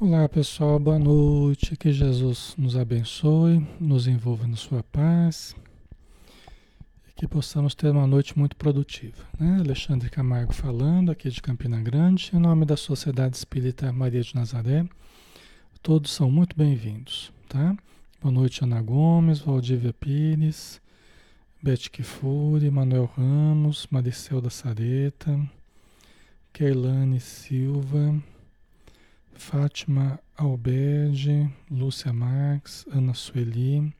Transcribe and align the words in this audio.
Olá 0.00 0.28
pessoal, 0.28 0.78
boa 0.78 0.96
noite. 0.96 1.76
Que 1.76 1.90
Jesus 1.90 2.54
nos 2.56 2.76
abençoe, 2.76 3.66
nos 3.80 4.06
envolva 4.06 4.46
na 4.46 4.54
sua 4.54 4.80
paz 4.80 5.56
e 7.08 7.12
que 7.16 7.26
possamos 7.26 7.74
ter 7.74 7.90
uma 7.90 8.06
noite 8.06 8.38
muito 8.38 8.54
produtiva. 8.54 9.24
Né? 9.40 9.56
Alexandre 9.58 10.08
Camargo 10.08 10.52
falando 10.52 11.10
aqui 11.10 11.28
de 11.28 11.42
Campina 11.42 11.80
Grande, 11.80 12.30
em 12.32 12.38
nome 12.38 12.64
da 12.64 12.76
Sociedade 12.76 13.36
Espírita 13.36 13.92
Maria 13.92 14.22
de 14.22 14.36
Nazaré. 14.36 14.86
Todos 15.82 16.12
são 16.12 16.30
muito 16.30 16.56
bem-vindos, 16.56 17.32
tá? 17.48 17.76
Boa 18.22 18.32
noite, 18.32 18.62
Ana 18.62 18.80
Gomes, 18.80 19.40
Valdívia 19.40 19.92
Pires, 19.92 20.80
Beth 21.60 21.90
Kifuri, 21.90 22.70
Manuel 22.70 23.10
Ramos, 23.16 23.88
Maricel 23.90 24.40
da 24.40 24.48
Sareta, 24.48 25.44
Keilane 26.52 27.18
Silva, 27.18 28.14
Fátima 29.38 30.18
Alberde, 30.36 31.48
Lúcia 31.70 32.12
Marques, 32.12 32.84
Ana 32.90 33.14
Sueli, 33.14 33.94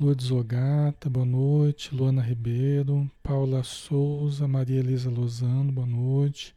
Lourdes 0.00 0.30
Ogata, 0.30 1.10
boa 1.10 1.26
noite, 1.26 1.94
Luana 1.94 2.22
Ribeiro, 2.22 3.10
Paula 3.22 3.62
Souza, 3.64 4.46
Maria 4.48 4.78
Elisa 4.78 5.10
Lozano, 5.10 5.72
boa 5.72 5.86
noite, 5.86 6.54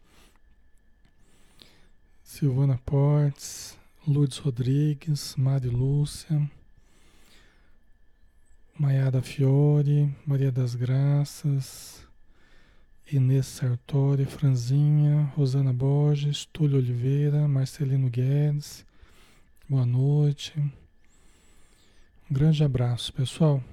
Silvana 2.23 2.79
Portes, 2.85 3.77
Lourdes 4.07 4.37
Rodrigues, 4.37 5.35
Mari 5.35 5.67
Lúcia, 5.67 6.49
Maiara 8.79 9.21
Fiore, 9.21 10.15
Maria 10.25 10.51
das 10.51 10.75
Graças, 10.75 12.04
Inês 13.11 13.45
Sartori, 13.45 14.25
Franzinha, 14.25 15.31
Rosana 15.35 15.71
Borges, 15.71 16.45
Túlio 16.51 16.79
Oliveira, 16.79 17.47
Marcelino 17.47 18.09
Guedes, 18.09 18.83
boa 19.69 19.85
noite. 19.85 20.57
Um 20.57 22.33
grande 22.33 22.63
abraço, 22.63 23.13
pessoal. 23.13 23.63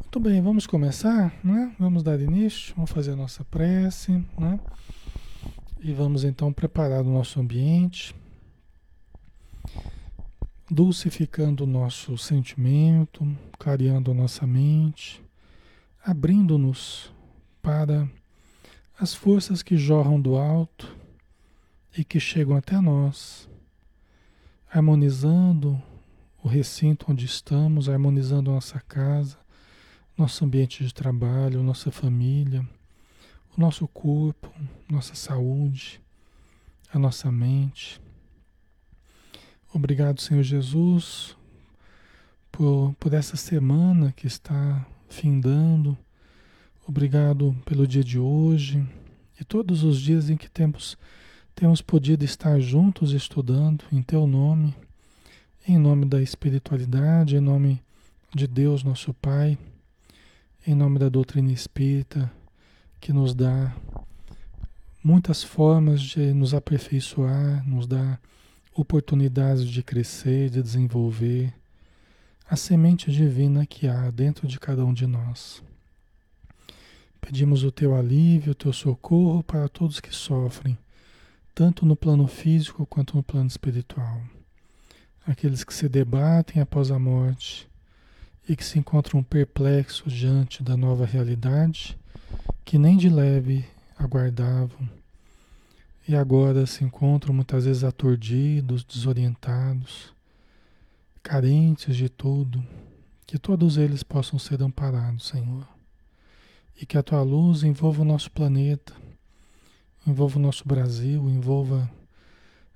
Muito 0.00 0.20
bem, 0.20 0.42
vamos 0.42 0.66
começar, 0.66 1.32
né? 1.42 1.74
Vamos 1.78 2.02
dar 2.02 2.20
início, 2.20 2.74
vamos 2.74 2.90
fazer 2.90 3.12
a 3.12 3.16
nossa 3.16 3.42
prece, 3.42 4.22
né? 4.38 4.60
E 5.80 5.94
vamos 5.94 6.24
então 6.24 6.52
preparar 6.52 7.00
o 7.00 7.10
nosso 7.10 7.40
ambiente, 7.40 8.14
dulcificando 10.70 11.64
o 11.64 11.66
nosso 11.66 12.18
sentimento, 12.18 13.26
clareando 13.58 14.10
a 14.10 14.14
nossa 14.14 14.46
mente, 14.46 15.22
abrindo-nos 16.04 17.11
para 17.62 18.10
as 18.98 19.14
forças 19.14 19.62
que 19.62 19.76
jorram 19.76 20.20
do 20.20 20.36
alto 20.36 20.94
e 21.96 22.04
que 22.04 22.18
chegam 22.18 22.56
até 22.56 22.80
nós, 22.80 23.48
harmonizando 24.70 25.80
o 26.42 26.48
recinto 26.48 27.06
onde 27.08 27.24
estamos, 27.24 27.88
harmonizando 27.88 28.50
nossa 28.50 28.80
casa, 28.80 29.38
nosso 30.18 30.44
ambiente 30.44 30.84
de 30.84 30.92
trabalho, 30.92 31.62
nossa 31.62 31.90
família, 31.90 32.68
o 33.56 33.60
nosso 33.60 33.86
corpo, 33.86 34.52
nossa 34.90 35.14
saúde, 35.14 36.00
a 36.92 36.98
nossa 36.98 37.30
mente. 37.30 38.00
Obrigado, 39.72 40.20
Senhor 40.20 40.42
Jesus, 40.42 41.36
por, 42.50 42.94
por 42.98 43.14
essa 43.14 43.36
semana 43.36 44.12
que 44.12 44.26
está 44.26 44.84
findando 45.08 45.96
Obrigado 46.84 47.56
pelo 47.64 47.86
dia 47.86 48.02
de 48.02 48.18
hoje 48.18 48.84
e 49.40 49.44
todos 49.44 49.84
os 49.84 50.00
dias 50.00 50.28
em 50.28 50.36
que 50.36 50.50
temos, 50.50 50.98
temos 51.54 51.80
podido 51.80 52.24
estar 52.24 52.58
juntos 52.58 53.12
estudando 53.12 53.84
em 53.92 54.02
Teu 54.02 54.26
nome, 54.26 54.74
em 55.66 55.78
nome 55.78 56.06
da 56.06 56.20
espiritualidade, 56.20 57.36
em 57.36 57.40
nome 57.40 57.80
de 58.34 58.48
Deus, 58.48 58.82
nosso 58.82 59.14
Pai, 59.14 59.56
em 60.66 60.74
nome 60.74 60.98
da 60.98 61.08
doutrina 61.08 61.52
espírita, 61.52 62.28
que 63.00 63.12
nos 63.12 63.32
dá 63.32 63.72
muitas 65.04 65.40
formas 65.44 66.00
de 66.02 66.34
nos 66.34 66.52
aperfeiçoar, 66.52 67.64
nos 67.64 67.86
dá 67.86 68.18
oportunidades 68.74 69.68
de 69.68 69.84
crescer, 69.84 70.50
de 70.50 70.60
desenvolver 70.60 71.54
a 72.50 72.56
semente 72.56 73.12
divina 73.12 73.64
que 73.64 73.86
há 73.86 74.10
dentro 74.10 74.48
de 74.48 74.58
cada 74.58 74.84
um 74.84 74.92
de 74.92 75.06
nós. 75.06 75.62
Pedimos 77.24 77.62
o 77.62 77.70
teu 77.70 77.94
alívio, 77.94 78.50
o 78.50 78.54
teu 78.54 78.72
socorro 78.72 79.42
para 79.44 79.68
todos 79.68 80.00
que 80.00 80.14
sofrem, 80.14 80.76
tanto 81.54 81.86
no 81.86 81.96
plano 81.96 82.26
físico 82.26 82.84
quanto 82.84 83.16
no 83.16 83.22
plano 83.22 83.46
espiritual. 83.46 84.20
Aqueles 85.24 85.62
que 85.62 85.72
se 85.72 85.88
debatem 85.88 86.60
após 86.60 86.90
a 86.90 86.98
morte 86.98 87.70
e 88.46 88.56
que 88.56 88.64
se 88.64 88.78
encontram 88.78 89.22
perplexos 89.22 90.12
diante 90.12 90.64
da 90.64 90.76
nova 90.76 91.06
realidade, 91.06 91.96
que 92.64 92.76
nem 92.76 92.96
de 92.96 93.08
leve 93.08 93.64
aguardavam 93.96 94.90
e 96.06 96.16
agora 96.16 96.66
se 96.66 96.82
encontram 96.82 97.32
muitas 97.32 97.64
vezes 97.64 97.84
aturdidos, 97.84 98.84
desorientados, 98.84 100.12
carentes 101.22 101.96
de 101.96 102.08
tudo, 102.08 102.62
que 103.24 103.38
todos 103.38 103.76
eles 103.76 104.02
possam 104.02 104.40
ser 104.40 104.60
amparados, 104.60 105.28
Senhor 105.28 105.81
e 106.82 106.86
que 106.86 106.98
a 106.98 107.02
tua 107.02 107.22
luz 107.22 107.62
envolva 107.62 108.02
o 108.02 108.04
nosso 108.04 108.28
planeta, 108.32 108.92
envolva 110.04 110.36
o 110.36 110.42
nosso 110.42 110.66
Brasil, 110.66 111.30
envolva 111.30 111.88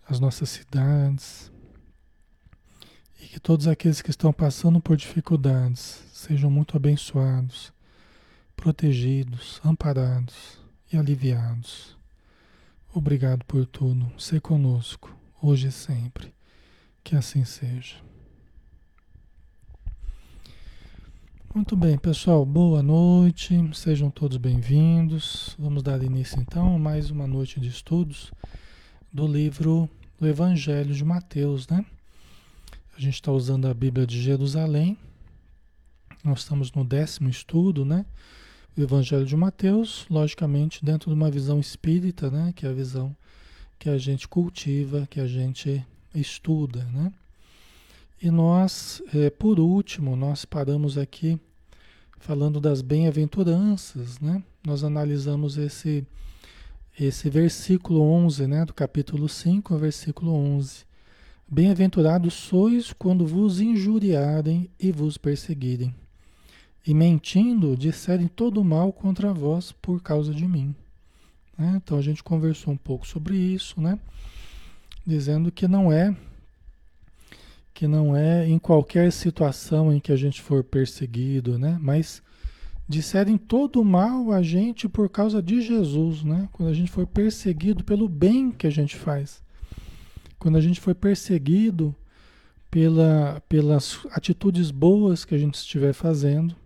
as 0.08 0.20
nossas 0.20 0.48
cidades 0.48 1.50
e 3.20 3.26
que 3.26 3.40
todos 3.40 3.66
aqueles 3.66 4.00
que 4.00 4.10
estão 4.10 4.32
passando 4.32 4.80
por 4.80 4.96
dificuldades 4.96 6.04
sejam 6.12 6.48
muito 6.48 6.76
abençoados, 6.76 7.72
protegidos, 8.54 9.60
amparados 9.64 10.60
e 10.92 10.96
aliviados. 10.96 11.96
Obrigado 12.94 13.44
por 13.44 13.66
tudo. 13.66 14.08
Ser 14.16 14.40
conosco, 14.40 15.12
hoje 15.42 15.66
e 15.66 15.72
sempre. 15.72 16.32
Que 17.02 17.16
assim 17.16 17.44
seja. 17.44 17.96
Muito 21.56 21.74
bem, 21.74 21.96
pessoal, 21.96 22.44
boa 22.44 22.82
noite, 22.82 23.58
sejam 23.72 24.10
todos 24.10 24.36
bem-vindos. 24.36 25.56
Vamos 25.58 25.82
dar 25.82 26.02
início 26.02 26.38
então 26.38 26.76
a 26.76 26.78
mais 26.78 27.10
uma 27.10 27.26
noite 27.26 27.58
de 27.58 27.68
estudos 27.68 28.30
do 29.10 29.26
livro 29.26 29.88
do 30.20 30.28
Evangelho 30.28 30.94
de 30.94 31.02
Mateus, 31.02 31.66
né? 31.66 31.82
A 32.94 33.00
gente 33.00 33.14
está 33.14 33.32
usando 33.32 33.66
a 33.68 33.72
Bíblia 33.72 34.06
de 34.06 34.20
Jerusalém, 34.20 34.98
nós 36.22 36.40
estamos 36.40 36.70
no 36.72 36.84
décimo 36.84 37.30
estudo, 37.30 37.86
né? 37.86 38.04
O 38.76 38.82
Evangelho 38.82 39.24
de 39.24 39.34
Mateus, 39.34 40.04
logicamente, 40.10 40.84
dentro 40.84 41.08
de 41.08 41.16
uma 41.16 41.30
visão 41.30 41.58
espírita, 41.58 42.30
né? 42.30 42.52
Que 42.54 42.66
é 42.66 42.68
a 42.68 42.74
visão 42.74 43.16
que 43.78 43.88
a 43.88 43.96
gente 43.96 44.28
cultiva, 44.28 45.08
que 45.08 45.20
a 45.20 45.26
gente 45.26 45.82
estuda, 46.14 46.84
né? 46.92 47.10
E 48.20 48.30
nós, 48.30 49.02
é, 49.14 49.28
por 49.28 49.60
último, 49.60 50.16
nós 50.16 50.44
paramos 50.44 50.96
aqui 50.96 51.38
falando 52.18 52.60
das 52.60 52.80
bem-aventuranças, 52.80 54.18
né? 54.18 54.42
Nós 54.64 54.82
analisamos 54.82 55.56
esse 55.56 56.06
esse 56.98 57.28
versículo 57.28 58.00
11, 58.00 58.46
né, 58.46 58.64
do 58.64 58.72
capítulo 58.72 59.28
5, 59.28 59.76
versículo 59.76 60.32
11. 60.32 60.86
Bem-aventurados 61.46 62.32
sois 62.32 62.90
quando 62.90 63.26
vos 63.26 63.60
injuriarem 63.60 64.70
e 64.80 64.90
vos 64.90 65.18
perseguirem, 65.18 65.94
e 66.86 66.94
mentindo 66.94 67.76
disserem 67.76 68.26
todo 68.26 68.64
mal 68.64 68.94
contra 68.94 69.32
vós 69.32 69.72
por 69.72 70.02
causa 70.02 70.32
de 70.32 70.48
mim. 70.48 70.74
Né? 71.56 71.74
Então 71.76 71.98
a 71.98 72.02
gente 72.02 72.24
conversou 72.24 72.72
um 72.72 72.78
pouco 72.78 73.06
sobre 73.06 73.36
isso, 73.36 73.78
né? 73.78 73.98
Dizendo 75.06 75.52
que 75.52 75.68
não 75.68 75.92
é 75.92 76.16
que 77.76 77.86
não 77.86 78.16
é 78.16 78.48
em 78.48 78.58
qualquer 78.58 79.12
situação 79.12 79.92
em 79.92 80.00
que 80.00 80.10
a 80.10 80.16
gente 80.16 80.40
for 80.40 80.64
perseguido, 80.64 81.58
né? 81.58 81.76
Mas 81.78 82.22
disserem 82.88 83.36
todo 83.36 83.84
mal 83.84 84.32
a 84.32 84.42
gente 84.42 84.88
por 84.88 85.10
causa 85.10 85.42
de 85.42 85.60
Jesus, 85.60 86.24
né? 86.24 86.48
Quando 86.54 86.70
a 86.70 86.72
gente 86.72 86.90
for 86.90 87.06
perseguido 87.06 87.84
pelo 87.84 88.08
bem 88.08 88.50
que 88.50 88.66
a 88.66 88.70
gente 88.70 88.96
faz. 88.96 89.42
Quando 90.38 90.56
a 90.56 90.60
gente 90.62 90.80
for 90.80 90.94
perseguido 90.94 91.94
pela, 92.70 93.42
pelas 93.46 94.06
atitudes 94.10 94.70
boas 94.70 95.26
que 95.26 95.34
a 95.34 95.38
gente 95.38 95.56
estiver 95.56 95.92
fazendo, 95.92 96.56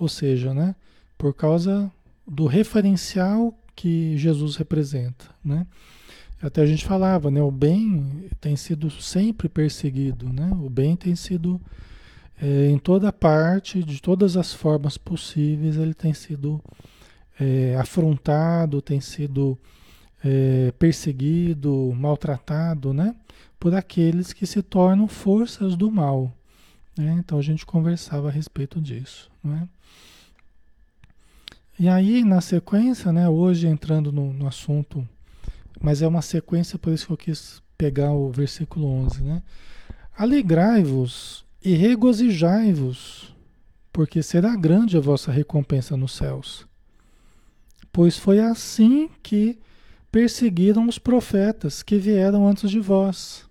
ou 0.00 0.08
seja, 0.08 0.54
né? 0.54 0.74
Por 1.18 1.34
causa 1.34 1.92
do 2.26 2.46
referencial 2.46 3.54
que 3.78 4.16
Jesus 4.16 4.56
representa, 4.56 5.26
né? 5.44 5.64
Até 6.42 6.62
a 6.62 6.66
gente 6.66 6.84
falava, 6.84 7.30
né? 7.30 7.40
O 7.40 7.50
bem 7.50 8.28
tem 8.40 8.56
sido 8.56 8.90
sempre 8.90 9.48
perseguido, 9.48 10.32
né? 10.32 10.50
O 10.60 10.68
bem 10.68 10.96
tem 10.96 11.14
sido 11.14 11.60
é, 12.42 12.66
em 12.66 12.76
toda 12.76 13.12
parte, 13.12 13.80
de 13.84 14.02
todas 14.02 14.36
as 14.36 14.52
formas 14.52 14.98
possíveis, 14.98 15.76
ele 15.76 15.94
tem 15.94 16.12
sido 16.12 16.60
é, 17.38 17.76
afrontado, 17.76 18.82
tem 18.82 19.00
sido 19.00 19.56
é, 20.24 20.72
perseguido, 20.76 21.92
maltratado, 21.96 22.92
né? 22.92 23.14
Por 23.60 23.76
aqueles 23.76 24.32
que 24.32 24.44
se 24.44 24.60
tornam 24.60 25.06
forças 25.06 25.76
do 25.76 25.88
mal. 25.88 26.32
Né? 26.96 27.14
Então 27.20 27.38
a 27.38 27.42
gente 27.42 27.64
conversava 27.64 28.26
a 28.26 28.32
respeito 28.32 28.80
disso, 28.80 29.30
né? 29.42 29.68
E 31.78 31.88
aí, 31.88 32.24
na 32.24 32.40
sequência, 32.40 33.12
né, 33.12 33.28
hoje 33.28 33.66
entrando 33.66 34.10
no, 34.10 34.32
no 34.32 34.48
assunto, 34.48 35.06
mas 35.80 36.02
é 36.02 36.08
uma 36.08 36.22
sequência, 36.22 36.78
por 36.78 36.92
isso 36.92 37.06
que 37.06 37.12
eu 37.12 37.16
quis 37.16 37.62
pegar 37.76 38.12
o 38.12 38.30
versículo 38.30 38.86
11, 38.86 39.22
né? 39.22 39.42
Alegrai-vos 40.16 41.44
e 41.64 41.74
regozijai-vos, 41.74 43.32
porque 43.92 44.22
será 44.22 44.56
grande 44.56 44.96
a 44.96 45.00
vossa 45.00 45.30
recompensa 45.30 45.96
nos 45.96 46.12
céus. 46.12 46.66
Pois 47.92 48.16
foi 48.16 48.40
assim 48.40 49.08
que 49.22 49.58
perseguiram 50.10 50.88
os 50.88 50.98
profetas 50.98 51.82
que 51.82 51.96
vieram 51.96 52.48
antes 52.48 52.70
de 52.70 52.80
vós. 52.80 53.46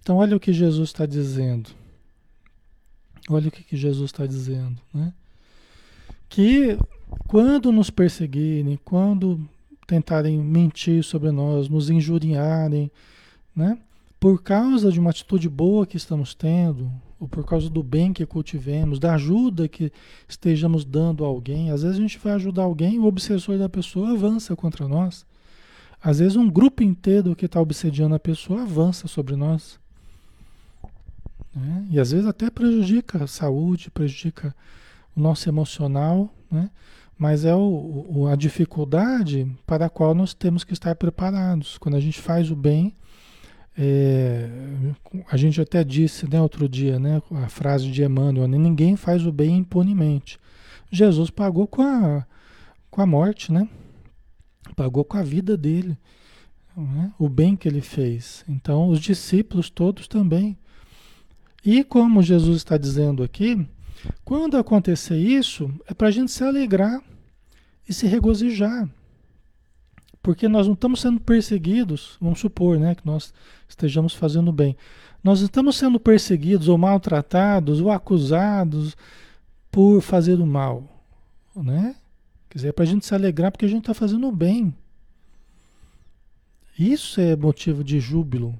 Então, 0.00 0.16
olha 0.16 0.36
o 0.36 0.40
que 0.40 0.52
Jesus 0.54 0.88
está 0.88 1.04
dizendo. 1.04 1.68
Olha 3.28 3.48
o 3.48 3.50
que, 3.50 3.76
Jesus 3.76 4.10
está 4.10 4.24
dizendo, 4.24 4.80
né? 4.92 5.12
Que 6.28 6.78
quando 7.26 7.72
nos 7.72 7.90
perseguirem, 7.90 8.78
quando 8.84 9.40
tentarem 9.86 10.38
mentir 10.38 11.02
sobre 11.02 11.30
nós, 11.30 11.68
nos 11.68 11.88
injuriarem, 11.88 12.90
né? 13.56 13.78
Por 14.20 14.42
causa 14.42 14.90
de 14.90 14.98
uma 14.98 15.10
atitude 15.10 15.48
boa 15.48 15.86
que 15.86 15.96
estamos 15.96 16.34
tendo, 16.34 16.90
ou 17.20 17.28
por 17.28 17.44
causa 17.44 17.70
do 17.70 17.82
bem 17.82 18.12
que 18.12 18.26
cultivemos, 18.26 18.98
da 18.98 19.14
ajuda 19.14 19.68
que 19.68 19.92
estejamos 20.28 20.84
dando 20.84 21.24
a 21.24 21.28
alguém, 21.28 21.70
às 21.70 21.82
vezes 21.82 21.98
a 21.98 22.00
gente 22.00 22.18
vai 22.18 22.32
ajudar 22.34 22.62
alguém, 22.62 22.98
o 22.98 23.06
obsessor 23.06 23.58
da 23.58 23.68
pessoa 23.68 24.10
avança 24.10 24.54
contra 24.54 24.86
nós. 24.86 25.24
Às 26.02 26.18
vezes 26.20 26.36
um 26.36 26.48
grupo 26.48 26.82
inteiro 26.82 27.34
que 27.34 27.46
está 27.46 27.60
obsediando 27.60 28.14
a 28.14 28.20
pessoa 28.20 28.62
avança 28.62 29.08
sobre 29.08 29.34
nós. 29.34 29.80
Né? 31.54 31.86
E 31.90 31.98
às 31.98 32.12
vezes 32.12 32.26
até 32.26 32.50
prejudica 32.50 33.24
a 33.24 33.26
saúde, 33.26 33.90
prejudica 33.90 34.54
o 35.18 35.22
nosso 35.22 35.48
emocional, 35.48 36.32
né? 36.50 36.70
mas 37.18 37.44
é 37.44 37.54
o, 37.54 38.06
o, 38.08 38.28
a 38.28 38.36
dificuldade 38.36 39.50
para 39.66 39.86
a 39.86 39.90
qual 39.90 40.14
nós 40.14 40.32
temos 40.32 40.62
que 40.62 40.72
estar 40.72 40.94
preparados. 40.94 41.76
Quando 41.78 41.96
a 41.96 42.00
gente 42.00 42.20
faz 42.20 42.50
o 42.50 42.56
bem, 42.56 42.94
é, 43.76 44.48
a 45.30 45.36
gente 45.36 45.60
até 45.60 45.82
disse 45.82 46.28
né, 46.30 46.40
outro 46.40 46.68
dia, 46.68 46.98
né, 46.98 47.20
a 47.32 47.48
frase 47.48 47.90
de 47.90 48.02
Emmanuel, 48.02 48.46
né, 48.46 48.56
ninguém 48.56 48.94
faz 48.96 49.26
o 49.26 49.32
bem 49.32 49.58
impunemente. 49.58 50.38
Jesus 50.90 51.28
pagou 51.30 51.66
com 51.66 51.82
a, 51.82 52.24
com 52.90 53.02
a 53.02 53.06
morte, 53.06 53.52
né? 53.52 53.68
Pagou 54.74 55.04
com 55.04 55.18
a 55.18 55.22
vida 55.22 55.56
dele, 55.56 55.98
né? 56.76 57.12
o 57.18 57.28
bem 57.28 57.56
que 57.56 57.68
ele 57.68 57.80
fez. 57.80 58.44
Então, 58.48 58.88
os 58.88 59.00
discípulos 59.00 59.68
todos 59.68 60.06
também 60.06 60.56
e 61.64 61.82
como 61.82 62.22
Jesus 62.22 62.58
está 62.58 62.78
dizendo 62.78 63.22
aqui, 63.22 63.66
quando 64.24 64.56
acontecer 64.56 65.16
isso, 65.16 65.72
é 65.86 65.94
para 65.94 66.08
a 66.08 66.10
gente 66.10 66.30
se 66.30 66.44
alegrar 66.44 67.02
e 67.88 67.92
se 67.92 68.06
regozijar. 68.06 68.88
Porque 70.22 70.48
nós 70.48 70.66
não 70.66 70.74
estamos 70.74 71.00
sendo 71.00 71.20
perseguidos, 71.20 72.16
vamos 72.20 72.40
supor 72.40 72.78
né, 72.78 72.94
que 72.94 73.06
nós 73.06 73.32
estejamos 73.68 74.14
fazendo 74.14 74.52
bem. 74.52 74.76
Nós 75.22 75.40
estamos 75.40 75.76
sendo 75.76 75.98
perseguidos 75.98 76.68
ou 76.68 76.78
maltratados 76.78 77.80
ou 77.80 77.90
acusados 77.90 78.96
por 79.70 80.00
fazer 80.00 80.40
o 80.40 80.46
mal. 80.46 80.84
Né? 81.56 81.96
Quer 82.48 82.58
dizer, 82.58 82.68
é 82.68 82.72
para 82.72 82.84
a 82.84 82.86
gente 82.86 83.06
se 83.06 83.14
alegrar 83.14 83.50
porque 83.50 83.64
a 83.64 83.68
gente 83.68 83.80
está 83.80 83.94
fazendo 83.94 84.28
o 84.28 84.32
bem. 84.32 84.74
Isso 86.78 87.20
é 87.20 87.34
motivo 87.34 87.82
de 87.82 87.98
júbilo. 87.98 88.56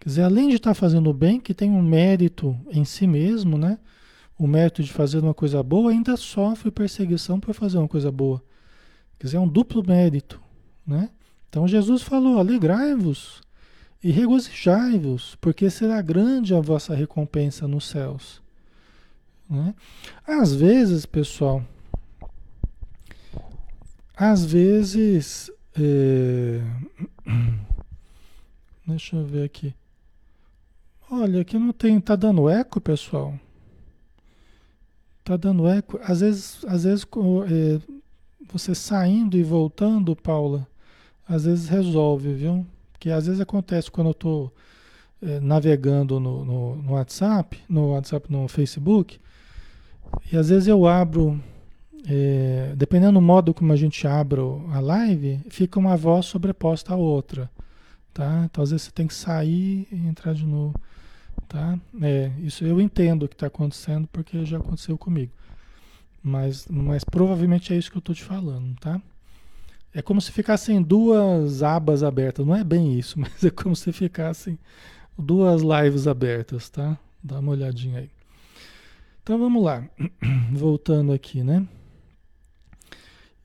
Quer 0.00 0.08
dizer, 0.08 0.22
além 0.22 0.48
de 0.48 0.56
estar 0.56 0.74
fazendo 0.74 1.12
bem, 1.12 1.40
que 1.40 1.54
tem 1.54 1.70
um 1.70 1.82
mérito 1.82 2.58
em 2.70 2.84
si 2.84 3.06
mesmo, 3.06 3.56
né? 3.56 3.78
O 4.38 4.46
mérito 4.46 4.82
de 4.82 4.92
fazer 4.92 5.18
uma 5.18 5.34
coisa 5.34 5.62
boa, 5.62 5.90
ainda 5.90 6.16
sofre 6.16 6.70
perseguição 6.70 7.40
por 7.40 7.52
fazer 7.54 7.78
uma 7.78 7.88
coisa 7.88 8.10
boa. 8.12 8.42
Quer 9.18 9.26
dizer, 9.26 9.36
é 9.36 9.40
um 9.40 9.48
duplo 9.48 9.84
mérito, 9.84 10.40
né? 10.86 11.10
Então 11.48 11.66
Jesus 11.66 12.02
falou: 12.02 12.38
alegrai-vos 12.38 13.42
e 14.02 14.10
regozijai-vos, 14.12 15.36
porque 15.40 15.68
será 15.68 16.00
grande 16.00 16.54
a 16.54 16.60
vossa 16.60 16.94
recompensa 16.94 17.66
nos 17.66 17.86
céus. 17.86 18.40
Né? 19.50 19.74
Às 20.26 20.54
vezes, 20.54 21.04
pessoal, 21.04 21.64
às 24.16 24.44
vezes. 24.44 25.50
É... 25.74 26.60
Deixa 28.86 29.16
eu 29.16 29.24
ver 29.24 29.44
aqui. 29.44 29.74
Olha, 31.10 31.40
aqui 31.40 31.58
não 31.58 31.72
tem. 31.72 32.00
Tá 32.00 32.16
dando 32.16 32.48
eco, 32.48 32.80
pessoal? 32.80 33.38
Tá 35.28 35.36
dando 35.36 35.68
eco. 35.68 36.00
Às 36.02 36.20
vezes, 36.20 36.64
às 36.66 36.84
vezes 36.84 37.04
é, 37.04 37.78
você 38.50 38.74
saindo 38.74 39.36
e 39.36 39.42
voltando, 39.42 40.16
Paula, 40.16 40.66
às 41.28 41.44
vezes 41.44 41.68
resolve, 41.68 42.32
viu? 42.32 42.66
Que 42.98 43.10
às 43.10 43.26
vezes 43.26 43.38
acontece 43.38 43.90
quando 43.90 44.06
eu 44.06 44.14
tô 44.14 44.50
é, 45.20 45.38
navegando 45.38 46.18
no, 46.18 46.46
no, 46.46 46.76
no, 46.76 46.92
WhatsApp, 46.94 47.58
no 47.68 47.90
WhatsApp, 47.90 48.32
no 48.32 48.48
Facebook, 48.48 49.20
e 50.32 50.36
às 50.38 50.48
vezes 50.48 50.66
eu 50.66 50.86
abro, 50.86 51.38
é, 52.08 52.72
dependendo 52.74 53.20
do 53.20 53.20
modo 53.20 53.52
como 53.52 53.70
a 53.70 53.76
gente 53.76 54.06
abre 54.06 54.40
a 54.72 54.80
live, 54.80 55.40
fica 55.50 55.78
uma 55.78 55.94
voz 55.94 56.24
sobreposta 56.24 56.94
à 56.94 56.96
outra, 56.96 57.50
tá? 58.14 58.44
Então 58.46 58.64
às 58.64 58.70
vezes 58.70 58.86
você 58.86 58.92
tem 58.92 59.06
que 59.06 59.12
sair 59.12 59.86
e 59.92 60.06
entrar 60.06 60.32
de 60.32 60.46
novo. 60.46 60.74
Tá? 61.48 61.78
É, 62.02 62.30
isso 62.40 62.62
eu 62.64 62.78
entendo 62.78 63.22
o 63.22 63.28
que 63.28 63.34
está 63.34 63.46
acontecendo 63.46 64.06
porque 64.12 64.44
já 64.44 64.58
aconteceu 64.58 64.98
comigo. 64.98 65.32
Mas, 66.22 66.66
mas 66.68 67.02
provavelmente 67.04 67.72
é 67.72 67.76
isso 67.76 67.90
que 67.90 67.96
eu 67.96 68.00
estou 68.00 68.14
te 68.14 68.22
falando, 68.22 68.78
tá? 68.78 69.00
É 69.94 70.02
como 70.02 70.20
se 70.20 70.30
ficassem 70.30 70.82
duas 70.82 71.62
abas 71.62 72.02
abertas. 72.02 72.46
Não 72.46 72.54
é 72.54 72.62
bem 72.62 72.98
isso, 72.98 73.18
mas 73.20 73.42
é 73.42 73.50
como 73.50 73.74
se 73.74 73.90
ficassem 73.92 74.58
duas 75.16 75.62
lives 75.62 76.06
abertas, 76.06 76.68
tá? 76.68 76.98
Dá 77.22 77.38
uma 77.38 77.52
olhadinha 77.52 78.00
aí. 78.00 78.10
Então 79.22 79.38
vamos 79.38 79.64
lá. 79.64 79.88
Voltando 80.52 81.12
aqui, 81.12 81.42
né? 81.42 81.66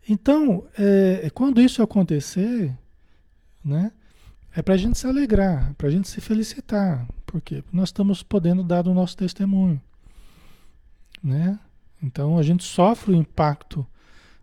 Então, 0.08 0.66
é, 0.78 1.30
quando 1.34 1.62
isso 1.62 1.82
acontecer, 1.82 2.78
né? 3.64 3.92
É 4.56 4.62
para 4.62 4.76
a 4.76 4.78
gente 4.78 5.00
se 5.00 5.08
alegrar, 5.08 5.74
para 5.76 5.88
a 5.88 5.92
gente 5.92 6.08
se 6.08 6.22
felicitar. 6.22 7.08
Por 7.34 7.42
quê? 7.42 7.64
Nós 7.74 7.90
estamos 7.90 8.22
podendo 8.22 8.62
dar 8.62 8.88
o 8.88 8.94
nosso 8.94 9.18
testemunho. 9.18 9.82
Né? 11.24 11.60
Então 12.00 12.38
a 12.38 12.44
gente 12.44 12.64
sofre 12.64 13.12
o 13.12 13.16
impacto, 13.16 13.84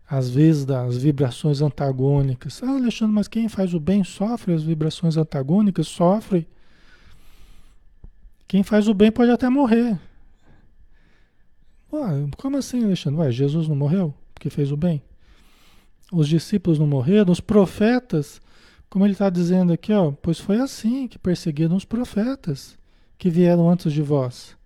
às 0.05 0.29
vezes, 0.29 0.65
das 0.65 0.97
vibrações 0.97 1.61
antagônicas. 1.61 2.61
Ah, 2.61 2.71
Alexandre, 2.71 3.15
mas 3.15 3.29
quem 3.29 3.47
faz 3.47 3.73
o 3.73 3.79
bem 3.79 4.03
sofre 4.03 4.53
as 4.53 4.61
vibrações 4.61 5.15
antagônicas? 5.15 5.87
Sofre. 5.87 6.45
Quem 8.45 8.61
faz 8.61 8.89
o 8.89 8.93
bem 8.93 9.09
pode 9.09 9.31
até 9.31 9.47
morrer. 9.47 9.97
Ué, 11.93 12.27
como 12.35 12.57
assim, 12.57 12.83
Alexandre? 12.83 13.21
Ué, 13.21 13.31
Jesus 13.31 13.69
não 13.69 13.75
morreu 13.77 14.13
porque 14.33 14.49
fez 14.49 14.69
o 14.69 14.75
bem? 14.75 15.01
Os 16.11 16.27
discípulos 16.27 16.77
não 16.77 16.87
morreram? 16.87 17.31
Os 17.31 17.39
profetas 17.39 18.41
como 18.91 19.05
ele 19.05 19.13
está 19.13 19.29
dizendo 19.29 19.71
aqui, 19.71 19.93
ó, 19.93 20.11
pois 20.11 20.37
foi 20.37 20.59
assim 20.59 21.07
que 21.07 21.17
perseguiram 21.17 21.77
os 21.77 21.85
profetas 21.85 22.77
que 23.21 23.29
vieram 23.29 23.69
antes 23.69 23.93
de 23.93 24.01
vós. 24.01 24.57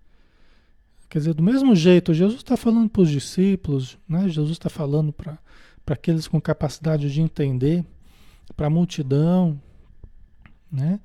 Quer 1.10 1.18
dizer, 1.18 1.34
do 1.34 1.42
mesmo 1.42 1.76
jeito, 1.76 2.14
Jesus 2.14 2.38
está 2.38 2.56
falando 2.56 2.88
para 2.88 3.02
os 3.02 3.10
discípulos, 3.10 3.98
né? 4.08 4.30
Jesus 4.30 4.52
está 4.52 4.70
falando 4.70 5.12
para 5.12 5.38
aqueles 5.86 6.26
com 6.26 6.40
capacidade 6.40 7.12
de 7.12 7.20
entender, 7.20 7.84
para 8.56 8.68
a 8.68 8.70
multidão, 8.70 9.60
né? 10.72 10.98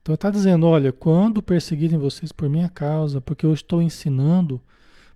Então 0.00 0.14
está 0.14 0.30
dizendo, 0.30 0.64
olha, 0.64 0.92
quando 0.92 1.42
perseguirem 1.42 1.98
vocês 1.98 2.30
por 2.30 2.48
minha 2.48 2.68
causa, 2.68 3.20
porque 3.20 3.44
eu 3.44 3.52
estou 3.52 3.82
ensinando, 3.82 4.60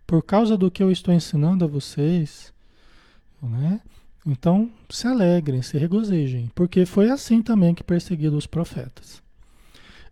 por 0.05 0.25
causa 0.25 0.57
do 0.57 0.73
que 0.73 0.83
eu 0.83 0.90
estou 0.90 1.14
ensinando 1.14 1.64
a 1.64 1.69
vocês, 1.69 2.52
né? 3.40 3.81
Então, 4.26 4.73
se 4.90 5.07
alegrem, 5.07 5.62
se 5.62 5.78
regozijem, 5.78 6.50
porque 6.52 6.85
foi 6.85 7.11
assim 7.11 7.40
também 7.40 7.76
que 7.76 7.85
perseguiram 7.85 8.37
os 8.37 8.49
profetas. 8.49 9.25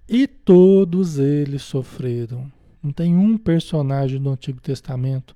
E 0.09 0.27
todos 0.27 1.19
eles 1.19 1.63
sofreram. 1.63 2.51
Não 2.83 2.93
tem 2.93 3.17
um 3.17 3.39
personagem 3.39 4.21
do 4.21 4.31
Antigo 4.31 4.61
Testamento 4.61 5.35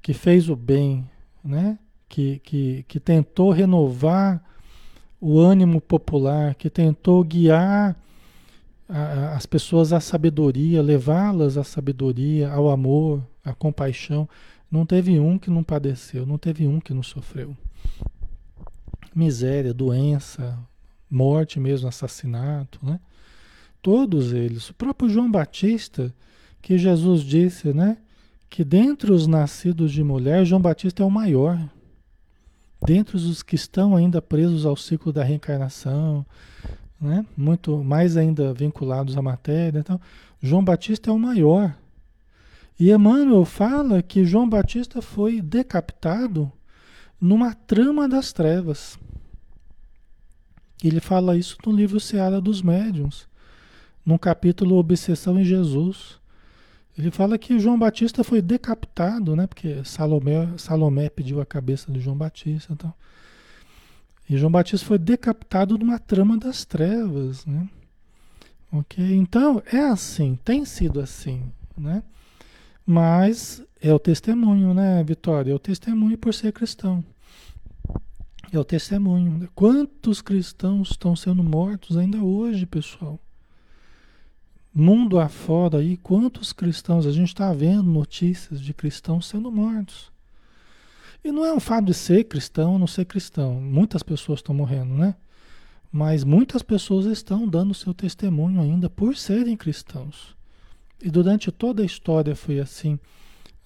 que 0.00 0.14
fez 0.14 0.48
o 0.48 0.56
bem, 0.56 1.08
né? 1.44 1.78
que, 2.10 2.40
que, 2.40 2.84
que 2.88 3.00
tentou 3.00 3.50
renovar 3.50 4.42
o 5.20 5.38
ânimo 5.38 5.80
popular, 5.80 6.54
que 6.54 6.68
tentou 6.68 7.22
guiar 7.22 7.96
a, 8.88 9.34
as 9.34 9.46
pessoas 9.46 9.92
à 9.92 10.00
sabedoria, 10.00 10.82
levá-las 10.82 11.56
à 11.56 11.64
sabedoria, 11.64 12.50
ao 12.50 12.68
amor, 12.68 13.24
à 13.44 13.54
compaixão. 13.54 14.28
Não 14.70 14.84
teve 14.84 15.18
um 15.20 15.38
que 15.38 15.50
não 15.50 15.62
padeceu, 15.62 16.26
não 16.26 16.36
teve 16.36 16.66
um 16.66 16.80
que 16.80 16.92
não 16.92 17.02
sofreu. 17.02 17.56
miséria, 19.14 19.74
doença, 19.74 20.58
morte 21.08 21.60
mesmo, 21.60 21.88
assassinato, 21.88 22.78
né? 22.82 22.98
Todos 23.82 24.32
eles. 24.32 24.68
O 24.70 24.74
próprio 24.74 25.08
João 25.08 25.30
Batista, 25.30 26.14
que 26.60 26.76
Jesus 26.76 27.22
disse, 27.22 27.72
né? 27.72 27.98
Que 28.48 28.64
dentre 28.64 29.12
os 29.12 29.26
nascidos 29.26 29.92
de 29.92 30.02
mulher, 30.02 30.44
João 30.44 30.60
Batista 30.60 31.02
é 31.02 31.06
o 31.06 31.10
maior. 31.10 31.58
Dentre 32.84 33.16
os 33.16 33.42
que 33.42 33.54
estão 33.54 33.94
ainda 33.94 34.20
presos 34.20 34.66
ao 34.66 34.76
ciclo 34.76 35.12
da 35.12 35.22
reencarnação, 35.22 36.24
né? 37.00 37.24
Muito 37.36 37.82
mais 37.82 38.16
ainda 38.16 38.52
vinculados 38.52 39.16
à 39.16 39.22
matéria. 39.22 39.78
Então, 39.78 40.00
João 40.42 40.64
Batista 40.64 41.10
é 41.10 41.12
o 41.12 41.18
maior. 41.18 41.74
E 42.78 42.90
Emmanuel 42.90 43.44
fala 43.44 44.02
que 44.02 44.24
João 44.24 44.48
Batista 44.48 45.02
foi 45.02 45.40
decapitado 45.40 46.50
numa 47.20 47.54
trama 47.54 48.08
das 48.08 48.32
trevas. 48.32 48.98
Ele 50.82 50.98
fala 50.98 51.36
isso 51.36 51.58
no 51.66 51.72
livro 51.72 52.00
Seara 52.00 52.40
dos 52.40 52.62
Médiuns, 52.62 53.28
no 54.04 54.18
capítulo 54.18 54.76
Obsessão 54.76 55.38
em 55.38 55.44
Jesus. 55.44 56.18
Ele 56.98 57.10
fala 57.10 57.38
que 57.38 57.58
João 57.58 57.78
Batista 57.78 58.22
foi 58.24 58.42
decapitado, 58.42 59.34
né? 59.34 59.46
Porque 59.46 59.82
Salomé, 59.84 60.48
Salomé 60.56 61.08
pediu 61.08 61.40
a 61.40 61.46
cabeça 61.46 61.90
de 61.90 62.00
João 62.00 62.16
Batista, 62.16 62.72
então. 62.72 62.92
E 64.28 64.36
João 64.36 64.52
Batista 64.52 64.86
foi 64.86 64.98
decapitado 64.98 65.76
numa 65.78 65.98
trama 65.98 66.36
das 66.36 66.64
trevas, 66.64 67.44
né? 67.46 67.68
Ok? 68.72 69.04
Então 69.14 69.62
é 69.72 69.80
assim, 69.80 70.38
tem 70.44 70.64
sido 70.64 71.00
assim, 71.00 71.42
né? 71.76 72.02
Mas 72.86 73.62
é 73.80 73.92
o 73.92 73.98
testemunho, 73.98 74.74
né, 74.74 75.02
Vitória? 75.02 75.52
É 75.52 75.54
o 75.54 75.58
testemunho 75.58 76.18
por 76.18 76.34
ser 76.34 76.52
cristão. 76.52 77.04
É 78.52 78.58
o 78.58 78.64
testemunho. 78.64 79.48
Quantos 79.54 80.20
cristãos 80.20 80.90
estão 80.90 81.14
sendo 81.14 81.42
mortos 81.42 81.96
ainda 81.96 82.18
hoje, 82.18 82.66
pessoal? 82.66 83.18
Mundo 84.72 85.18
afora 85.18 85.78
aí, 85.78 85.96
quantos 85.96 86.52
cristãos? 86.52 87.04
A 87.04 87.10
gente 87.10 87.28
está 87.28 87.52
vendo 87.52 87.82
notícias 87.82 88.60
de 88.60 88.72
cristãos 88.72 89.26
sendo 89.26 89.50
mortos. 89.50 90.12
E 91.24 91.32
não 91.32 91.44
é 91.44 91.52
um 91.52 91.60
fato 91.60 91.86
de 91.86 91.94
ser 91.94 92.24
cristão 92.24 92.72
ou 92.74 92.78
não 92.78 92.86
ser 92.86 93.04
cristão. 93.04 93.60
Muitas 93.60 94.02
pessoas 94.02 94.38
estão 94.38 94.54
morrendo, 94.54 94.94
né? 94.94 95.16
Mas 95.92 96.22
muitas 96.22 96.62
pessoas 96.62 97.06
estão 97.06 97.48
dando 97.48 97.74
seu 97.74 97.92
testemunho 97.92 98.60
ainda 98.60 98.88
por 98.88 99.16
serem 99.16 99.56
cristãos. 99.56 100.36
E 101.02 101.10
durante 101.10 101.50
toda 101.50 101.82
a 101.82 101.86
história 101.86 102.36
foi 102.36 102.60
assim. 102.60 102.98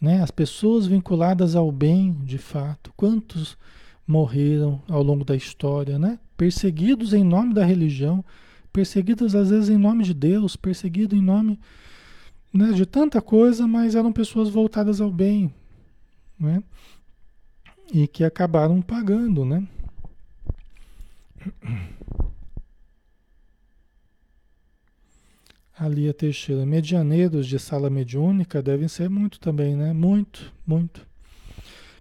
Né? 0.01 0.23
As 0.23 0.31
pessoas 0.31 0.87
vinculadas 0.87 1.55
ao 1.55 1.71
bem, 1.71 2.13
de 2.25 2.39
fato. 2.39 2.93
Quantos 2.97 3.59
morreram 4.07 4.83
ao 4.89 5.03
longo 5.03 5.25
da 5.25 5.37
história, 5.37 5.99
né? 5.99 6.19
Perseguidos 6.37 7.13
em 7.13 7.23
nome 7.23 7.55
da 7.55 7.65
religião, 7.65 8.25
perseguidos 8.75 9.35
às 9.37 9.51
vezes 9.51 9.71
em 9.71 9.79
nome 9.79 10.03
de 10.03 10.13
Deus, 10.13 10.57
perseguidos 10.57 11.17
em 11.17 11.23
nome 11.23 11.61
né, 12.53 12.73
de 12.73 12.85
tanta 12.85 13.23
coisa, 13.23 13.69
mas 13.69 13.95
eram 13.95 14.13
pessoas 14.13 14.49
voltadas 14.49 15.01
ao 15.01 15.13
bem, 15.13 15.55
né? 16.39 16.61
E 17.93 18.09
que 18.09 18.25
acabaram 18.25 18.83
pagando, 18.83 19.45
né? 19.45 19.65
Ali 25.79 26.09
a 26.09 26.15
Teixeira, 26.15 26.67
medianeiros 26.67 27.47
de 27.47 27.61
sala 27.61 27.89
mediúnica 27.89 28.61
devem 28.61 28.89
ser 28.89 29.09
muito 29.09 29.39
também, 29.39 29.77
né? 29.77 29.93
Muito, 29.93 30.53
muito. 30.67 31.07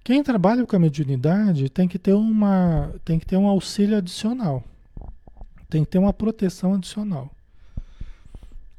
Quem 0.03 0.23
trabalha 0.23 0.65
com 0.65 0.75
a 0.75 0.79
mediunidade 0.79 1.69
tem 1.69 1.87
que 1.87 1.99
ter 1.99 2.13
uma, 2.13 2.95
tem 3.05 3.19
que 3.19 3.27
ter 3.27 3.37
um 3.37 3.47
auxílio 3.47 3.97
adicional. 3.97 4.63
Tem 5.73 5.83
que 5.83 5.89
ter 5.89 5.97
uma 5.97 6.13
proteção 6.13 6.75
adicional. 6.75 7.31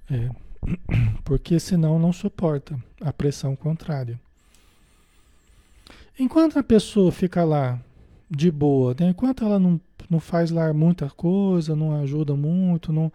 É, 0.09 0.31
porque 1.27 1.59
senão 1.59 1.99
não 1.99 2.13
suporta 2.13 2.79
a 3.01 3.13
pressão 3.13 3.57
contrária. 3.57 4.17
Enquanto 6.17 6.57
a 6.57 6.63
pessoa 6.63 7.11
fica 7.11 7.43
lá 7.43 7.81
de 8.31 8.49
boa, 8.49 8.95
né? 8.97 9.09
enquanto 9.09 9.45
ela 9.45 9.59
não, 9.59 9.81
não 10.09 10.21
faz 10.21 10.53
lá 10.53 10.73
muita 10.73 11.11
coisa, 11.11 11.75
não 11.75 12.01
ajuda 12.01 12.37
muito, 12.37 12.93
não, 12.93 13.13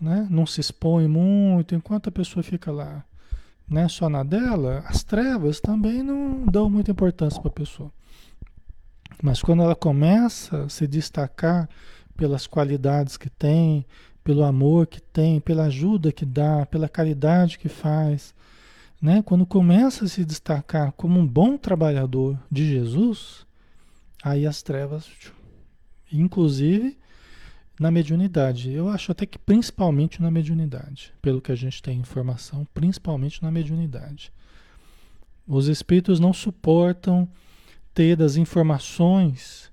né? 0.00 0.26
não 0.30 0.46
se 0.46 0.62
expõe 0.62 1.06
muito, 1.06 1.74
enquanto 1.74 2.08
a 2.08 2.10
pessoa 2.10 2.42
fica 2.42 2.72
lá 2.72 3.04
né, 3.68 3.86
só 3.86 4.08
na 4.08 4.22
dela, 4.22 4.82
as 4.86 5.04
trevas 5.04 5.60
também 5.60 6.02
não 6.02 6.46
dão 6.46 6.70
muita 6.70 6.90
importância 6.90 7.38
para 7.38 7.50
a 7.50 7.54
pessoa. 7.54 7.92
Mas 9.22 9.42
quando 9.42 9.62
ela 9.62 9.76
começa 9.76 10.64
a 10.64 10.68
se 10.70 10.86
destacar 10.86 11.68
pelas 12.16 12.46
qualidades 12.46 13.16
que 13.16 13.28
tem, 13.28 13.84
pelo 14.22 14.42
amor 14.42 14.86
que 14.86 15.00
tem, 15.00 15.40
pela 15.40 15.64
ajuda 15.64 16.12
que 16.12 16.24
dá, 16.24 16.64
pela 16.66 16.88
caridade 16.88 17.58
que 17.58 17.68
faz, 17.68 18.34
né? 19.00 19.22
Quando 19.22 19.44
começa 19.44 20.06
a 20.06 20.08
se 20.08 20.24
destacar 20.24 20.92
como 20.92 21.20
um 21.20 21.26
bom 21.26 21.58
trabalhador 21.58 22.38
de 22.50 22.66
Jesus, 22.66 23.46
aí 24.22 24.46
as 24.46 24.62
trevas, 24.62 25.10
inclusive 26.10 26.96
na 27.78 27.90
mediunidade. 27.90 28.72
Eu 28.72 28.88
acho 28.88 29.12
até 29.12 29.26
que 29.26 29.38
principalmente 29.38 30.22
na 30.22 30.30
mediunidade, 30.30 31.12
pelo 31.20 31.42
que 31.42 31.52
a 31.52 31.56
gente 31.56 31.82
tem 31.82 31.98
informação, 31.98 32.66
principalmente 32.72 33.42
na 33.42 33.50
mediunidade. 33.50 34.32
Os 35.46 35.68
espíritos 35.68 36.18
não 36.18 36.32
suportam 36.32 37.28
ter 37.92 38.22
as 38.22 38.36
informações 38.36 39.70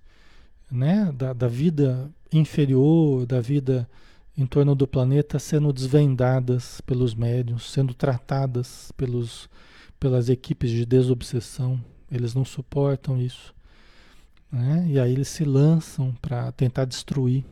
né, 0.71 1.11
da, 1.13 1.33
da 1.33 1.47
vida 1.47 2.09
inferior, 2.31 3.25
da 3.25 3.41
vida 3.41 3.89
em 4.37 4.45
torno 4.45 4.73
do 4.73 4.87
planeta 4.87 5.37
sendo 5.37 5.73
desvendadas 5.73 6.79
pelos 6.81 7.13
médiums, 7.13 7.69
sendo 7.69 7.93
tratadas 7.93 8.91
pelos, 8.95 9.49
pelas 9.99 10.29
equipes 10.29 10.71
de 10.71 10.85
desobsessão. 10.85 11.79
Eles 12.09 12.33
não 12.33 12.45
suportam 12.45 13.21
isso. 13.21 13.53
Né? 14.51 14.87
E 14.89 14.99
aí 14.99 15.11
eles 15.11 15.27
se 15.27 15.43
lançam 15.43 16.13
para 16.21 16.51
tentar 16.51 16.85
destruir 16.85 17.45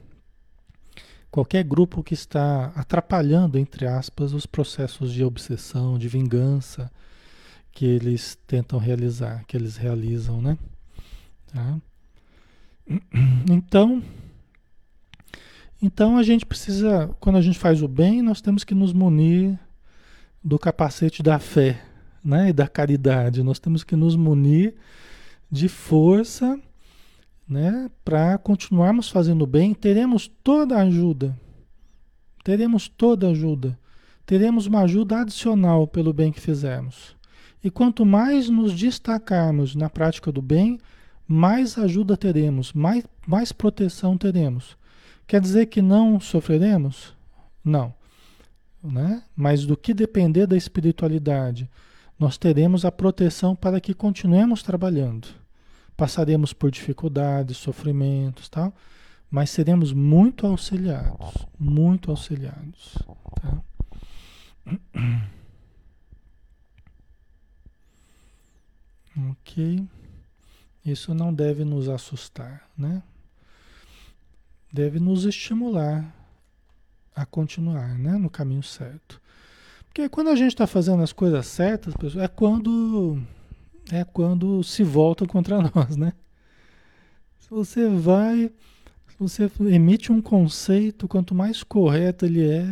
qualquer 1.31 1.63
grupo 1.63 2.03
que 2.03 2.13
está 2.13 2.71
atrapalhando, 2.75 3.57
entre 3.57 3.85
aspas, 3.85 4.33
os 4.33 4.45
processos 4.45 5.13
de 5.13 5.23
obsessão, 5.23 5.97
de 5.97 6.07
vingança 6.07 6.91
que 7.71 7.85
eles 7.85 8.37
tentam 8.47 8.79
realizar, 8.79 9.45
que 9.45 9.55
eles 9.55 9.77
realizam, 9.77 10.41
né? 10.41 10.57
Tá? 11.53 11.79
Então, 13.51 14.03
então 15.81 16.17
a 16.17 16.23
gente 16.23 16.45
precisa, 16.45 17.09
quando 17.19 17.37
a 17.37 17.41
gente 17.41 17.57
faz 17.57 17.81
o 17.81 17.87
bem, 17.87 18.21
nós 18.21 18.41
temos 18.41 18.63
que 18.63 18.75
nos 18.75 18.93
munir 18.93 19.57
do 20.43 20.59
capacete 20.59 21.23
da 21.23 21.39
fé, 21.39 21.81
né, 22.23 22.49
e 22.49 22.53
da 22.53 22.67
caridade. 22.67 23.43
Nós 23.43 23.59
temos 23.59 23.83
que 23.83 23.95
nos 23.95 24.15
munir 24.15 24.75
de 25.51 25.67
força 25.67 26.59
né, 27.47 27.89
para 28.05 28.37
continuarmos 28.37 29.09
fazendo 29.09 29.47
bem, 29.47 29.73
teremos 29.73 30.27
toda 30.43 30.77
a 30.77 30.83
ajuda. 30.83 31.35
Teremos 32.43 32.87
toda 32.87 33.27
a 33.27 33.31
ajuda. 33.31 33.77
Teremos 34.25 34.67
uma 34.67 34.81
ajuda 34.81 35.21
adicional 35.21 35.87
pelo 35.87 36.13
bem 36.13 36.31
que 36.31 36.39
fizemos. 36.39 37.15
E 37.63 37.71
quanto 37.71 38.05
mais 38.05 38.47
nos 38.49 38.73
destacarmos 38.73 39.75
na 39.75 39.89
prática 39.89 40.31
do 40.31 40.41
bem, 40.41 40.79
mais 41.31 41.77
ajuda 41.77 42.17
teremos, 42.17 42.73
mais, 42.73 43.05
mais 43.27 43.51
proteção 43.51 44.17
teremos. 44.17 44.75
Quer 45.27 45.39
dizer 45.39 45.67
que 45.67 45.79
não 45.79 46.19
sofreremos? 46.19 47.13
Não. 47.63 47.93
Né? 48.83 49.21
Mas 49.35 49.63
do 49.63 49.77
que 49.77 49.93
depender 49.93 50.47
da 50.47 50.57
espiritualidade, 50.57 51.69
nós 52.17 52.35
teremos 52.35 52.83
a 52.83 52.91
proteção 52.91 53.55
para 53.55 53.79
que 53.79 53.93
continuemos 53.93 54.63
trabalhando. 54.63 55.27
Passaremos 55.95 56.51
por 56.51 56.71
dificuldades, 56.71 57.57
sofrimentos, 57.57 58.49
tal, 58.49 58.73
mas 59.29 59.51
seremos 59.51 59.93
muito 59.93 60.47
auxiliados, 60.47 61.45
muito 61.59 62.09
auxiliados, 62.09 62.97
tá? 63.39 63.61
Ok? 69.31 69.85
Isso 70.91 71.13
não 71.13 71.33
deve 71.33 71.63
nos 71.63 71.87
assustar, 71.89 72.69
né? 72.77 73.03
Deve 74.71 74.99
nos 74.99 75.25
estimular 75.25 76.15
a 77.15 77.25
continuar, 77.25 77.97
né, 77.97 78.17
no 78.17 78.29
caminho 78.29 78.63
certo. 78.63 79.19
Porque 79.85 80.07
quando 80.07 80.29
a 80.29 80.35
gente 80.35 80.53
está 80.53 80.67
fazendo 80.67 81.01
as 81.03 81.11
coisas 81.11 81.47
certas, 81.47 81.93
pessoal, 81.95 82.23
é 82.23 82.27
quando 82.27 83.21
é 83.91 84.03
quando 84.03 84.63
se 84.63 84.83
volta 84.83 85.25
contra 85.25 85.59
nós, 85.73 85.97
né? 85.97 86.13
Se 87.39 87.49
você 87.49 87.89
vai, 87.89 88.51
se 89.07 89.17
você 89.17 89.51
emite 89.61 90.11
um 90.11 90.21
conceito, 90.21 91.07
quanto 91.07 91.33
mais 91.33 91.63
correto 91.63 92.25
ele 92.25 92.47
é, 92.47 92.65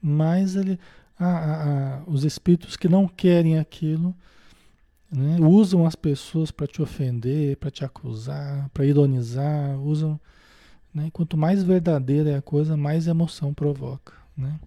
mais 0.00 0.54
ele, 0.54 0.78
a, 1.18 1.26
a, 1.26 1.96
a, 1.98 2.02
os 2.06 2.24
espíritos 2.24 2.76
que 2.76 2.88
não 2.88 3.08
querem 3.08 3.58
aquilo, 3.58 4.14
né? 5.12 5.36
usam 5.40 5.86
as 5.86 5.94
pessoas 5.94 6.50
para 6.50 6.66
te 6.66 6.80
ofender, 6.80 7.56
para 7.58 7.70
te 7.70 7.84
acusar, 7.84 8.70
para 8.70 8.86
ironizar, 8.86 9.78
usam. 9.78 10.18
Né? 10.92 11.10
Quanto 11.12 11.36
mais 11.36 11.62
verdadeira 11.62 12.30
é 12.30 12.36
a 12.36 12.42
coisa, 12.42 12.76
mais 12.76 13.06
emoção 13.06 13.52
provoca. 13.52 14.14
Né? 14.34 14.58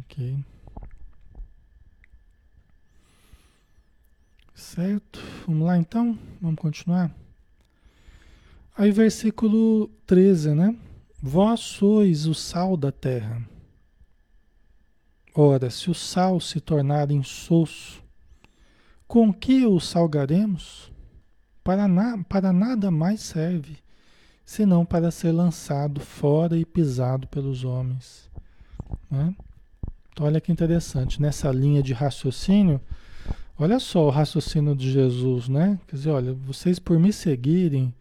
Ok. 0.00 0.44
Certo? 4.52 5.20
Vamos 5.46 5.66
lá 5.66 5.78
então? 5.78 6.18
Vamos 6.40 6.60
continuar? 6.60 7.14
Aí, 8.76 8.90
versículo 8.90 9.88
13, 10.06 10.54
né? 10.54 10.76
Vós 11.22 11.60
sois 11.60 12.26
o 12.26 12.34
sal 12.34 12.76
da 12.76 12.90
terra. 12.90 13.42
Ora, 15.34 15.70
se 15.70 15.90
o 15.90 15.94
sal 15.94 16.40
se 16.40 16.60
tornar 16.60 17.10
insosso, 17.12 18.02
com 19.08 19.32
que 19.32 19.64
o 19.64 19.80
salgaremos? 19.80 20.92
Para, 21.64 21.88
na, 21.88 22.22
para 22.24 22.52
nada 22.52 22.90
mais 22.90 23.20
serve, 23.20 23.78
senão 24.44 24.84
para 24.84 25.10
ser 25.10 25.32
lançado 25.32 26.00
fora 26.00 26.56
e 26.56 26.64
pisado 26.64 27.26
pelos 27.26 27.64
homens. 27.64 28.30
Né? 29.10 29.34
Então, 30.12 30.26
olha 30.26 30.40
que 30.40 30.52
interessante, 30.52 31.20
nessa 31.20 31.50
linha 31.50 31.82
de 31.82 31.92
raciocínio, 31.92 32.80
olha 33.58 33.78
só 33.78 34.06
o 34.06 34.10
raciocínio 34.10 34.74
de 34.74 34.90
Jesus, 34.90 35.48
né? 35.48 35.78
Quer 35.86 35.96
dizer, 35.96 36.10
olha, 36.10 36.32
vocês 36.32 36.78
por 36.78 36.98
me 36.98 37.12
seguirem, 37.12 37.94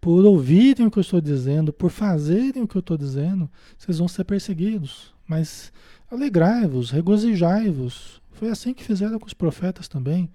por 0.00 0.24
ouvirem 0.24 0.86
o 0.86 0.90
que 0.90 0.98
eu 0.98 1.02
estou 1.02 1.20
dizendo, 1.20 1.72
por 1.72 1.90
fazerem 1.90 2.62
o 2.62 2.68
que 2.68 2.76
eu 2.76 2.80
estou 2.80 2.96
dizendo, 2.96 3.50
vocês 3.76 3.98
vão 3.98 4.08
ser 4.08 4.24
perseguidos. 4.24 5.12
Mas 5.26 5.72
alegrai-vos, 6.10 6.90
regozijai-vos. 6.90 8.19
Foi 8.40 8.48
assim 8.48 8.72
que 8.72 8.82
fizeram 8.82 9.18
com 9.18 9.26
os 9.26 9.34
profetas 9.34 9.86
também. 9.86 10.30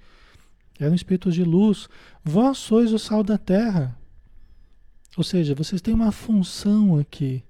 Eram 0.79 0.93
espíritos 0.93 1.33
de 1.33 1.43
luz. 1.43 1.89
Vós 2.23 2.59
sois 2.59 2.93
o 2.93 2.99
sal 2.99 3.23
da 3.23 3.35
terra. 3.35 3.97
Ou 5.17 5.23
seja, 5.23 5.55
vocês 5.55 5.81
têm 5.81 5.95
uma 5.95 6.11
função 6.11 6.99
aqui. 6.99 7.43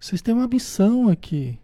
Vocês 0.00 0.22
têm 0.22 0.32
uma 0.32 0.48
missão 0.48 1.10
aqui. 1.10 1.58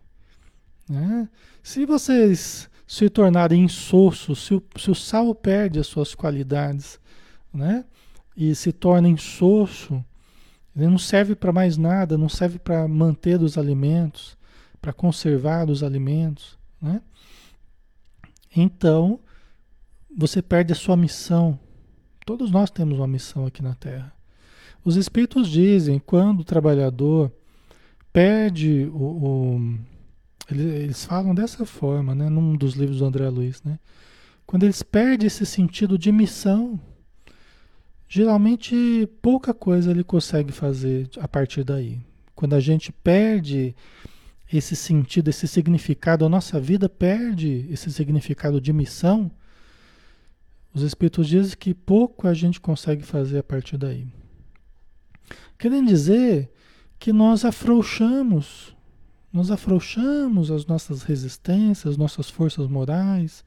Né? 0.87 1.31
Se 1.63 1.87
vocês 1.87 2.69
se 2.87 3.09
tornarem 3.09 3.65
insossos, 3.65 4.45
se 4.45 4.55
o, 4.55 4.63
se 4.77 4.91
o 4.91 4.95
sal 4.95 5.35
perde 5.35 5.79
as 5.79 5.87
suas 5.87 6.15
qualidades, 6.15 7.01
né? 7.55 7.87
e 8.37 8.55
se 8.55 8.71
torna 8.71 9.09
insosso, 9.09 10.05
ele 10.77 10.89
não 10.89 10.99
serve 10.99 11.35
para 11.35 11.55
mais 11.55 11.79
nada, 11.79 12.19
não 12.19 12.29
serve 12.29 12.59
para 12.59 12.87
manter 12.87 13.41
os 13.41 13.57
alimentos, 13.57 14.37
para 14.79 14.93
conservar 14.93 15.71
os 15.71 15.83
alimentos, 15.83 16.59
né? 16.83 17.01
Então, 18.55 19.21
você 20.17 20.41
perde 20.41 20.73
a 20.73 20.77
sua 20.77 20.97
missão. 20.97 21.59
Todos 22.25 22.51
nós 22.51 22.71
temos 22.71 22.99
uma 22.99 23.07
missão 23.07 23.47
aqui 23.47 23.63
na 23.63 23.75
Terra. 23.75 24.13
Os 24.85 24.97
Espíritos 24.97 25.49
dizem, 25.49 25.99
quando 25.99 26.41
o 26.41 26.45
trabalhador 26.45 27.33
perde 28.13 28.89
o, 28.93 29.57
o 29.57 29.79
eles, 30.51 31.05
falam 31.05 31.35
dessa 31.35 31.65
forma, 31.65 32.15
né, 32.15 32.29
num 32.29 32.55
dos 32.55 32.75
livros 32.75 32.99
do 32.99 33.07
André 33.07 33.29
Luiz, 33.29 33.63
né? 33.63 33.79
Quando 34.47 34.65
eles 34.65 34.83
perdem 34.83 35.27
esse 35.27 35.47
sentido 35.47 35.97
de 35.97 36.13
missão, 36.13 36.79
Geralmente 38.15 39.09
pouca 39.21 39.53
coisa 39.53 39.91
ele 39.91 40.05
consegue 40.05 40.53
fazer 40.53 41.09
a 41.19 41.27
partir 41.27 41.65
daí. 41.65 41.99
Quando 42.33 42.55
a 42.55 42.61
gente 42.61 42.93
perde 42.93 43.75
esse 44.57 44.77
sentido, 44.77 45.29
esse 45.29 45.49
significado, 45.49 46.25
a 46.25 46.29
nossa 46.29 46.61
vida 46.61 46.89
perde 46.89 47.67
esse 47.71 47.93
significado 47.93 48.61
de 48.61 48.73
missão, 48.73 49.31
os 50.73 50.83
Espíritos 50.83 51.29
dizem 51.29 51.57
que 51.57 51.73
pouco 51.73 52.27
a 52.27 52.35
gente 52.35 52.61
consegue 52.61 53.03
fazer 53.03 53.39
a 53.39 53.43
partir 53.43 53.77
daí. 53.77 54.07
Querendo 55.59 55.89
dizer 55.89 56.51
que 56.99 57.13
nós 57.13 57.45
afrouxamos, 57.45 58.75
nós 59.33 59.51
afrouxamos 59.51 60.51
as 60.51 60.67
nossas 60.67 61.03
resistências, 61.03 61.97
nossas 61.97 62.29
forças 62.29 62.67
morais, 62.67 63.45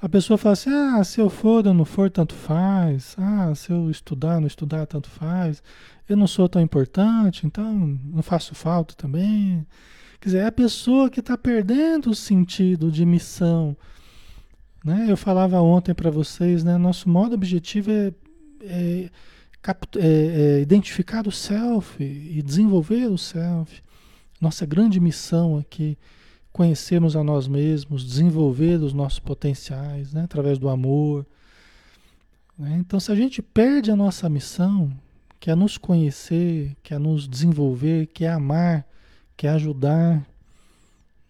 a 0.00 0.08
pessoa 0.08 0.38
fala 0.38 0.52
assim: 0.52 0.70
ah, 0.70 1.02
se 1.02 1.20
eu 1.20 1.28
for 1.28 1.66
ou 1.66 1.74
não 1.74 1.84
for, 1.84 2.08
tanto 2.08 2.34
faz. 2.34 3.16
Ah, 3.18 3.52
se 3.54 3.72
eu 3.72 3.90
estudar, 3.90 4.40
não 4.40 4.46
estudar, 4.46 4.86
tanto 4.86 5.10
faz. 5.10 5.60
Eu 6.08 6.16
não 6.16 6.28
sou 6.28 6.48
tão 6.48 6.62
importante, 6.62 7.46
então 7.46 7.74
não 8.04 8.22
faço 8.22 8.54
falta 8.54 8.94
também. 8.94 9.66
Quer 10.20 10.28
dizer, 10.28 10.38
é 10.38 10.46
a 10.46 10.52
pessoa 10.52 11.08
que 11.08 11.20
está 11.20 11.38
perdendo 11.38 12.10
o 12.10 12.14
sentido 12.14 12.90
de 12.90 13.04
missão. 13.04 13.76
Né? 14.84 15.06
Eu 15.08 15.16
falava 15.16 15.60
ontem 15.60 15.94
para 15.94 16.10
vocês, 16.10 16.64
né? 16.64 16.76
Nosso 16.76 17.08
modo 17.08 17.34
objetivo 17.34 17.90
é, 17.90 18.12
é, 18.62 19.10
é, 19.64 20.00
é 20.00 20.60
identificar 20.60 21.26
o 21.26 21.32
self 21.32 22.02
e 22.02 22.42
desenvolver 22.42 23.06
o 23.06 23.18
self. 23.18 23.82
Nossa 24.40 24.64
grande 24.64 25.00
missão 25.00 25.58
aqui 25.58 25.96
conhecermos 26.52 27.14
a 27.14 27.22
nós 27.22 27.46
mesmos, 27.46 28.04
desenvolver 28.04 28.82
os 28.82 28.92
nossos 28.92 29.20
potenciais, 29.20 30.12
né, 30.12 30.22
através 30.22 30.58
do 30.58 30.68
amor. 30.68 31.24
Né? 32.58 32.78
Então, 32.80 32.98
se 32.98 33.12
a 33.12 33.14
gente 33.14 33.40
perde 33.40 33.92
a 33.92 33.96
nossa 33.96 34.28
missão, 34.28 34.90
que 35.38 35.52
é 35.52 35.54
nos 35.54 35.78
conhecer, 35.78 36.76
que 36.82 36.92
é 36.92 36.98
nos 36.98 37.28
desenvolver, 37.28 38.06
que 38.06 38.24
é 38.24 38.30
amar, 38.30 38.84
que 39.38 39.46
é 39.46 39.50
ajudar, 39.50 40.26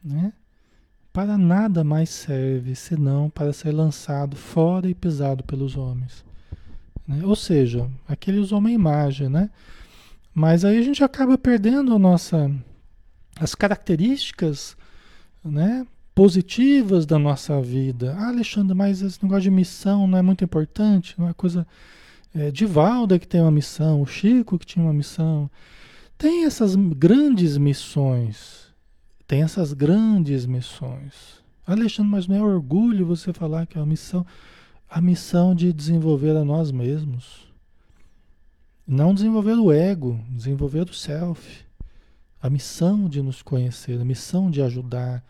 né? 0.03 0.33
para 1.12 1.37
nada 1.37 1.85
mais 1.85 2.09
serve 2.09 2.75
senão 2.75 3.29
para 3.29 3.53
ser 3.53 3.71
lançado 3.71 4.35
fora 4.35 4.88
e 4.88 4.94
pisado 4.94 5.44
pelos 5.44 5.77
homens. 5.77 6.25
Né? 7.07 7.21
Ou 7.25 7.37
seja, 7.37 7.90
aquele 8.09 8.38
usou 8.38 8.61
uma 8.61 8.71
imagem, 8.71 9.29
né? 9.29 9.51
Mas 10.33 10.64
aí 10.64 10.79
a 10.79 10.83
gente 10.83 11.05
acaba 11.05 11.37
perdendo 11.37 11.92
a 11.92 11.99
nossa, 11.99 12.51
as 13.38 13.55
características 13.55 14.75
né, 15.44 15.87
positivas 16.14 17.05
da 17.05 17.18
nossa 17.18 17.61
vida. 17.61 18.14
Ah, 18.18 18.29
Alexandre, 18.29 18.75
mas 18.75 19.03
esse 19.03 19.23
negócio 19.23 19.42
de 19.42 19.51
missão 19.51 20.07
não 20.07 20.16
é 20.16 20.23
muito 20.23 20.44
importante, 20.44 21.14
não 21.18 21.29
é 21.29 21.35
coisa. 21.35 21.66
É, 22.35 22.51
Divalda 22.51 23.18
que 23.18 23.29
tem 23.29 23.42
uma 23.42 23.51
missão, 23.51 24.01
o 24.01 24.07
Chico 24.07 24.59
que 24.59 24.64
tinha 24.64 24.85
uma 24.85 24.94
missão. 24.94 25.51
Tem 26.19 26.47
essas 26.47 26.75
grandes 26.75 27.57
missões. 27.57 28.75
Tem 29.25 29.43
essas 29.43 29.73
grandes 29.73 30.47
missões. 30.47 31.15
Alexandre, 31.65 32.11
mas 32.11 32.27
não 32.27 32.35
é 32.35 32.43
orgulho 32.43 33.07
você 33.07 33.33
falar 33.33 33.69
que 33.69 33.79
é 33.79 33.81
uma 33.81 33.87
missão. 33.87 34.27
A 34.91 35.01
missão 35.01 35.55
de 35.55 35.73
desenvolver 35.73 36.37
a 36.37 36.45
nós 36.45 36.73
mesmos. 36.73 37.47
Não 38.85 39.15
desenvolver 39.15 39.53
o 39.53 39.71
ego, 39.71 40.19
desenvolver 40.29 40.91
o 40.91 40.93
self. 40.93 41.65
A 42.43 42.51
missão 42.51 43.09
de 43.09 43.23
nos 43.23 43.41
conhecer, 43.41 44.01
a 44.01 44.05
missão 44.05 44.51
de 44.51 44.61
ajudar, 44.61 45.23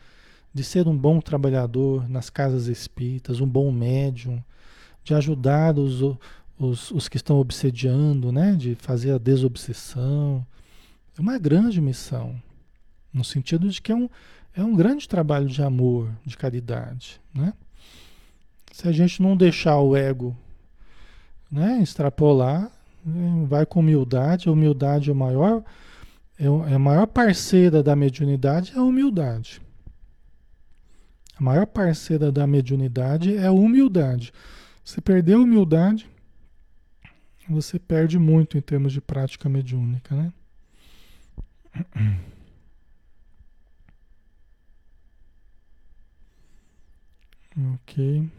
de 0.55 0.65
ser 0.65 0.89
um 0.89 0.97
bom 0.97 1.21
trabalhador 1.21 2.09
nas 2.09 2.31
casas 2.31 2.67
espíritas, 2.67 3.41
um 3.41 3.47
bom 3.47 3.71
médium, 3.71 4.43
de 5.05 5.13
ajudar 5.13 5.79
os, 5.79 6.01
os, 6.59 6.91
os 6.91 7.09
que 7.11 7.19
estão 7.19 7.39
obsediando, 7.39 8.33
né? 8.33 8.55
de 8.55 8.75
fazer 8.75 9.13
a 9.13 9.19
desobsessão. 9.19 10.47
É 11.19 11.21
uma 11.21 11.37
grande 11.37 11.81
missão, 11.81 12.41
no 13.13 13.25
sentido 13.25 13.69
de 13.69 13.83
que 13.83 13.91
é 13.91 13.95
um, 13.95 14.09
é 14.55 14.63
um 14.63 14.77
grande 14.77 15.09
trabalho 15.09 15.49
de 15.49 15.61
amor, 15.61 16.09
de 16.25 16.37
caridade. 16.37 17.21
Né? 17.35 17.53
Se 18.73 18.87
a 18.87 18.93
gente 18.93 19.21
não 19.21 19.37
deixar 19.37 19.81
o 19.81 19.97
ego 19.97 20.37
né, 21.51 21.83
extrapolar, 21.83 22.71
vai 23.49 23.67
com 23.67 23.81
humildade, 23.81 24.49
a 24.49 24.53
humildade 24.53 25.11
é 25.11 25.15
maior 25.15 25.65
é, 26.39 26.45
é 26.45 26.75
a 26.75 26.79
maior 26.79 27.07
parceira 27.07 27.83
da 27.83 27.97
mediunidade 27.97 28.73
é 28.77 28.79
a 28.79 28.83
humildade. 28.83 29.61
A 31.37 31.43
maior 31.43 31.67
parceira 31.67 32.31
da 32.31 32.47
mediunidade 32.47 33.37
é 33.37 33.47
a 33.47 33.53
humildade. 33.53 34.33
Você 34.85 35.01
perder 35.01 35.35
a 35.35 35.39
humildade, 35.39 36.09
você 37.49 37.79
perde 37.79 38.19
muito 38.19 38.57
em 38.57 38.61
termos 38.61 38.93
de 38.93 39.01
prática 39.01 39.49
mediúnica, 39.49 40.15
né? 40.15 40.33
Ok. 47.57 48.31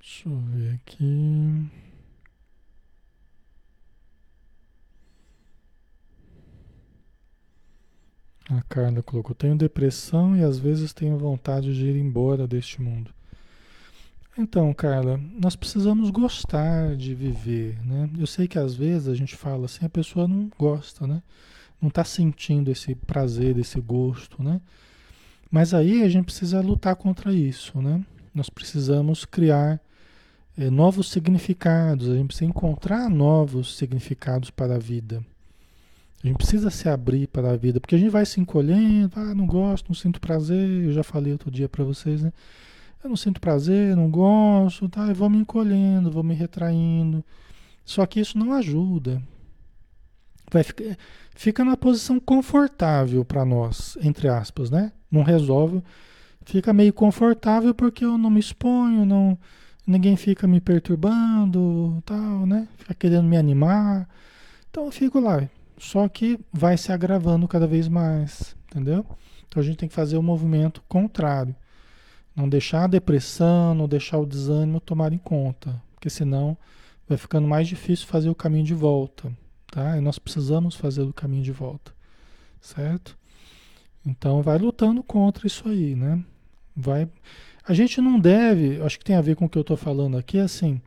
Deixa 0.00 0.28
eu 0.28 0.38
ver 0.40 0.74
aqui. 0.74 1.70
A 8.50 8.62
Carla 8.76 9.02
colocou: 9.02 9.34
Tenho 9.34 9.56
depressão 9.56 10.36
e 10.36 10.42
às 10.42 10.58
vezes 10.58 10.92
tenho 10.92 11.16
vontade 11.16 11.74
de 11.74 11.86
ir 11.86 11.96
embora 11.96 12.46
deste 12.46 12.82
mundo. 12.82 13.10
Então, 14.36 14.70
Carla, 14.74 15.18
nós 15.40 15.56
precisamos 15.56 16.10
gostar 16.10 16.94
de 16.94 17.14
viver, 17.14 17.82
né? 17.82 18.10
Eu 18.18 18.26
sei 18.26 18.46
que 18.46 18.58
às 18.58 18.74
vezes 18.74 19.08
a 19.08 19.14
gente 19.14 19.34
fala 19.34 19.64
assim, 19.64 19.86
a 19.86 19.88
pessoa 19.88 20.28
não 20.28 20.50
gosta, 20.58 21.06
né? 21.06 21.22
Não 21.80 21.88
está 21.88 22.04
sentindo 22.04 22.70
esse 22.70 22.94
prazer, 22.94 23.56
esse 23.56 23.80
gosto, 23.80 24.42
né? 24.42 24.60
Mas 25.50 25.72
aí 25.72 26.02
a 26.02 26.08
gente 26.10 26.26
precisa 26.26 26.60
lutar 26.60 26.96
contra 26.96 27.32
isso, 27.32 27.80
né? 27.80 28.04
Nós 28.34 28.50
precisamos 28.50 29.24
criar 29.24 29.80
é, 30.54 30.68
novos 30.68 31.10
significados, 31.10 32.10
a 32.10 32.14
gente 32.14 32.26
precisa 32.26 32.50
encontrar 32.50 33.08
novos 33.08 33.74
significados 33.78 34.50
para 34.50 34.74
a 34.74 34.78
vida. 34.78 35.24
A 36.22 36.26
gente 36.26 36.36
precisa 36.36 36.70
se 36.70 36.88
abrir 36.88 37.28
para 37.28 37.52
a 37.52 37.56
vida, 37.56 37.80
porque 37.80 37.94
a 37.94 37.98
gente 37.98 38.10
vai 38.10 38.26
se 38.26 38.40
encolhendo, 38.40 39.12
ah, 39.16 39.34
não 39.34 39.46
gosto, 39.46 39.88
não 39.88 39.94
sinto 39.94 40.20
prazer, 40.20 40.84
eu 40.84 40.92
já 40.92 41.02
falei 41.02 41.32
outro 41.32 41.50
dia 41.50 41.68
para 41.68 41.84
vocês, 41.84 42.22
né? 42.22 42.32
Eu 43.04 43.10
não 43.10 43.16
sinto 43.16 43.40
prazer, 43.40 43.94
não 43.94 44.10
gosto, 44.10 44.88
tá? 44.88 45.06
Eu 45.06 45.14
vou 45.14 45.30
me 45.30 45.38
encolhendo, 45.38 46.10
vou 46.10 46.24
me 46.24 46.34
retraindo. 46.34 47.24
Só 47.84 48.04
que 48.04 48.18
isso 48.18 48.36
não 48.36 48.52
ajuda. 48.52 49.22
Vai 50.50 50.64
ficar, 50.64 50.96
fica 51.34 51.64
na 51.64 51.76
posição 51.76 52.18
confortável 52.18 53.24
para 53.24 53.44
nós, 53.44 53.96
entre 54.02 54.28
aspas, 54.28 54.70
né? 54.70 54.92
Não 55.10 55.22
resolve. 55.22 55.82
Fica 56.44 56.72
meio 56.72 56.92
confortável 56.92 57.74
porque 57.74 58.04
eu 58.04 58.18
não 58.18 58.30
me 58.30 58.40
exponho, 58.40 59.04
não, 59.04 59.38
ninguém 59.86 60.16
fica 60.16 60.46
me 60.46 60.60
perturbando, 60.60 62.02
tal, 62.04 62.46
né? 62.46 62.66
Fica 62.76 62.94
querendo 62.94 63.26
me 63.28 63.36
animar. 63.36 64.08
Então 64.70 64.86
eu 64.86 64.90
fico 64.90 65.20
lá. 65.20 65.48
Só 65.78 66.08
que 66.08 66.38
vai 66.52 66.76
se 66.76 66.90
agravando 66.90 67.46
cada 67.46 67.66
vez 67.66 67.88
mais, 67.88 68.56
entendeu? 68.70 69.04
Então 69.46 69.62
a 69.62 69.64
gente 69.64 69.76
tem 69.76 69.88
que 69.88 69.94
fazer 69.94 70.16
o 70.16 70.22
movimento 70.22 70.82
contrário. 70.88 71.54
Não 72.34 72.48
deixar 72.48 72.84
a 72.84 72.88
depressão, 72.88 73.74
não 73.74 73.88
deixar 73.88 74.18
o 74.18 74.26
desânimo 74.26 74.80
tomar 74.80 75.12
em 75.12 75.18
conta, 75.18 75.80
porque 75.94 76.10
senão 76.10 76.56
vai 77.08 77.16
ficando 77.16 77.46
mais 77.46 77.68
difícil 77.68 78.06
fazer 78.06 78.28
o 78.28 78.34
caminho 78.34 78.64
de 78.64 78.74
volta, 78.74 79.32
tá? 79.70 79.96
E 79.96 80.00
nós 80.00 80.18
precisamos 80.18 80.74
fazer 80.74 81.02
o 81.02 81.12
caminho 81.12 81.42
de 81.42 81.52
volta, 81.52 81.94
certo? 82.60 83.16
Então 84.04 84.42
vai 84.42 84.58
lutando 84.58 85.02
contra 85.02 85.46
isso 85.46 85.68
aí, 85.68 85.94
né? 85.94 86.22
Vai. 86.74 87.08
A 87.66 87.72
gente 87.72 88.00
não 88.00 88.20
deve, 88.20 88.80
acho 88.82 88.98
que 88.98 89.04
tem 89.04 89.16
a 89.16 89.22
ver 89.22 89.34
com 89.34 89.46
o 89.46 89.48
que 89.48 89.58
eu 89.58 89.62
estou 89.62 89.76
falando 89.76 90.16
aqui, 90.16 90.38
assim. 90.38 90.80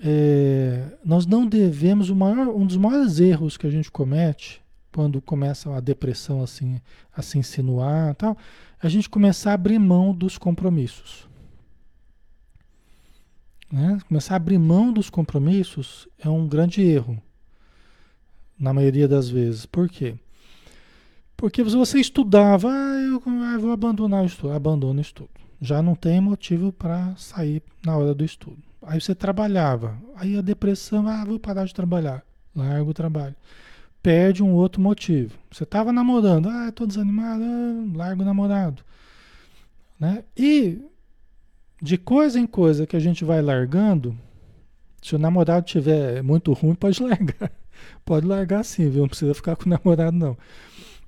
É, 0.00 0.96
nós 1.04 1.26
não 1.26 1.46
devemos, 1.46 2.10
maior, 2.10 2.48
um 2.48 2.66
dos 2.66 2.76
maiores 2.76 3.18
erros 3.18 3.56
que 3.56 3.66
a 3.66 3.70
gente 3.70 3.90
comete 3.90 4.62
quando 4.92 5.20
começa 5.20 5.74
a 5.74 5.80
depressão 5.80 6.42
assim 6.42 6.80
a 7.14 7.22
se 7.22 7.38
insinuar 7.38 8.14
tal, 8.14 8.36
a 8.80 8.88
gente 8.88 9.08
começar 9.08 9.50
a 9.50 9.54
abrir 9.54 9.78
mão 9.78 10.14
dos 10.14 10.38
compromissos. 10.38 11.28
Né? 13.70 13.98
Começar 14.08 14.34
a 14.34 14.36
abrir 14.36 14.58
mão 14.58 14.92
dos 14.92 15.10
compromissos 15.10 16.08
é 16.18 16.28
um 16.28 16.48
grande 16.48 16.80
erro, 16.82 17.20
na 18.58 18.72
maioria 18.72 19.06
das 19.06 19.28
vezes. 19.28 19.66
Por 19.66 19.88
quê? 19.88 20.16
Porque 21.36 21.64
se 21.64 21.76
você 21.76 22.00
estudava, 22.00 22.68
ah, 22.68 23.00
eu, 23.00 23.22
ah, 23.24 23.58
vou 23.58 23.70
abandonar 23.70 24.22
o 24.22 24.26
estudo, 24.26 24.52
abandona 24.52 24.98
o 24.98 25.02
estudo. 25.02 25.30
Já 25.60 25.82
não 25.82 25.94
tem 25.94 26.20
motivo 26.20 26.72
para 26.72 27.14
sair 27.16 27.62
na 27.84 27.96
hora 27.96 28.14
do 28.14 28.24
estudo. 28.24 28.67
Aí 28.82 29.00
você 29.00 29.14
trabalhava, 29.14 29.98
aí 30.16 30.38
a 30.38 30.40
depressão, 30.40 31.08
ah, 31.08 31.24
vou 31.24 31.38
parar 31.38 31.64
de 31.64 31.74
trabalhar, 31.74 32.22
larga 32.54 32.84
o 32.84 32.94
trabalho 32.94 33.34
perde 34.02 34.42
um 34.42 34.52
outro 34.52 34.80
motivo. 34.80 35.38
Você 35.50 35.64
estava 35.64 35.92
namorando, 35.92 36.48
ah, 36.48 36.68
estou 36.68 36.86
desanimado, 36.86 37.42
ah, 37.44 37.96
largo 37.96 38.22
o 38.22 38.24
namorado. 38.24 38.82
Né? 39.98 40.24
E 40.36 40.80
de 41.82 41.98
coisa 41.98 42.38
em 42.38 42.46
coisa 42.46 42.86
que 42.86 42.96
a 42.96 43.00
gente 43.00 43.24
vai 43.24 43.42
largando, 43.42 44.16
se 45.02 45.14
o 45.14 45.18
namorado 45.18 45.66
tiver 45.66 46.22
muito 46.22 46.52
ruim, 46.52 46.74
pode 46.74 47.02
largar. 47.04 47.52
Pode 48.04 48.26
largar 48.26 48.64
sim, 48.64 48.88
viu? 48.88 49.02
Não 49.02 49.08
precisa 49.08 49.34
ficar 49.34 49.54
com 49.56 49.66
o 49.66 49.68
namorado, 49.68 50.16
não. 50.16 50.36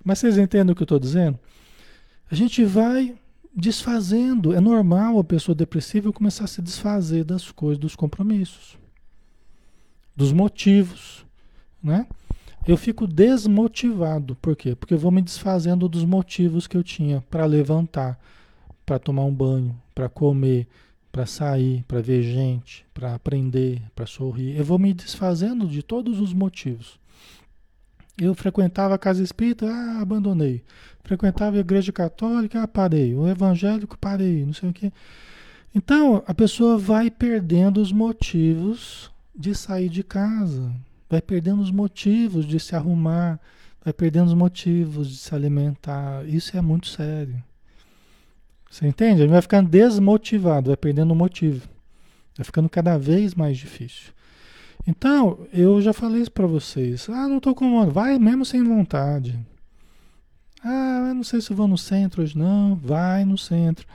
Mas 0.04 0.18
vocês 0.18 0.38
entendem 0.38 0.72
o 0.72 0.76
que 0.76 0.83
eu 0.83 0.85
estou 0.85 0.98
dizendo? 0.98 1.38
A 2.30 2.35
gente 2.35 2.64
vai 2.64 3.16
desfazendo. 3.54 4.54
É 4.54 4.60
normal 4.60 5.18
a 5.18 5.24
pessoa 5.24 5.54
depressiva 5.54 6.12
começar 6.12 6.44
a 6.44 6.48
se 6.48 6.62
desfazer 6.62 7.24
das 7.24 7.50
coisas, 7.50 7.78
dos 7.78 7.96
compromissos, 7.96 8.78
dos 10.16 10.32
motivos, 10.32 11.24
né? 11.82 12.06
eu 12.66 12.76
fico 12.76 13.06
desmotivado. 13.06 14.36
Por 14.36 14.54
quê? 14.54 14.74
Porque 14.74 14.94
eu 14.94 14.98
vou 14.98 15.10
me 15.10 15.22
desfazendo 15.22 15.88
dos 15.88 16.04
motivos 16.04 16.66
que 16.66 16.76
eu 16.76 16.82
tinha 16.82 17.22
para 17.30 17.46
levantar, 17.46 18.18
para 18.84 18.98
tomar 18.98 19.24
um 19.24 19.34
banho, 19.34 19.80
para 19.94 20.08
comer, 20.08 20.68
para 21.10 21.26
sair, 21.26 21.84
para 21.88 22.00
ver 22.00 22.22
gente, 22.22 22.84
para 22.92 23.14
aprender, 23.14 23.82
para 23.94 24.06
sorrir. 24.06 24.56
Eu 24.56 24.64
vou 24.64 24.78
me 24.78 24.92
desfazendo 24.92 25.66
de 25.66 25.82
todos 25.82 26.20
os 26.20 26.32
motivos. 26.32 26.99
Eu 28.20 28.35
frequentava 28.35 28.94
a 28.94 28.98
casa 28.98 29.22
espírita, 29.22 29.66
ah, 29.66 30.00
abandonei. 30.00 30.62
Frequentava 31.02 31.56
a 31.56 31.61
igreja 31.61 31.92
católica, 31.92 32.62
ah, 32.62 32.68
parei. 32.68 33.14
O 33.14 33.26
evangélico, 33.26 33.98
parei, 33.98 34.44
não 34.44 34.52
sei 34.52 34.68
o 34.68 34.72
quê. 34.72 34.92
Então, 35.74 36.22
a 36.26 36.35
pessoa 36.35 36.76
vai 36.76 37.11
perdendo 37.11 37.80
os 37.80 37.92
motivos 37.92 39.11
de 39.35 39.54
sair 39.54 39.88
de 39.88 40.02
casa 40.02 40.70
vai 41.11 41.20
perdendo 41.20 41.61
os 41.61 41.72
motivos 41.72 42.46
de 42.46 42.61
se 42.61 42.76
arrumar, 42.76 43.40
vai 43.85 43.92
perdendo 43.92 44.28
os 44.28 44.35
motivos 44.35 45.11
de 45.11 45.16
se 45.16 45.35
alimentar. 45.35 46.24
Isso 46.24 46.56
é 46.56 46.61
muito 46.61 46.87
sério. 46.87 47.42
Você 48.70 48.87
entende? 48.87 49.22
Ele 49.22 49.33
vai 49.33 49.42
ficando 49.42 49.68
desmotivado, 49.68 50.68
vai 50.68 50.76
perdendo 50.76 51.11
o 51.11 51.16
motivo. 51.16 51.68
Vai 52.37 52.44
ficando 52.44 52.68
cada 52.68 52.96
vez 52.96 53.35
mais 53.35 53.59
difícil. 53.59 54.12
Então, 54.90 55.46
eu 55.53 55.81
já 55.81 55.92
falei 55.92 56.20
isso 56.20 56.33
para 56.33 56.48
vocês. 56.48 57.09
Ah, 57.09 57.29
não 57.29 57.37
estou 57.37 57.55
com 57.55 57.70
vontade. 57.70 57.92
Vai 57.92 58.18
mesmo 58.18 58.44
sem 58.44 58.61
vontade. 58.64 59.38
Ah, 60.64 61.07
eu 61.09 61.14
não 61.14 61.22
sei 61.22 61.40
se 61.40 61.55
vou 61.55 61.68
no 61.68 61.79
centro 61.79 62.22
hoje. 62.22 62.37
Não, 62.37 62.74
vai 62.74 63.24
no 63.24 63.38
centro. 63.38 63.87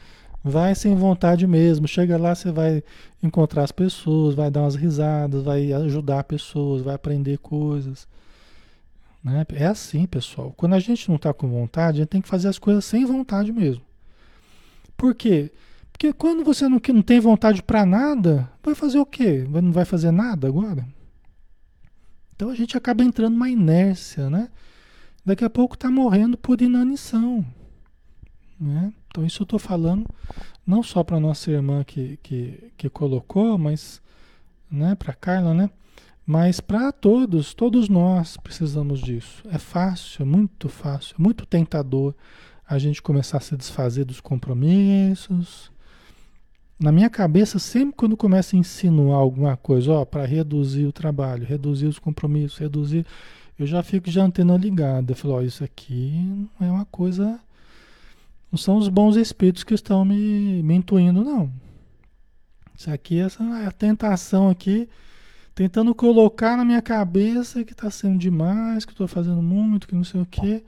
Vai 0.41 0.73
sem 0.73 0.95
vontade 0.95 1.45
mesmo. 1.45 1.86
Chega 1.86 2.17
lá, 2.17 2.34
você 2.34 2.49
vai 2.49 2.81
encontrar 3.21 3.63
as 3.63 3.73
pessoas, 3.73 4.36
vai 4.36 4.49
dar 4.49 4.62
umas 4.62 4.75
risadas, 4.75 5.43
vai 5.43 5.73
ajudar 5.73 6.23
pessoas, 6.23 6.81
vai 6.81 6.95
aprender 6.95 7.39
coisas. 7.39 8.08
Né? 9.21 9.45
É 9.53 9.65
assim, 9.65 10.05
pessoal. 10.05 10.53
Quando 10.55 10.75
a 10.75 10.79
gente 10.79 11.10
não 11.10 11.17
está 11.17 11.34
com 11.34 11.49
vontade, 11.49 11.97
a 11.97 12.01
gente 12.03 12.10
tem 12.10 12.21
que 12.21 12.29
fazer 12.29 12.47
as 12.47 12.58
coisas 12.58 12.86
sem 12.86 13.03
vontade 13.03 13.51
mesmo. 13.51 13.84
Por 14.95 15.13
quê? 15.13 15.51
Porque 15.51 15.64
quando 16.17 16.43
você 16.43 16.67
não, 16.67 16.81
não 16.93 17.01
tem 17.01 17.19
vontade 17.19 17.63
para 17.63 17.86
nada, 17.86 18.51
vai 18.63 18.75
fazer 18.75 18.99
o 18.99 19.05
quê? 19.05 19.47
Não 19.49 19.71
vai 19.71 19.86
fazer 19.86 20.12
nada 20.12 20.47
agora? 20.47 20.86
Então 22.36 22.49
a 22.49 22.55
gente 22.55 22.77
acaba 22.77 23.03
entrando 23.03 23.34
numa 23.34 23.49
inércia, 23.49 24.29
né? 24.29 24.49
Daqui 25.25 25.43
a 25.43 25.49
pouco 25.49 25.75
está 25.75 25.89
morrendo 25.89 26.38
por 26.38 26.62
inanição. 26.62 27.45
Né? 28.60 28.93
Então 29.08 29.25
isso 29.25 29.41
eu 29.41 29.45
estou 29.45 29.60
falando 29.60 30.05
não 30.65 30.81
só 30.81 31.03
para 31.03 31.19
nossa 31.19 31.51
irmã 31.51 31.84
que, 31.84 32.17
que, 32.23 32.71
que 32.77 32.89
colocou, 32.89 33.58
mas 33.58 34.01
né, 34.69 34.95
para 34.95 35.13
Carla, 35.13 35.53
né? 35.53 35.69
Mas 36.25 36.60
para 36.60 36.91
todos, 36.91 37.53
todos 37.53 37.88
nós 37.88 38.36
precisamos 38.36 38.99
disso. 38.99 39.43
É 39.51 39.60
fácil, 39.60 40.23
é 40.23 40.25
muito 40.25 40.67
fácil, 40.67 41.15
é 41.19 41.21
muito 41.21 41.45
tentador 41.45 42.15
a 42.67 42.79
gente 42.79 43.01
começar 43.01 43.38
a 43.38 43.41
se 43.41 43.55
desfazer 43.55 44.05
dos 44.05 44.19
compromissos. 44.19 45.71
Na 46.79 46.91
minha 46.91 47.09
cabeça, 47.09 47.57
sempre 47.57 47.95
quando 47.95 48.17
começa 48.17 48.55
a 48.55 48.59
insinuar 48.59 49.17
alguma 49.17 49.55
coisa, 49.55 49.91
ó, 49.93 50.05
para 50.05 50.25
reduzir 50.25 50.85
o 50.85 50.91
trabalho, 50.91 51.45
reduzir 51.45 51.88
os 51.88 51.99
compromissos, 51.99 52.57
reduzir, 52.57 53.05
eu 53.57 53.65
já 53.65 53.81
fico 53.81 54.11
já 54.11 54.23
antena 54.23 54.57
ligada. 54.57 55.13
Eu 55.13 55.15
falo, 55.15 55.35
ó, 55.35 55.41
isso 55.41 55.63
aqui 55.63 56.11
não 56.59 56.67
é 56.67 56.71
uma 56.71 56.85
coisa 56.85 57.39
não 58.55 58.57
são 58.57 58.77
os 58.77 58.88
bons 58.88 59.17
espíritos 59.17 59.65
que 59.65 59.73
estão 59.73 60.05
me, 60.05 60.63
me 60.63 60.75
intuindo, 60.75 61.25
não. 61.25 61.51
Isso 62.73 62.89
aqui, 62.89 63.19
essa 63.19 63.43
é 63.43 63.65
a 63.65 63.71
tentação 63.71 64.49
aqui, 64.49 64.88
tentando 65.53 65.93
colocar 65.93 66.55
na 66.55 66.63
minha 66.63 66.81
cabeça 66.81 67.65
que 67.65 67.73
está 67.73 67.91
sendo 67.91 68.17
demais, 68.17 68.85
que 68.85 68.93
estou 68.93 69.09
fazendo 69.09 69.41
muito, 69.41 69.85
que 69.85 69.93
não 69.93 70.05
sei 70.05 70.21
o 70.21 70.25
quê. 70.25 70.63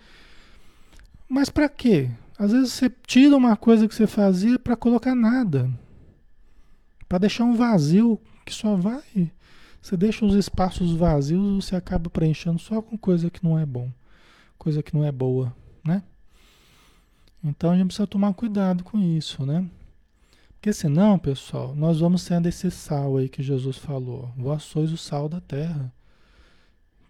Mas 1.29 1.49
para 1.49 1.69
quê? 1.69 2.09
Às 2.37 2.51
vezes 2.51 2.73
você 2.73 2.91
tira 3.05 3.37
uma 3.37 3.55
coisa 3.55 3.87
que 3.87 3.95
você 3.95 4.05
fazia 4.05 4.59
para 4.59 4.75
colocar 4.75 5.15
nada. 5.15 5.69
Para 7.07 7.19
deixar 7.19 7.45
um 7.45 7.55
vazio 7.55 8.19
que 8.45 8.53
só 8.53 8.75
vai. 8.75 9.31
Você 9.81 9.95
deixa 9.95 10.25
os 10.25 10.35
espaços 10.35 10.93
vazios, 10.93 11.65
você 11.65 11.75
acaba 11.75 12.09
preenchendo 12.09 12.59
só 12.59 12.81
com 12.81 12.97
coisa 12.97 13.29
que 13.29 13.43
não 13.43 13.57
é 13.57 13.65
bom, 13.65 13.89
coisa 14.57 14.83
que 14.83 14.93
não 14.93 15.03
é 15.05 15.11
boa, 15.11 15.55
né? 15.83 16.03
Então 17.43 17.71
a 17.71 17.77
gente 17.77 17.87
precisa 17.87 18.07
tomar 18.07 18.33
cuidado 18.33 18.83
com 18.83 18.99
isso, 18.99 19.45
né? 19.45 19.65
Porque 20.49 20.73
senão, 20.73 21.17
pessoal, 21.17 21.73
nós 21.75 21.99
vamos 21.99 22.23
sendo 22.23 22.47
esse 22.47 22.69
sal 22.69 23.17
aí 23.17 23.29
que 23.29 23.43
Jesus 23.43 23.77
falou. 23.77 24.31
Vós 24.35 24.63
sois 24.63 24.91
o 24.91 24.97
sal 24.97 25.29
da 25.29 25.39
terra, 25.39 25.93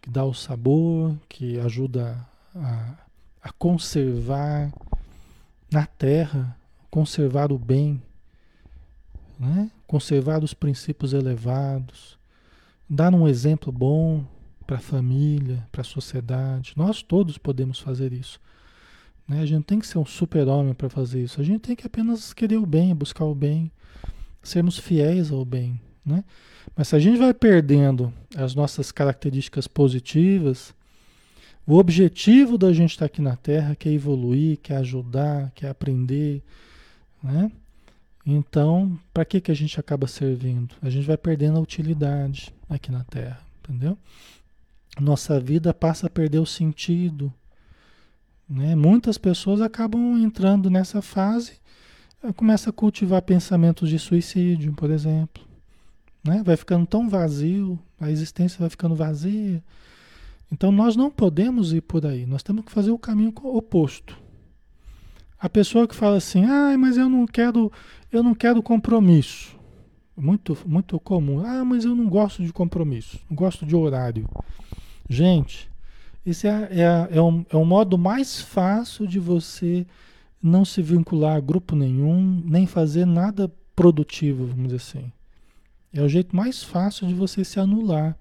que 0.01 0.09
dá 0.09 0.23
o 0.23 0.33
sabor, 0.33 1.17
que 1.27 1.59
ajuda 1.59 2.23
a, 2.53 2.93
a 3.41 3.51
conservar 3.53 4.71
na 5.71 5.85
terra, 5.85 6.55
conservar 6.91 7.51
o 7.51 7.57
bem, 7.57 8.01
né? 9.39 9.71
Conservar 9.87 10.43
os 10.43 10.53
princípios 10.53 11.13
elevados, 11.13 12.19
dar 12.89 13.13
um 13.13 13.27
exemplo 13.27 13.71
bom 13.71 14.25
para 14.65 14.77
a 14.77 14.81
família, 14.81 15.65
para 15.71 15.81
a 15.81 15.85
sociedade. 15.85 16.73
Nós 16.75 17.01
todos 17.01 17.37
podemos 17.37 17.79
fazer 17.79 18.11
isso. 18.11 18.39
Né? 19.27 19.41
A 19.41 19.45
gente 19.45 19.63
tem 19.63 19.79
que 19.79 19.87
ser 19.87 19.97
um 19.97 20.05
super-homem 20.05 20.73
para 20.73 20.89
fazer 20.89 21.23
isso. 21.23 21.39
A 21.39 21.43
gente 21.43 21.61
tem 21.61 21.75
que 21.75 21.87
apenas 21.87 22.33
querer 22.33 22.57
o 22.57 22.65
bem, 22.65 22.93
buscar 22.93 23.25
o 23.25 23.33
bem, 23.33 23.71
sermos 24.43 24.77
fiéis 24.77 25.31
ao 25.31 25.45
bem. 25.45 25.79
Né? 26.05 26.23
Mas 26.75 26.89
se 26.89 26.95
a 26.95 26.99
gente 26.99 27.17
vai 27.17 27.33
perdendo 27.33 28.13
as 28.35 28.53
nossas 28.53 28.91
características 28.91 29.67
positivas, 29.67 30.75
o 31.65 31.75
objetivo 31.75 32.57
da 32.57 32.71
gente 32.71 32.91
estar 32.91 33.05
aqui 33.05 33.21
na 33.21 33.35
Terra 33.35 33.75
que 33.75 33.89
é 33.89 33.91
evoluir, 33.91 34.57
que 34.57 34.71
é 34.71 34.77
ajudar, 34.77 35.51
que 35.55 35.65
é 35.65 35.69
aprender, 35.69 36.41
né? 37.21 37.51
Então, 38.29 38.99
para 39.13 39.23
que, 39.23 39.39
que 39.39 39.49
a 39.49 39.55
gente 39.55 39.79
acaba 39.79 40.05
servindo? 40.05 40.75
A 40.81 40.89
gente 40.89 41.07
vai 41.07 41.15
perdendo 41.15 41.57
a 41.57 41.61
utilidade 41.61 42.53
aqui 42.69 42.91
na 42.91 43.05
Terra, 43.05 43.39
entendeu? 43.63 43.97
Nossa 44.99 45.39
vida 45.39 45.73
passa 45.73 46.07
a 46.07 46.09
perder 46.09 46.39
o 46.39 46.45
sentido. 46.45 47.33
Né? 48.49 48.75
Muitas 48.75 49.17
pessoas 49.17 49.61
acabam 49.61 50.17
entrando 50.21 50.69
nessa 50.69 51.01
fase, 51.01 51.53
eh, 52.21 52.33
começa 52.33 52.69
a 52.69 52.73
cultivar 52.73 53.21
pensamentos 53.21 53.89
de 53.89 53.97
suicídio, 53.97 54.73
por 54.73 54.91
exemplo. 54.91 55.41
Né? 56.21 56.43
Vai 56.43 56.57
ficando 56.57 56.85
tão 56.85 57.07
vazio, 57.07 57.79
a 57.97 58.11
existência 58.11 58.59
vai 58.59 58.69
ficando 58.69 58.93
vazia. 58.93 59.63
Então 60.51 60.69
nós 60.69 60.97
não 60.97 61.09
podemos 61.09 61.71
ir 61.71 61.81
por 61.81 62.05
aí, 62.05 62.25
nós 62.25 62.43
temos 62.43 62.65
que 62.65 62.73
fazer 62.73 62.91
o 62.91 62.99
caminho 62.99 63.33
oposto. 63.43 64.17
A 65.39 65.47
pessoa 65.47 65.87
que 65.87 65.95
fala 65.95 66.17
assim, 66.17 66.45
ah, 66.45 66.75
mas 66.77 66.97
eu 66.97 67.07
não 67.07 67.25
quero, 67.25 67.71
eu 68.11 68.23
não 68.23 68.33
quero 68.33 68.61
compromisso. 68.63 69.55
Muito, 70.15 70.57
muito 70.65 70.99
comum. 70.99 71.45
Ah, 71.45 71.63
mas 71.63 71.85
eu 71.85 71.95
não 71.95 72.09
gosto 72.09 72.43
de 72.43 72.51
compromisso, 72.51 73.19
não 73.29 73.35
gosto 73.35 73.65
de 73.65 73.75
horário. 73.75 74.27
Gente, 75.07 75.69
esse 76.25 76.47
é, 76.47 76.69
é, 76.71 77.17
é, 77.17 77.21
um, 77.21 77.45
é 77.49 77.55
um 77.55 77.65
modo 77.65 77.97
mais 77.97 78.41
fácil 78.41 79.07
de 79.07 79.19
você 79.19 79.85
não 80.41 80.65
se 80.65 80.81
vincular 80.81 81.37
a 81.37 81.39
grupo 81.39 81.75
nenhum, 81.75 82.41
nem 82.45 82.65
fazer 82.65 83.05
nada 83.05 83.51
produtivo, 83.75 84.47
vamos 84.47 84.65
dizer 84.65 84.75
assim. 84.77 85.11
É 85.93 86.01
o 86.01 86.09
jeito 86.09 86.35
mais 86.35 86.63
fácil 86.63 87.07
de 87.07 87.13
você 87.13 87.45
se 87.45 87.59
anular. 87.59 88.17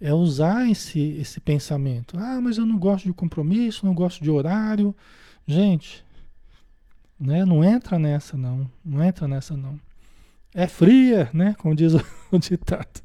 É 0.00 0.14
usar 0.14 0.70
esse, 0.70 1.00
esse 1.20 1.40
pensamento. 1.40 2.16
Ah, 2.16 2.40
mas 2.40 2.56
eu 2.56 2.64
não 2.64 2.78
gosto 2.78 3.04
de 3.04 3.12
compromisso, 3.12 3.84
não 3.84 3.92
gosto 3.92 4.22
de 4.22 4.30
horário. 4.30 4.94
Gente, 5.46 6.04
né? 7.18 7.44
Não 7.44 7.64
entra 7.64 7.98
nessa 7.98 8.36
não, 8.36 8.70
não 8.84 9.02
entra 9.02 9.26
nessa 9.26 9.56
não. 9.56 9.78
É 10.54 10.66
fria, 10.66 11.28
né? 11.32 11.54
Como 11.58 11.74
diz 11.74 11.94
o, 12.30 12.38
ditado. 12.38 13.02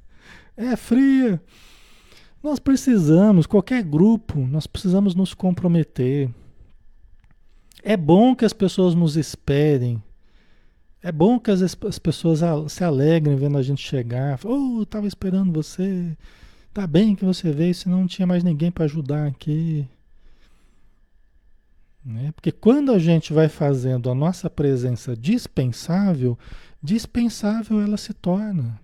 É 0.56 0.76
fria. 0.76 1.42
Nós 2.42 2.60
precisamos, 2.60 3.46
qualquer 3.48 3.84
grupo, 3.84 4.40
nós 4.40 4.68
precisamos 4.68 5.16
nos 5.16 5.34
comprometer. 5.34 6.30
É 7.82 7.98
bom 7.98 8.36
que 8.36 8.46
as 8.46 8.54
pessoas 8.54 8.94
nos 8.94 9.18
esperem. 9.18 10.02
É 11.02 11.12
bom 11.12 11.40
que 11.40 11.52
as, 11.52 11.62
as 11.62 12.00
pessoas 12.00 12.40
se 12.70 12.84
alegrem 12.84 13.36
vendo 13.36 13.58
a 13.58 13.62
gente 13.62 13.82
chegar. 13.82 14.40
Oh, 14.46 14.84
estava 14.84 15.08
esperando 15.08 15.52
você. 15.52 16.16
Tá 16.74 16.88
bem 16.88 17.16
que 17.16 17.26
você 17.26 17.52
veio, 17.52 17.76
senão 17.76 18.00
não 18.00 18.08
tinha 18.08 18.26
mais 18.26 18.44
ninguém 18.44 18.72
para 18.72 18.86
ajudar 18.86 19.28
aqui. 19.28 19.88
Né? 22.06 22.32
Porque 22.34 22.52
quando 22.52 22.92
a 22.92 23.00
gente 23.00 23.32
vai 23.32 23.48
fazendo 23.48 24.10
a 24.10 24.16
nossa 24.16 24.50
presença 24.50 25.16
dispensável, 25.16 26.38
dispensável 26.82 27.82
ela 27.82 27.98
se 27.98 28.14
torna. 28.14 28.80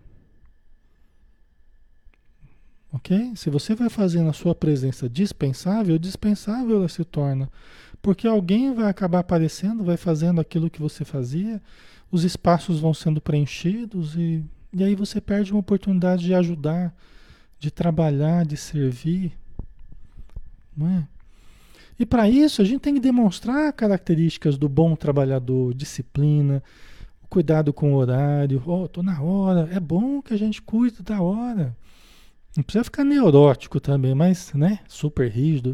Ok? 2.92 3.34
Se 3.36 3.50
você 3.50 3.76
vai 3.76 3.90
fazendo 3.90 4.30
a 4.30 4.34
sua 4.34 4.56
presença 4.56 5.08
dispensável, 5.08 6.00
dispensável 6.00 6.78
ela 6.78 6.88
se 6.88 7.04
torna. 7.04 7.50
Porque 8.02 8.26
alguém 8.26 8.74
vai 8.74 8.90
acabar 8.90 9.20
aparecendo, 9.20 9.84
vai 9.84 9.98
fazendo 9.98 10.40
aquilo 10.40 10.70
que 10.70 10.82
você 10.82 11.04
fazia, 11.04 11.62
os 12.10 12.24
espaços 12.24 12.80
vão 12.80 12.94
sendo 12.94 13.22
preenchidos 13.22 14.16
e, 14.16 14.44
e 14.74 14.84
aí 14.84 14.96
você 14.96 15.20
perde 15.20 15.52
uma 15.52 15.60
oportunidade 15.60 16.24
de 16.24 16.34
ajudar, 16.34 16.96
de 17.60 17.70
trabalhar, 17.70 18.46
de 18.46 18.56
servir. 18.56 19.38
Não 20.76 20.88
é? 20.88 21.19
E 22.00 22.06
para 22.06 22.30
isso 22.30 22.62
a 22.62 22.66
gente 22.66 22.80
tem 22.80 22.94
que 22.94 23.00
demonstrar 23.02 23.74
características 23.74 24.58
do 24.58 24.70
bom 24.70 24.96
trabalhador, 24.96 25.74
disciplina, 25.74 26.64
cuidado 27.30 27.74
com 27.74 27.94
o 27.94 27.98
horário. 27.98 28.64
Oh, 28.66 28.88
tô 28.88 29.04
na 29.04 29.22
hora. 29.22 29.70
É 29.72 29.80
bom 29.82 30.22
que 30.22 30.34
a 30.34 30.38
gente 30.38 30.62
cuide 30.62 31.04
da 31.04 31.22
hora. 31.22 31.76
Não 32.56 32.64
precisa 32.64 32.86
ficar 32.86 33.04
neurótico 33.04 33.80
também, 33.82 34.16
mas, 34.16 34.54
né, 34.54 34.80
super 34.88 35.30
rígido. 35.30 35.74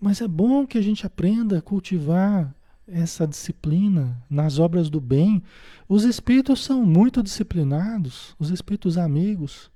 Mas 0.00 0.20
é 0.20 0.28
bom 0.28 0.64
que 0.64 0.78
a 0.78 0.82
gente 0.82 1.04
aprenda 1.04 1.58
a 1.58 1.62
cultivar 1.62 2.54
essa 2.86 3.26
disciplina 3.26 4.22
nas 4.30 4.58
obras 4.58 4.88
do 4.88 5.00
bem. 5.00 5.42
Os 5.88 6.04
espíritos 6.04 6.64
são 6.64 6.84
muito 6.84 7.22
disciplinados, 7.22 8.34
os 8.38 8.50
espíritos 8.50 8.96
amigos. 8.96 9.70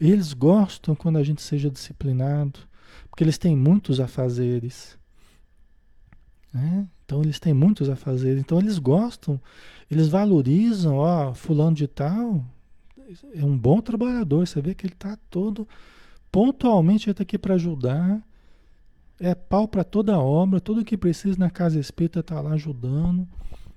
Eles 0.00 0.32
gostam 0.32 0.94
quando 0.94 1.18
a 1.18 1.22
gente 1.22 1.42
seja 1.42 1.70
disciplinado. 1.70 2.60
Porque 3.08 3.24
eles 3.24 3.38
têm 3.38 3.56
muitos 3.56 4.00
afazeres. 4.00 4.98
Né? 6.52 6.86
Então 7.04 7.22
eles 7.22 7.38
têm 7.38 7.54
muitos 7.54 7.88
afazeres. 7.88 8.40
Então 8.40 8.58
eles 8.58 8.78
gostam, 8.78 9.40
eles 9.90 10.08
valorizam, 10.08 10.96
ó, 10.96 11.34
fulano 11.34 11.76
de 11.76 11.86
tal 11.86 12.44
é 13.34 13.44
um 13.44 13.56
bom 13.56 13.80
trabalhador. 13.80 14.46
Você 14.46 14.60
vê 14.60 14.74
que 14.74 14.86
ele 14.86 14.94
está 14.94 15.16
todo 15.30 15.68
pontualmente 16.34 17.08
está 17.08 17.22
aqui 17.22 17.38
para 17.38 17.54
ajudar. 17.54 18.20
É 19.20 19.36
pau 19.36 19.68
para 19.68 19.84
toda 19.84 20.18
obra, 20.18 20.60
tudo 20.60 20.84
que 20.84 20.96
precisa 20.96 21.38
na 21.38 21.48
casa 21.48 21.78
espírita 21.78 22.18
está 22.18 22.40
lá 22.40 22.54
ajudando. 22.54 23.28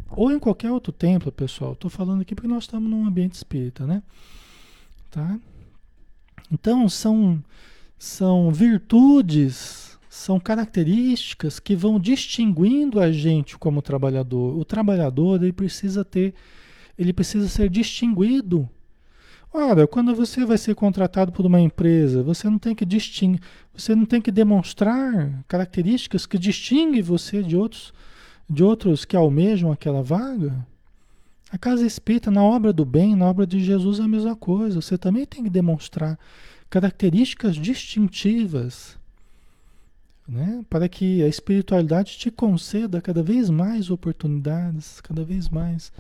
Ou 0.10 0.32
em 0.32 0.40
qualquer 0.40 0.72
outro 0.72 0.92
templo, 0.92 1.32
pessoal. 1.32 1.74
Estou 1.74 1.92
falando 1.92 2.22
aqui 2.22 2.34
porque 2.34 2.48
nós 2.48 2.64
estamos 2.64 2.90
num 2.90 3.06
ambiente 3.06 3.36
espírita, 3.36 3.86
né? 3.86 4.02
Tá? 5.12 5.40
Então 6.52 6.90
são 6.90 7.44
são 7.98 8.52
virtudes, 8.52 9.98
são 10.10 10.40
características 10.40 11.60
que 11.60 11.76
vão 11.76 12.00
distinguindo 12.00 13.00
a 13.00 13.12
gente 13.12 13.58
como 13.58 13.82
trabalhador. 13.82 14.58
O 14.58 14.64
trabalhador 14.64 15.42
ele 15.42 15.54
precisa 15.54 16.06
ter, 16.06 16.34
ele 16.98 17.14
precisa 17.14 17.48
ser 17.48 17.70
distinguido. 17.70 18.70
Ora, 19.54 19.88
quando 19.88 20.14
você 20.14 20.46
vai 20.46 20.58
ser 20.58 20.76
contratado 20.76 21.32
por 21.32 21.46
uma 21.46 21.60
empresa, 21.60 22.22
você 22.22 22.50
não 22.50 22.60
tem 22.60 22.76
que 22.76 22.86
distinguir, 22.86 23.42
você 23.74 23.96
não 23.96 24.06
tem 24.06 24.22
que 24.22 24.32
demonstrar 24.32 25.44
características 25.48 26.26
que 26.26 26.38
distinguem 26.38 27.02
você 27.02 27.42
de 27.42 27.56
outros, 27.56 27.94
de 28.50 28.64
outros 28.64 29.06
que 29.06 29.16
almejam 29.16 29.72
aquela 29.72 30.04
vaga. 30.04 30.54
A 31.50 31.58
casa 31.58 31.86
espírita, 31.86 32.30
na 32.30 32.44
obra 32.44 32.74
do 32.74 32.84
bem, 32.84 33.16
na 33.16 33.26
obra 33.26 33.48
de 33.48 33.64
Jesus, 33.64 34.00
é 34.00 34.04
a 34.04 34.08
mesma 34.08 34.36
coisa. 34.36 34.82
Você 34.82 34.98
também 34.98 35.26
tem 35.26 35.44
que 35.44 35.50
demonstrar 35.50 36.20
características 36.70 37.56
distintivas, 37.56 38.98
né? 40.28 40.64
para 40.70 40.90
que 40.90 41.24
a 41.24 41.28
espiritualidade 41.28 42.18
te 42.18 42.30
conceda 42.30 43.02
cada 43.02 43.24
vez 43.24 43.50
mais 43.50 43.90
oportunidades, 43.90 45.00
cada 45.02 45.24
vez 45.24 45.50
mais 45.50 45.92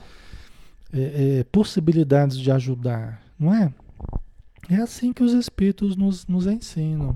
é, 0.91 1.39
é, 1.39 1.43
possibilidades 1.45 2.38
de 2.38 2.51
ajudar, 2.51 3.21
não 3.39 3.53
é? 3.53 3.73
É 4.69 4.75
assim 4.75 5.13
que 5.13 5.23
os 5.23 5.32
espíritos 5.32 5.95
nos, 5.95 6.27
nos 6.27 6.45
ensinam. 6.45 7.15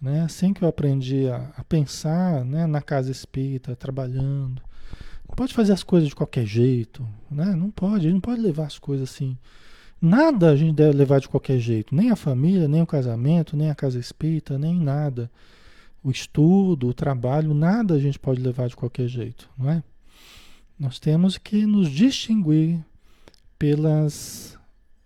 Né? 0.00 0.18
É 0.18 0.20
assim 0.22 0.54
que 0.54 0.64
eu 0.64 0.68
aprendi 0.68 1.28
a, 1.28 1.52
a 1.56 1.64
pensar 1.64 2.44
né? 2.46 2.66
na 2.66 2.80
casa 2.80 3.10
espírita, 3.10 3.76
trabalhando. 3.76 4.62
Não 5.28 5.36
pode 5.36 5.52
fazer 5.52 5.74
as 5.74 5.82
coisas 5.82 6.08
de 6.08 6.14
qualquer 6.14 6.46
jeito, 6.46 7.06
né? 7.30 7.54
Não 7.56 7.70
pode, 7.70 8.10
não 8.12 8.20
pode 8.20 8.40
levar 8.40 8.66
as 8.66 8.78
coisas 8.78 9.10
assim 9.10 9.36
Nada 10.02 10.50
a 10.50 10.56
gente 10.56 10.74
deve 10.74 10.96
levar 10.96 11.20
de 11.20 11.28
qualquer 11.28 11.60
jeito, 11.60 11.94
nem 11.94 12.10
a 12.10 12.16
família, 12.16 12.66
nem 12.66 12.82
o 12.82 12.86
casamento, 12.86 13.56
nem 13.56 13.70
a 13.70 13.74
casa 13.74 14.00
espírita, 14.00 14.58
nem 14.58 14.74
nada. 14.74 15.30
O 16.02 16.10
estudo, 16.10 16.88
o 16.88 16.92
trabalho, 16.92 17.54
nada 17.54 17.94
a 17.94 18.00
gente 18.00 18.18
pode 18.18 18.42
levar 18.42 18.68
de 18.68 18.74
qualquer 18.74 19.06
jeito, 19.06 19.48
não 19.56 19.70
é? 19.70 19.80
Nós 20.76 20.98
temos 20.98 21.38
que 21.38 21.64
nos 21.64 21.88
distinguir 21.88 22.84
pelas 23.56 24.58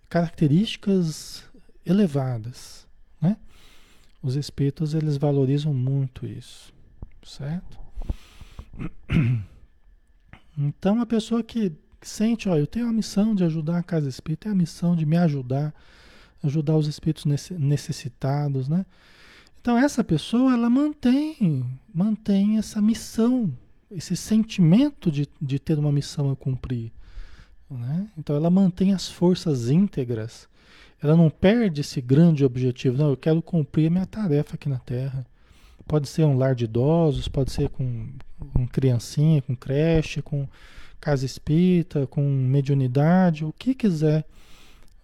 características 0.09 1.43
elevadas, 1.85 2.87
né? 3.21 3.37
Os 4.19 4.35
espíritos 4.35 4.95
eles 4.95 5.15
valorizam 5.15 5.75
muito 5.75 6.25
isso, 6.25 6.73
certo? 7.23 7.77
Então 10.59 10.99
a 10.99 11.05
pessoa 11.05 11.43
que 11.43 11.71
sente, 12.07 12.49
ó, 12.49 12.55
eu 12.55 12.67
tenho 12.67 12.87
a 12.87 12.93
missão 12.93 13.35
de 13.35 13.43
ajudar 13.43 13.77
a 13.77 13.83
casa 13.83 14.09
espírita, 14.09 14.43
tenho 14.43 14.55
a 14.55 14.57
missão 14.57 14.95
de 14.95 15.05
me 15.05 15.17
ajudar, 15.17 15.73
ajudar 16.43 16.75
os 16.75 16.87
espíritos 16.87 17.25
necessitados, 17.51 18.67
né? 18.67 18.85
Então 19.61 19.77
essa 19.77 20.03
pessoa, 20.03 20.53
ela 20.53 20.69
mantém, 20.69 21.65
mantém 21.93 22.57
essa 22.57 22.81
missão, 22.81 23.51
esse 23.91 24.15
sentimento 24.15 25.11
de, 25.11 25.27
de 25.41 25.59
ter 25.59 25.77
uma 25.77 25.91
missão 25.91 26.31
a 26.31 26.35
cumprir, 26.35 26.91
Né? 27.69 28.07
Então 28.17 28.35
ela 28.35 28.49
mantém 28.49 28.93
as 28.93 29.09
forças 29.09 29.69
íntegras. 29.69 30.47
Ela 31.03 31.15
não 31.17 31.29
perde 31.29 31.81
esse 31.81 31.99
grande 31.99 32.45
objetivo. 32.45 32.97
Não, 32.97 33.09
eu 33.09 33.17
quero 33.17 33.41
cumprir 33.41 33.87
a 33.87 33.89
minha 33.89 34.05
tarefa 34.05 34.55
aqui 34.55 34.69
na 34.69 34.79
Terra. 34.79 35.25
Pode 35.85 36.07
ser 36.07 36.23
um 36.23 36.37
lar 36.37 36.55
de 36.55 36.63
idosos, 36.65 37.27
pode 37.27 37.51
ser 37.51 37.69
com, 37.69 38.07
com 38.53 38.67
criancinha, 38.67 39.41
com 39.41 39.55
creche, 39.55 40.21
com 40.21 40.47
casa 40.99 41.25
espírita, 41.25 42.07
com 42.07 42.21
mediunidade, 42.21 43.45
o 43.45 43.53
que 43.53 43.73
quiser. 43.73 44.25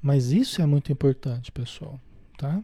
Mas 0.01 0.32
isso 0.32 0.62
é 0.62 0.65
muito 0.65 0.91
importante, 0.91 1.51
pessoal, 1.51 1.99
tá? 2.38 2.62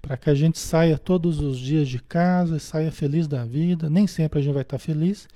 Para 0.00 0.16
que 0.16 0.28
a 0.28 0.34
gente 0.34 0.58
saia 0.58 0.98
todos 0.98 1.40
os 1.40 1.58
dias 1.58 1.88
de 1.88 2.00
casa, 2.00 2.58
saia 2.58 2.90
feliz 2.90 3.26
da 3.26 3.44
vida. 3.44 3.88
Nem 3.88 4.06
sempre 4.06 4.38
a 4.38 4.42
gente 4.42 4.52
vai 4.52 4.62
estar 4.62 4.78
feliz, 4.78 5.28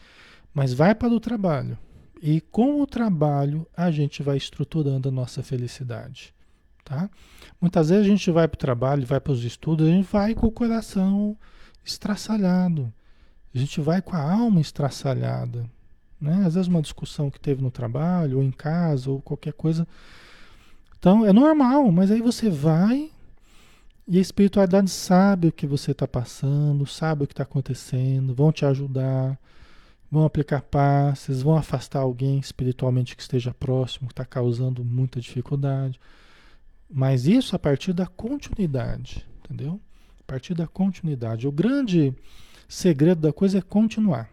mas 0.53 0.75
vai 0.75 0.95
para 0.95 1.09
o 1.13 1.21
trabalho. 1.21 1.79
E 2.21 2.41
com 2.41 2.81
o 2.81 2.87
trabalho 2.87 3.67
a 3.77 3.91
gente 3.91 4.23
vai 4.23 4.37
estruturando 4.37 5.09
a 5.09 5.13
nossa 5.13 5.43
felicidade, 5.43 6.35
tá? 6.85 7.09
Muitas 7.61 7.91
vezes 7.91 8.05
a 8.05 8.09
gente 8.09 8.31
vai 8.31 8.49
para 8.49 8.57
o 8.57 8.59
trabalho, 8.59 9.07
vai 9.07 9.21
para 9.21 9.33
os 9.33 9.45
estudos, 9.45 9.87
a 9.87 9.91
gente 9.91 10.09
vai 10.11 10.35
com 10.35 10.47
o 10.47 10.53
coração 10.53 11.37
estraçalhado. 11.85 12.93
A 13.55 13.59
gente 13.59 13.81
vai 13.81 14.03
com 14.03 14.15
a 14.15 14.21
alma 14.21 14.61
estraçalhada, 14.61 15.65
né? 16.21 16.45
Às 16.47 16.55
vezes 16.55 16.69
uma 16.69 16.83
discussão 16.83 17.31
que 17.31 17.41
teve 17.41 17.63
no 17.63 17.71
trabalho, 17.71 18.39
ou 18.39 18.43
em 18.43 18.51
casa, 18.51 19.11
ou 19.11 19.21
qualquer 19.21 19.53
coisa. 19.53 19.87
Então 20.99 21.25
é 21.25 21.33
normal, 21.33 21.91
mas 21.93 22.11
aí 22.11 22.21
você 22.21 22.49
vai 22.49 23.11
e 24.09 24.19
a 24.19 24.21
espiritualidade 24.21 24.91
sabe 24.91 25.49
o 25.49 25.53
que 25.53 25.67
você 25.67 25.91
está 25.91 26.07
passando, 26.07 26.87
sabe 26.87 27.25
o 27.25 27.27
que 27.27 27.33
está 27.33 27.43
acontecendo, 27.43 28.35
vão 28.35 28.53
te 28.53 28.65
ajudar, 28.65 29.39
vão 30.11 30.25
aplicar 30.25 30.63
passes, 30.63 31.43
vão 31.43 31.57
afastar 31.57 32.01
alguém 32.01 32.39
espiritualmente 32.39 33.17
que 33.17 33.23
esteja 33.23 33.53
próximo, 33.53 34.07
que 34.09 34.13
está 34.13 34.25
causando 34.25 34.85
muita 34.85 35.21
dificuldade. 35.21 36.01
Mas 36.89 37.27
isso 37.27 37.57
a 37.57 37.59
partir 37.59 37.93
da 37.93 38.07
continuidade, 38.07 39.27
entendeu? 39.45 39.81
A 40.21 40.23
partir 40.25 40.55
da 40.55 40.69
continuidade. 40.69 41.49
O 41.49 41.53
grande 41.53 42.15
segredo 42.69 43.21
da 43.21 43.33
coisa 43.33 43.59
é 43.59 43.63
continuar 43.63 44.31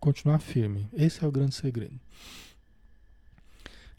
continuar 0.00 0.38
firme. 0.38 0.86
Esse 0.92 1.24
é 1.24 1.28
o 1.28 1.32
grande 1.32 1.54
segredo. 1.54 1.98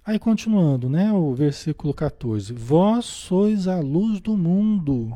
Aí 0.06 0.18
continuando, 0.18 0.90
né, 0.90 1.12
o 1.12 1.34
versículo 1.36 1.94
14. 1.94 2.52
Vós 2.54 3.06
sois 3.06 3.68
a 3.68 3.80
luz 3.80 4.20
do 4.20 4.36
mundo. 4.36 5.14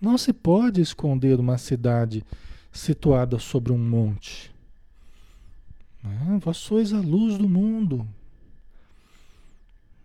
Não 0.00 0.16
se 0.16 0.32
pode 0.32 0.80
esconder 0.80 1.38
uma 1.38 1.58
cidade 1.58 2.24
situada 2.72 3.38
sobre 3.38 3.72
um 3.72 3.78
monte. 3.78 4.50
Né? 6.02 6.40
Vós 6.42 6.56
sois 6.56 6.92
a 6.92 7.00
luz 7.00 7.36
do 7.36 7.48
mundo. 7.48 8.06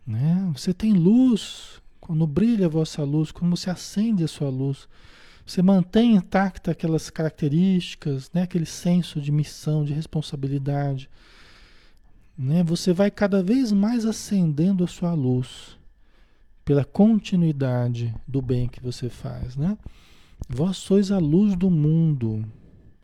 Né? 0.05 0.51
Você 0.53 0.73
tem 0.73 0.93
luz. 0.93 1.81
Quando 1.99 2.27
brilha 2.27 2.67
a 2.67 2.69
vossa 2.69 3.03
luz, 3.03 3.31
quando 3.31 3.55
você 3.55 3.69
acende 3.69 4.23
a 4.23 4.27
sua 4.27 4.49
luz, 4.49 4.87
você 5.47 5.61
mantém 5.61 6.15
intacta 6.15 6.71
aquelas 6.71 7.09
características, 7.09 8.29
né? 8.33 8.41
aquele 8.41 8.65
senso 8.65 9.21
de 9.21 9.31
missão, 9.31 9.85
de 9.85 9.93
responsabilidade. 9.93 11.09
Né? 12.37 12.63
Você 12.65 12.91
vai 12.91 13.09
cada 13.09 13.41
vez 13.41 13.71
mais 13.71 14.05
acendendo 14.05 14.83
a 14.83 14.87
sua 14.87 15.13
luz 15.13 15.77
pela 16.65 16.83
continuidade 16.83 18.13
do 18.27 18.41
bem 18.41 18.67
que 18.67 18.83
você 18.83 19.09
faz. 19.09 19.55
Né? 19.55 19.77
Vós 20.49 20.75
sois 20.75 21.11
a 21.11 21.17
luz 21.17 21.55
do 21.55 21.71
mundo, 21.71 22.43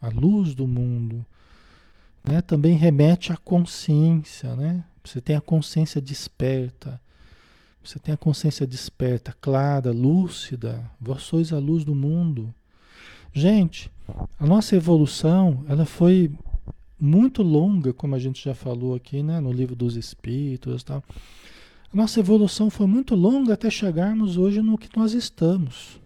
a 0.01 0.09
luz 0.09 0.53
do 0.53 0.67
mundo. 0.67 1.25
Né? 2.25 2.41
Também 2.41 2.75
remete 2.75 3.31
à 3.31 3.37
consciência, 3.37 4.53
né? 4.55 4.83
Você 5.01 5.21
tem 5.21 5.35
a 5.35 5.41
consciência 5.41 6.01
desperta. 6.01 6.99
Você 7.83 7.99
tem 7.99 8.13
a 8.13 8.17
consciência 8.17 8.65
desperta, 8.65 9.35
clara, 9.41 9.91
lúcida. 9.91 10.89
Vós 10.99 11.23
sois 11.23 11.51
a 11.51 11.59
luz 11.59 11.83
do 11.83 11.93
mundo. 11.93 12.53
Gente, 13.33 13.91
a 14.39 14.45
nossa 14.45 14.75
evolução, 14.75 15.65
ela 15.67 15.85
foi 15.85 16.31
muito 16.99 17.43
longa, 17.43 17.91
como 17.91 18.15
a 18.15 18.19
gente 18.19 18.43
já 18.45 18.55
falou 18.55 18.95
aqui, 18.95 19.21
né, 19.21 19.41
no 19.41 19.51
livro 19.51 19.75
dos 19.75 19.97
Espíritos, 19.97 20.83
tal. 20.83 21.03
A 21.91 21.97
nossa 21.97 22.19
evolução 22.19 22.69
foi 22.69 22.87
muito 22.87 23.15
longa 23.15 23.53
até 23.53 23.69
chegarmos 23.69 24.37
hoje 24.37 24.61
no 24.61 24.77
que 24.77 24.89
nós 24.97 25.13
estamos. 25.13 25.99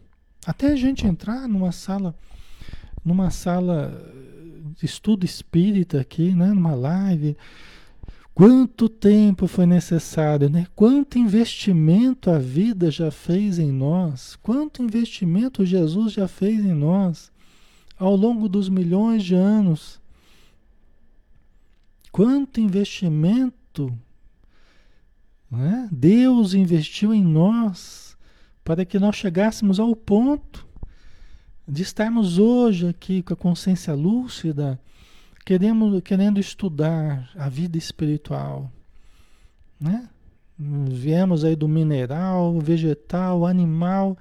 Até 0.45 0.67
a 0.71 0.75
gente 0.75 1.05
entrar 1.05 1.47
numa 1.47 1.71
sala, 1.71 2.15
numa 3.05 3.29
sala 3.29 3.93
de 4.75 4.85
estudo 4.85 5.25
espírita 5.25 6.01
aqui, 6.01 6.33
né, 6.33 6.47
numa 6.47 6.73
live, 6.73 7.37
Quanto 8.37 8.87
tempo 8.87 9.47
foi 9.47 9.65
necessário, 9.65 10.47
né? 10.47 10.67
Quanto 10.75 11.17
investimento 11.17 12.29
a 12.29 12.37
vida 12.37 12.91
já 12.91 13.09
fez 13.09 13.57
em 13.57 13.71
nós? 13.71 14.35
Quanto 14.43 14.83
investimento 14.83 15.65
Jesus 15.65 16.13
já 16.13 16.27
fez 16.27 16.63
em 16.63 16.75
nós 16.75 17.31
ao 17.97 18.15
longo 18.15 18.47
dos 18.47 18.69
milhões 18.69 19.23
de 19.23 19.33
anos? 19.33 19.99
Quanto 22.11 22.59
investimento 22.59 23.91
né? 25.49 25.89
Deus 25.91 26.53
investiu 26.53 27.15
em 27.15 27.23
nós 27.23 28.15
para 28.63 28.85
que 28.85 28.99
nós 28.99 29.15
chegássemos 29.15 29.79
ao 29.79 29.95
ponto 29.95 30.67
de 31.67 31.81
estarmos 31.81 32.37
hoje 32.37 32.87
aqui 32.87 33.23
com 33.23 33.33
a 33.33 33.35
consciência 33.35 33.95
lúcida 33.95 34.79
queremos, 35.47 36.01
querendo 36.01 36.41
estudar 36.41 37.29
a 37.33 37.47
vida 37.47 37.77
espiritual, 37.77 38.69
né? 39.79 40.09
Viemos 40.59 41.45
aí 41.45 41.55
do 41.55 41.69
mineral, 41.69 42.59
vegetal, 42.59 43.45
animal, 43.45 44.17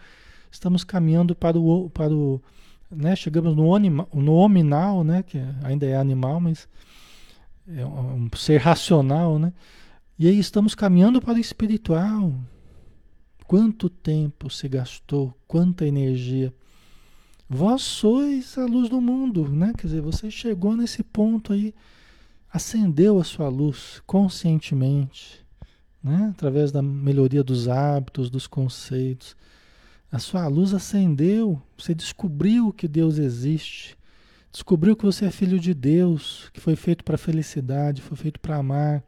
estamos 0.52 0.84
caminhando 0.84 1.34
para 1.34 1.58
o, 1.58 1.90
para 1.90 2.14
o 2.14 2.40
né? 2.88 3.16
Chegamos 3.16 3.56
no, 3.56 3.74
anima, 3.74 4.06
no 4.14 4.34
hominal, 4.34 5.02
né? 5.02 5.24
Que 5.24 5.42
ainda 5.64 5.84
é 5.84 5.96
animal, 5.96 6.38
mas 6.38 6.68
é 7.66 7.84
um 7.84 8.28
ser 8.36 8.58
racional, 8.58 9.36
né? 9.36 9.52
E 10.16 10.28
aí 10.28 10.38
estamos 10.38 10.76
caminhando 10.76 11.20
para 11.20 11.34
o 11.34 11.38
espiritual. 11.38 12.32
Quanto 13.48 13.90
tempo 13.90 14.48
se 14.48 14.68
gastou, 14.68 15.36
quanta 15.48 15.84
energia 15.84 16.54
Vós 17.48 17.82
sois 17.82 18.58
a 18.58 18.66
luz 18.66 18.88
do 18.88 19.00
mundo, 19.00 19.48
né? 19.48 19.72
Quer 19.78 19.86
dizer, 19.86 20.00
você 20.00 20.30
chegou 20.30 20.76
nesse 20.76 21.04
ponto 21.04 21.52
aí, 21.52 21.72
acendeu 22.52 23.20
a 23.20 23.24
sua 23.24 23.48
luz 23.48 24.02
conscientemente, 24.04 25.44
né? 26.02 26.32
Através 26.34 26.72
da 26.72 26.82
melhoria 26.82 27.44
dos 27.44 27.68
hábitos, 27.68 28.30
dos 28.30 28.48
conceitos. 28.48 29.36
A 30.10 30.18
sua 30.18 30.48
luz 30.48 30.74
acendeu, 30.74 31.62
você 31.78 31.94
descobriu 31.94 32.72
que 32.72 32.88
Deus 32.88 33.16
existe, 33.16 33.96
descobriu 34.50 34.96
que 34.96 35.04
você 35.04 35.26
é 35.26 35.30
filho 35.30 35.60
de 35.60 35.72
Deus, 35.72 36.50
que 36.52 36.60
foi 36.60 36.74
feito 36.74 37.04
para 37.04 37.16
felicidade, 37.16 38.02
foi 38.02 38.16
feito 38.16 38.40
para 38.40 38.56
amar, 38.56 39.04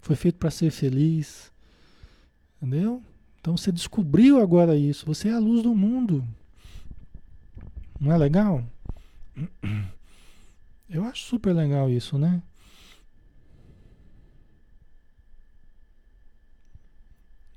foi 0.00 0.16
feito 0.16 0.36
para 0.36 0.50
ser 0.50 0.72
feliz. 0.72 1.52
Entendeu? 2.56 3.00
Então 3.40 3.56
você 3.56 3.70
descobriu 3.70 4.40
agora 4.40 4.76
isso, 4.76 5.06
você 5.06 5.28
é 5.28 5.32
a 5.32 5.38
luz 5.38 5.62
do 5.62 5.76
mundo. 5.76 6.26
Não 8.00 8.12
é 8.12 8.16
legal? 8.16 8.64
Eu 10.88 11.04
acho 11.04 11.24
super 11.24 11.52
legal 11.52 11.90
isso, 11.90 12.16
né? 12.16 12.42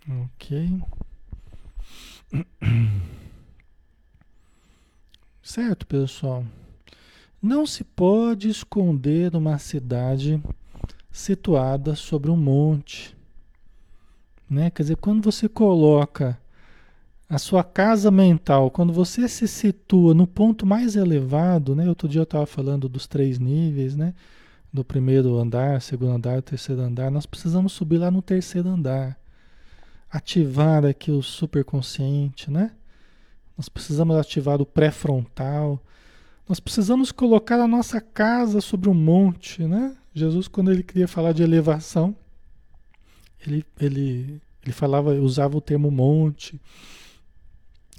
Ok. 0.09 0.81
Certo, 5.41 5.85
pessoal. 5.85 6.45
Não 7.41 7.65
se 7.65 7.83
pode 7.83 8.49
esconder 8.49 9.35
uma 9.35 9.57
cidade 9.57 10.41
situada 11.11 11.95
sobre 11.95 12.31
um 12.31 12.37
monte. 12.37 13.15
Né? 14.49 14.69
Quer 14.69 14.83
dizer, 14.83 14.97
quando 14.97 15.23
você 15.23 15.47
coloca 15.47 16.39
a 17.31 17.37
sua 17.37 17.63
casa 17.63 18.11
mental, 18.11 18.69
quando 18.69 18.91
você 18.91 19.25
se 19.25 19.47
situa 19.47 20.13
no 20.13 20.27
ponto 20.27 20.65
mais 20.65 20.97
elevado, 20.97 21.73
né? 21.73 21.87
Outro 21.87 22.05
dia 22.05 22.19
eu 22.19 22.23
estava 22.23 22.45
falando 22.45 22.89
dos 22.89 23.07
três 23.07 23.39
níveis, 23.39 23.95
né? 23.95 24.13
Do 24.71 24.83
primeiro 24.83 25.37
andar, 25.37 25.81
segundo 25.81 26.11
andar, 26.11 26.41
terceiro 26.41 26.81
andar. 26.81 27.09
Nós 27.09 27.25
precisamos 27.25 27.71
subir 27.71 27.99
lá 27.99 28.11
no 28.11 28.21
terceiro 28.21 28.67
andar. 28.67 29.17
Ativar 30.09 30.85
aqui 30.85 31.09
o 31.09 31.21
superconsciente, 31.21 32.51
né? 32.51 32.71
Nós 33.57 33.69
precisamos 33.69 34.17
ativar 34.17 34.61
o 34.61 34.65
pré-frontal. 34.65 35.81
Nós 36.49 36.59
precisamos 36.59 37.13
colocar 37.13 37.61
a 37.61 37.67
nossa 37.67 38.01
casa 38.01 38.59
sobre 38.59 38.89
um 38.89 38.93
monte, 38.93 39.63
né? 39.63 39.95
Jesus, 40.13 40.49
quando 40.49 40.69
ele 40.69 40.83
queria 40.83 41.07
falar 41.07 41.31
de 41.31 41.43
elevação, 41.43 42.13
ele, 43.47 43.65
ele, 43.79 44.41
ele 44.61 44.73
falava, 44.73 45.13
usava 45.13 45.55
o 45.55 45.61
termo 45.61 45.89
monte 45.89 46.59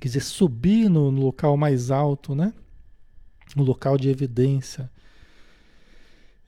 quer 0.03 0.09
dizer, 0.09 0.21
subir 0.21 0.89
no, 0.89 1.11
no 1.11 1.23
local 1.23 1.57
mais 1.57 1.91
alto, 1.91 2.35
né? 2.35 2.53
No 3.55 3.63
local 3.63 3.97
de 3.97 4.09
evidência. 4.09 4.91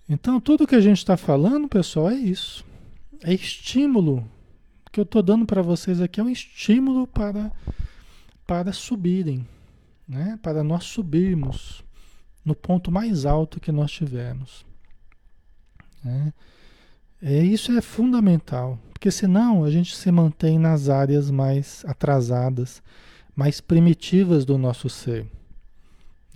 Então, 0.08 0.40
tudo 0.40 0.66
que 0.66 0.74
a 0.74 0.80
gente 0.80 0.98
está 0.98 1.16
falando, 1.16 1.68
pessoal, 1.68 2.10
é 2.10 2.14
isso. 2.14 2.64
é 3.22 3.32
estímulo 3.32 4.28
que 4.94 5.00
eu 5.00 5.04
estou 5.04 5.22
dando 5.24 5.44
para 5.44 5.60
vocês 5.60 6.00
aqui 6.00 6.20
é 6.20 6.22
um 6.22 6.30
estímulo 6.30 7.04
para 7.08 7.50
para 8.46 8.72
subirem, 8.72 9.44
né? 10.06 10.38
Para 10.40 10.62
nós 10.62 10.84
subirmos 10.84 11.82
no 12.44 12.54
ponto 12.54 12.92
mais 12.92 13.24
alto 13.24 13.58
que 13.58 13.72
nós 13.72 13.90
tivermos. 13.90 14.64
Né? 16.04 16.32
É, 17.20 17.42
isso 17.42 17.72
é 17.72 17.80
fundamental, 17.80 18.78
porque 18.92 19.10
senão 19.10 19.64
a 19.64 19.70
gente 19.70 19.96
se 19.96 20.12
mantém 20.12 20.58
nas 20.58 20.88
áreas 20.88 21.30
mais 21.30 21.84
atrasadas, 21.86 22.82
mais 23.34 23.60
primitivas 23.60 24.44
do 24.44 24.56
nosso 24.58 24.88
ser. 24.88 25.26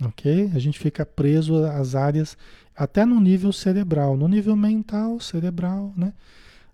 Ok? 0.01 0.51
A 0.53 0.59
gente 0.59 0.79
fica 0.79 1.05
preso 1.05 1.63
às 1.65 1.95
áreas, 1.95 2.37
até 2.75 3.05
no 3.05 3.19
nível 3.19 3.51
cerebral, 3.51 4.15
no 4.15 4.27
nível 4.27 4.55
mental, 4.55 5.19
cerebral, 5.19 5.93
né? 5.95 6.13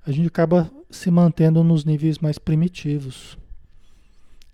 A 0.05 0.11
gente 0.11 0.27
acaba 0.27 0.71
se 0.89 1.09
mantendo 1.09 1.63
nos 1.63 1.83
níveis 1.83 2.19
mais 2.19 2.37
primitivos 2.37 3.37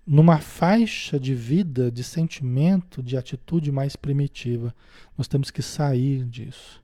numa 0.06 0.40
faixa 0.40 1.20
de 1.20 1.34
vida, 1.36 1.92
de 1.92 2.04
sentimento, 2.04 3.04
de 3.04 3.18
atitude 3.18 3.72
mais 3.72 3.96
primitiva. 3.96 4.74
Nós 5.18 5.28
temos 5.28 5.52
que 5.52 5.62
sair 5.62 6.26
disso. 6.26 6.82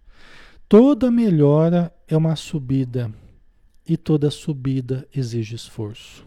Toda 0.70 1.10
melhora 1.10 1.94
é 2.08 2.16
uma 2.16 2.36
subida 2.36 3.12
e 3.88 3.96
toda 3.96 4.30
subida 4.30 5.08
exige 5.16 5.56
esforço. 5.56 6.27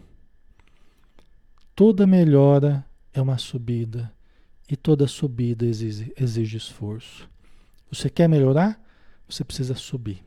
Toda 1.75 2.05
melhora 2.05 2.85
é 3.13 3.21
uma 3.21 3.37
subida 3.37 4.11
e 4.69 4.75
toda 4.75 5.07
subida 5.07 5.65
exige, 5.65 6.13
exige 6.17 6.57
esforço. 6.57 7.29
Você 7.91 8.09
quer 8.09 8.27
melhorar? 8.27 8.81
Você 9.27 9.43
precisa 9.43 9.75
subir. 9.75 10.23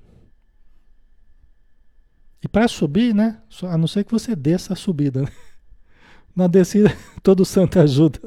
E 2.42 2.48
para 2.48 2.68
subir, 2.68 3.14
né? 3.14 3.40
A 3.62 3.78
não 3.78 3.86
ser 3.86 4.04
que 4.04 4.12
você 4.12 4.36
desça 4.36 4.74
a 4.74 4.76
subida, 4.76 5.22
né? 5.22 5.32
Na 6.36 6.46
descida, 6.46 6.94
todo 7.22 7.44
santo 7.44 7.78
ajuda. 7.78 8.20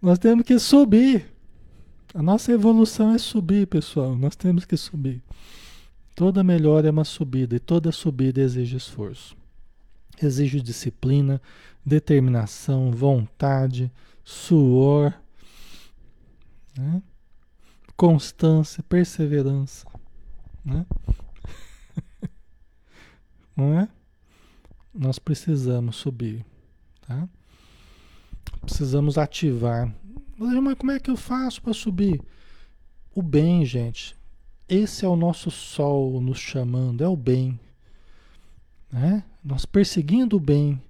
Nós 0.00 0.18
temos 0.18 0.44
que 0.44 0.58
subir. 0.58 1.30
A 2.14 2.22
nossa 2.22 2.52
evolução 2.52 3.14
é 3.14 3.18
subir, 3.18 3.66
pessoal. 3.66 4.16
Nós 4.16 4.36
temos 4.36 4.64
que 4.64 4.76
subir. 4.76 5.22
Toda 6.14 6.42
melhora 6.42 6.88
é 6.88 6.90
uma 6.90 7.04
subida 7.04 7.56
e 7.56 7.58
toda 7.58 7.92
subida 7.92 8.40
exige 8.40 8.76
esforço. 8.76 9.36
Exige 10.20 10.60
disciplina, 10.60 11.40
determinação, 11.84 12.90
vontade, 12.90 13.90
suor, 14.24 15.12
né? 16.76 17.02
constância, 17.96 18.82
perseverança. 18.82 19.86
Né? 20.64 20.86
Não 23.56 23.78
é? 23.78 23.88
Nós 24.94 25.18
precisamos 25.18 25.96
subir. 25.96 26.44
Tá? 27.06 27.28
Precisamos 28.60 29.18
ativar. 29.18 29.92
Mas 30.36 30.78
como 30.78 30.90
é 30.90 31.00
que 31.00 31.10
eu 31.10 31.16
faço 31.16 31.62
para 31.62 31.72
subir? 31.72 32.20
O 33.14 33.22
bem, 33.22 33.64
gente. 33.64 34.16
Esse 34.68 35.04
é 35.04 35.08
o 35.08 35.16
nosso 35.16 35.50
sol 35.50 36.20
nos 36.20 36.38
chamando, 36.38 37.04
é 37.04 37.08
o 37.08 37.16
bem. 37.16 37.58
Né? 38.90 39.24
Nós 39.44 39.64
perseguindo 39.64 40.36
o 40.36 40.40
bem, 40.40 40.80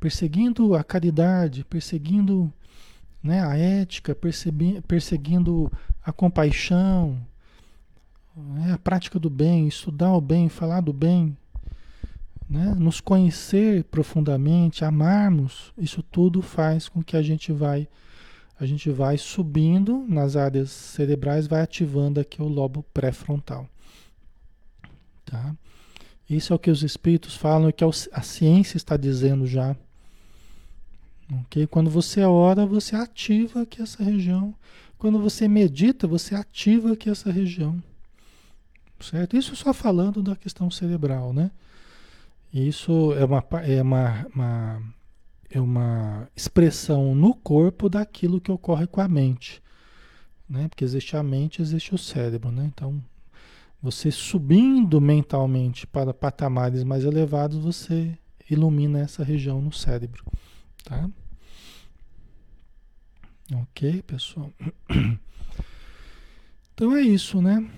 perseguindo 0.00 0.74
a 0.74 0.82
caridade, 0.82 1.64
perseguindo 1.64 2.52
né, 3.22 3.44
a 3.44 3.56
ética, 3.56 4.16
perseguindo 4.86 5.70
a 6.04 6.12
compaixão, 6.12 7.18
né, 8.36 8.72
a 8.72 8.78
prática 8.78 9.18
do 9.18 9.30
bem, 9.30 9.68
estudar 9.68 10.12
o 10.12 10.20
bem, 10.20 10.48
falar 10.48 10.80
do 10.80 10.92
bem, 10.92 11.36
né? 12.48 12.74
nos 12.78 13.00
conhecer 13.00 13.84
profundamente, 13.84 14.84
amarmos, 14.84 15.72
isso 15.76 16.02
tudo 16.02 16.40
faz 16.40 16.88
com 16.88 17.02
que 17.02 17.16
a 17.16 17.22
gente 17.22 17.52
vai 17.52 17.88
a 18.60 18.66
gente 18.66 18.90
vai 18.90 19.16
subindo 19.16 20.04
nas 20.08 20.34
áreas 20.34 20.70
cerebrais, 20.70 21.46
vai 21.46 21.60
ativando 21.60 22.18
aqui 22.18 22.42
o 22.42 22.48
lobo 22.48 22.84
pré-frontal. 22.92 23.68
Tá? 25.24 25.54
Isso 26.28 26.52
é 26.52 26.56
o 26.56 26.58
que 26.58 26.70
os 26.70 26.82
espíritos 26.82 27.34
falam 27.34 27.70
e 27.70 27.72
que 27.72 27.84
a 27.84 28.22
ciência 28.22 28.76
está 28.76 28.96
dizendo 28.96 29.46
já. 29.46 29.74
Okay? 31.42 31.66
Quando 31.66 31.90
você 31.90 32.22
ora, 32.22 32.66
você 32.66 32.96
ativa 32.96 33.62
aqui 33.62 33.80
essa 33.80 34.02
região. 34.02 34.54
Quando 34.98 35.18
você 35.18 35.48
medita, 35.48 36.06
você 36.06 36.34
ativa 36.34 36.92
aqui 36.92 37.08
essa 37.08 37.30
região. 37.30 37.82
Certo? 39.00 39.36
Isso 39.36 39.54
só 39.54 39.72
falando 39.72 40.22
da 40.22 40.34
questão 40.34 40.70
cerebral, 40.70 41.32
né? 41.32 41.50
Isso 42.52 43.12
é 43.14 43.24
uma, 43.24 43.44
é 43.62 43.82
uma, 43.82 44.26
uma, 44.34 44.82
é 45.50 45.60
uma 45.60 46.28
expressão 46.34 47.14
no 47.14 47.34
corpo 47.34 47.88
daquilo 47.88 48.40
que 48.40 48.50
ocorre 48.50 48.86
com 48.86 49.00
a 49.00 49.08
mente. 49.08 49.62
Né? 50.48 50.66
Porque 50.68 50.82
existe 50.82 51.16
a 51.16 51.22
mente, 51.22 51.62
existe 51.62 51.94
o 51.94 51.98
cérebro. 51.98 52.50
Né? 52.50 52.64
Então, 52.64 53.02
você 53.80 54.10
subindo 54.10 55.00
mentalmente 55.00 55.86
para 55.86 56.12
patamares 56.12 56.82
mais 56.82 57.04
elevados, 57.04 57.58
você 57.58 58.18
ilumina 58.50 59.00
essa 59.00 59.22
região 59.22 59.60
no 59.60 59.72
cérebro. 59.72 60.24
Tá? 60.84 61.08
Ok, 63.54 64.02
pessoal? 64.02 64.52
Então 66.74 66.94
é 66.94 67.02
isso, 67.02 67.42
né? 67.42 67.68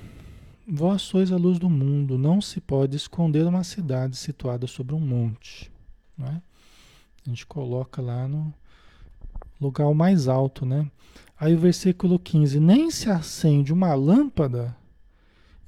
Vós 0.69 1.01
sois 1.01 1.33
a 1.33 1.37
luz 1.39 1.59
do 1.59 1.71
mundo, 1.71 2.19
não 2.19 2.39
se 2.39 2.61
pode 2.61 2.95
esconder 2.95 3.47
uma 3.47 3.65
cidade 3.65 4.15
situada 4.15 4.67
sobre 4.67 4.95
um 4.95 5.01
monte. 5.01 5.73
Né? 6.19 6.43
A 7.25 7.31
gente 7.31 7.47
coloca 7.47 8.03
lá 8.03 8.29
no 8.29 8.53
lugar 9.59 9.91
mais 9.95 10.29
alto, 10.29 10.67
né? 10.67 10.87
Aí 11.39 11.55
o 11.55 11.59
versículo 11.59 12.19
15: 12.19 12.61
Nem 12.61 12.91
se 12.91 13.09
acende 13.09 13.73
uma 13.73 13.95
lâmpada 13.95 14.77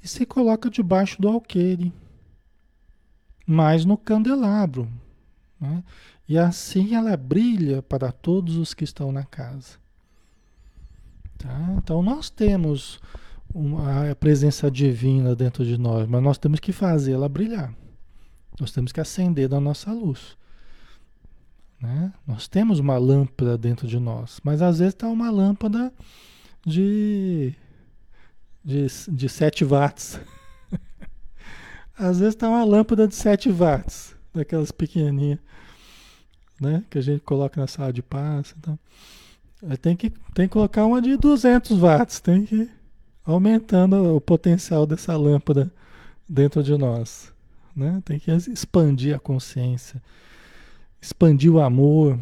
e 0.03 0.09
se 0.09 0.27
coloca 0.27 0.69
debaixo 0.69 1.21
do 1.21 1.29
alqueire, 1.29 1.93
mas 3.47 3.85
no 3.85 3.97
candelabro. 3.97 4.89
Né? 5.61 5.85
E 6.29 6.39
assim 6.39 6.95
ela 6.95 7.17
brilha 7.17 7.83
para 7.83 8.11
todos 8.11 8.57
os 8.57 8.75
que 8.75 8.85
estão 8.85 9.13
na 9.13 9.25
casa. 9.25 9.79
Tá? 11.39 11.75
Então 11.79 12.03
nós 12.03 12.31
temos 12.31 13.01
a 14.11 14.15
presença 14.15 14.71
divina 14.71 15.37
dentro 15.37 15.65
de 15.65 15.77
nós, 15.79 16.09
mas 16.09 16.23
nós 16.23 16.39
temos 16.39 16.59
que 16.59 16.73
fazer 16.73 17.13
ela 17.13 17.29
brilhar. 17.29 17.75
Nós 18.59 18.73
temos 18.73 18.93
que 18.93 19.01
acender 19.01 19.49
da 19.49 19.61
nossa 19.61 19.93
luz. 19.93 20.37
Né? 21.81 22.13
Nós 22.27 22.49
temos 22.49 22.79
uma 22.79 22.97
lâmpada 22.97 23.59
dentro 23.59 23.87
de 23.87 23.99
nós, 23.99 24.41
mas 24.45 24.63
às 24.63 24.79
vezes 24.79 24.95
está 24.95 25.09
uma 25.09 25.31
lâmpada 25.31 25.93
de, 26.65 27.55
de, 28.65 28.87
de 29.09 29.29
7 29.29 29.65
watts. 29.65 30.21
às 31.97 32.19
vezes 32.19 32.35
está 32.35 32.49
uma 32.49 32.65
lâmpada 32.65 33.07
de 33.07 33.15
7 33.15 33.51
watts, 33.51 34.15
daquelas 34.35 34.71
pequenininhas, 34.71 35.39
né? 36.61 36.85
que 36.91 36.99
a 36.99 37.03
gente 37.03 37.21
coloca 37.21 37.61
na 37.61 37.67
sala 37.67 37.93
de 37.93 38.03
paz. 38.03 38.55
Então. 38.59 38.79
Tem, 39.81 39.95
que, 39.95 40.11
tem 40.35 40.49
que 40.49 40.53
colocar 40.53 40.85
uma 40.85 41.01
de 41.01 41.17
200 41.17 41.79
watts, 41.79 42.21
tem 42.21 42.45
que 42.45 42.69
aumentando 43.25 44.17
o 44.17 44.21
potencial 44.21 44.85
dessa 44.87 45.17
lâmpada 45.17 45.73
dentro 46.29 46.63
de 46.63 46.77
nós. 46.77 47.33
Né? 47.75 48.03
Tem 48.05 48.19
que 48.19 48.31
expandir 48.31 49.15
a 49.15 49.19
consciência, 49.19 50.03
expandir 51.01 51.53
o 51.53 51.61
amor. 51.61 52.19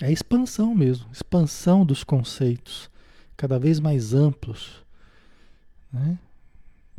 É 0.00 0.12
expansão 0.12 0.74
mesmo, 0.74 1.06
expansão 1.10 1.84
dos 1.84 2.04
conceitos, 2.04 2.90
cada 3.36 3.58
vez 3.58 3.80
mais 3.80 4.12
amplos. 4.12 4.84
Né? 5.96 6.18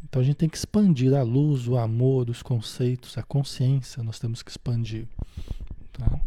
Então 0.04 0.22
a 0.22 0.26
gente 0.26 0.38
tem 0.38 0.50
que 0.50 0.58
expandir 0.58 1.14
a 1.14 1.22
luz, 1.22 1.68
o 1.68 1.78
amor, 1.78 2.30
os 2.30 2.42
conceitos, 2.42 3.18
a 3.18 3.24
consciência, 3.24 4.02
nós 4.02 4.20
temos 4.20 4.42
que 4.42 4.50
expandir. 4.50 5.08
Tá? 5.94 6.20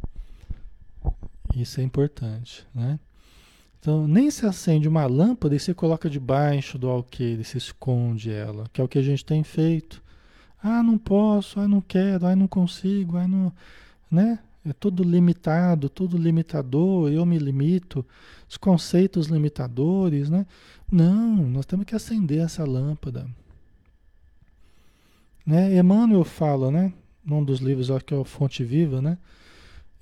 Isso 1.56 1.80
é 1.80 1.82
importante, 1.84 2.64
né? 2.72 2.98
Então, 3.80 4.06
nem 4.06 4.30
se 4.30 4.44
acende 4.44 4.86
uma 4.86 5.06
lâmpada 5.06 5.56
e 5.56 5.58
se 5.58 5.72
coloca 5.72 6.08
debaixo 6.08 6.78
do 6.78 6.88
alqueire, 6.88 7.42
se 7.42 7.56
esconde 7.56 8.30
ela, 8.30 8.66
que 8.72 8.80
é 8.80 8.84
o 8.84 8.88
que 8.88 8.98
a 8.98 9.02
gente 9.02 9.24
tem 9.24 9.42
feito. 9.42 10.02
Ah, 10.62 10.82
não 10.82 10.98
posso, 10.98 11.58
ah, 11.58 11.66
não 11.66 11.80
quero, 11.80 12.26
ah, 12.26 12.36
não 12.36 12.46
consigo, 12.46 13.16
ah, 13.16 13.26
não. 13.26 13.50
Né? 14.10 14.38
É 14.66 14.74
tudo 14.74 15.02
limitado, 15.02 15.88
tudo 15.88 16.18
limitador, 16.18 17.10
eu 17.10 17.24
me 17.24 17.38
limito, 17.38 18.04
os 18.46 18.58
conceitos 18.58 19.28
limitadores, 19.28 20.28
né? 20.28 20.46
Não, 20.90 21.36
nós 21.36 21.66
temos 21.66 21.86
que 21.86 21.94
acender 21.94 22.40
essa 22.40 22.64
lâmpada. 22.64 23.28
Né? 25.46 25.76
Emmanuel 25.76 26.24
fala, 26.24 26.70
né? 26.70 26.92
Num 27.24 27.44
dos 27.44 27.60
livros, 27.60 27.88
que 28.04 28.12
é 28.12 28.16
o 28.16 28.24
Fonte 28.24 28.64
Viva, 28.64 29.00
né? 29.00 29.16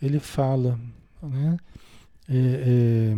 Ele 0.01 0.19
fala, 0.19 0.79
né? 1.23 1.59
É, 2.29 2.35
é, 2.37 3.17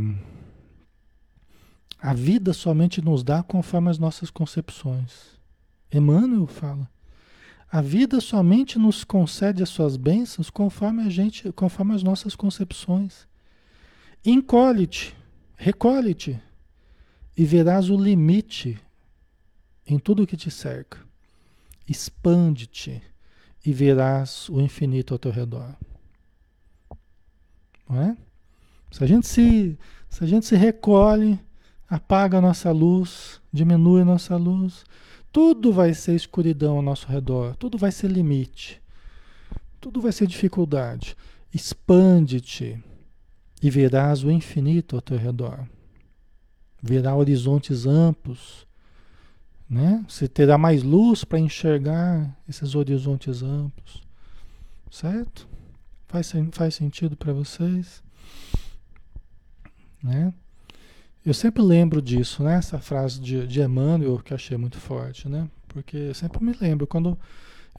a 2.00 2.14
vida 2.14 2.52
somente 2.52 3.02
nos 3.02 3.22
dá 3.22 3.42
conforme 3.42 3.90
as 3.90 3.98
nossas 3.98 4.30
concepções. 4.30 5.38
Emmanuel 5.92 6.46
fala. 6.46 6.88
A 7.70 7.80
vida 7.80 8.20
somente 8.20 8.78
nos 8.78 9.04
concede 9.04 9.62
as 9.62 9.68
suas 9.68 9.96
bênçãos 9.96 10.50
conforme 10.50 11.02
a 11.04 11.08
gente, 11.08 11.52
conforme 11.52 11.94
as 11.94 12.02
nossas 12.02 12.34
concepções. 12.34 13.28
Encolhe-te, 14.24 15.14
recolhe-te 15.56 16.40
e 17.40 17.44
verás 17.46 17.88
o 17.88 17.96
limite 17.96 18.78
em 19.86 19.98
tudo 19.98 20.26
que 20.26 20.36
te 20.36 20.50
cerca. 20.50 20.98
Expande-te 21.88 23.02
e 23.64 23.72
verás 23.72 24.50
o 24.50 24.60
infinito 24.60 25.14
ao 25.14 25.18
teu 25.18 25.32
redor. 25.32 25.74
Não 27.88 27.98
é? 27.98 28.14
Se 28.90 29.02
a 29.02 29.06
gente 29.06 29.26
se, 29.26 29.78
se, 30.10 30.22
a 30.22 30.26
gente 30.26 30.44
se 30.44 30.54
recolhe, 30.54 31.40
apaga 31.88 32.36
a 32.36 32.42
nossa 32.42 32.70
luz, 32.72 33.40
diminui 33.50 34.02
a 34.02 34.04
nossa 34.04 34.36
luz, 34.36 34.84
tudo 35.32 35.72
vai 35.72 35.94
ser 35.94 36.14
escuridão 36.14 36.76
ao 36.76 36.82
nosso 36.82 37.08
redor, 37.08 37.56
tudo 37.56 37.78
vai 37.78 37.90
ser 37.90 38.10
limite, 38.10 38.82
tudo 39.80 39.98
vai 40.02 40.12
ser 40.12 40.26
dificuldade. 40.26 41.16
Expande-te 41.54 42.78
e 43.62 43.70
verás 43.70 44.24
o 44.24 44.30
infinito 44.30 44.94
ao 44.94 45.00
teu 45.00 45.16
redor. 45.16 45.66
Verá 46.82 47.14
horizontes 47.14 47.86
amplos, 47.86 48.66
né? 49.68 50.04
Você 50.08 50.26
terá 50.26 50.58
mais 50.58 50.82
luz 50.82 51.24
para 51.24 51.38
enxergar 51.38 52.36
esses 52.48 52.74
horizontes 52.74 53.42
amplos, 53.42 54.02
certo? 54.90 55.48
Faz, 56.08 56.32
faz 56.52 56.74
sentido 56.74 57.16
para 57.16 57.32
vocês? 57.32 58.02
Né? 60.02 60.32
Eu 61.24 61.34
sempre 61.34 61.62
lembro 61.62 62.00
disso, 62.00 62.42
né? 62.42 62.56
Essa 62.56 62.78
frase 62.78 63.20
de, 63.20 63.46
de 63.46 63.60
Emmanuel 63.60 64.18
que 64.18 64.34
achei 64.34 64.56
muito 64.56 64.78
forte, 64.78 65.28
né? 65.28 65.48
Porque 65.68 65.96
eu 65.96 66.14
sempre 66.14 66.42
me 66.42 66.56
lembro, 66.58 66.86
quando 66.86 67.16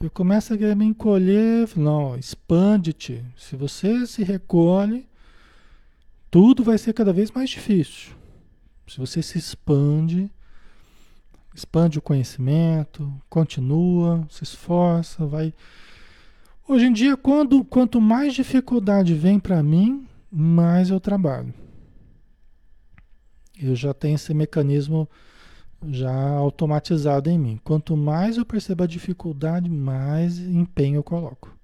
eu 0.00 0.10
começo 0.10 0.54
a 0.54 0.56
querer 0.56 0.74
me 0.74 0.86
encolher, 0.86 1.68
não, 1.76 2.16
expande-te. 2.16 3.22
Se 3.36 3.54
você 3.54 4.06
se 4.06 4.22
recolhe, 4.22 5.06
tudo 6.30 6.64
vai 6.64 6.78
ser 6.78 6.94
cada 6.94 7.12
vez 7.12 7.30
mais 7.30 7.50
difícil. 7.50 8.21
Se 8.86 8.98
você 8.98 9.22
se 9.22 9.38
expande, 9.38 10.30
expande 11.54 11.98
o 11.98 12.02
conhecimento, 12.02 13.12
continua, 13.28 14.26
se 14.30 14.42
esforça, 14.44 15.26
vai. 15.26 15.54
Hoje 16.68 16.86
em 16.86 16.92
dia, 16.92 17.16
quando, 17.16 17.64
quanto 17.64 18.00
mais 18.00 18.34
dificuldade 18.34 19.14
vem 19.14 19.38
para 19.38 19.62
mim, 19.62 20.06
mais 20.30 20.90
eu 20.90 21.00
trabalho. 21.00 21.52
Eu 23.60 23.76
já 23.76 23.92
tenho 23.92 24.14
esse 24.14 24.32
mecanismo 24.32 25.08
já 25.90 26.12
automatizado 26.30 27.28
em 27.28 27.38
mim. 27.38 27.60
Quanto 27.62 27.96
mais 27.96 28.36
eu 28.36 28.44
percebo 28.44 28.84
a 28.84 28.86
dificuldade, 28.86 29.68
mais 29.68 30.38
empenho 30.38 30.96
eu 30.96 31.02
coloco. 31.02 31.56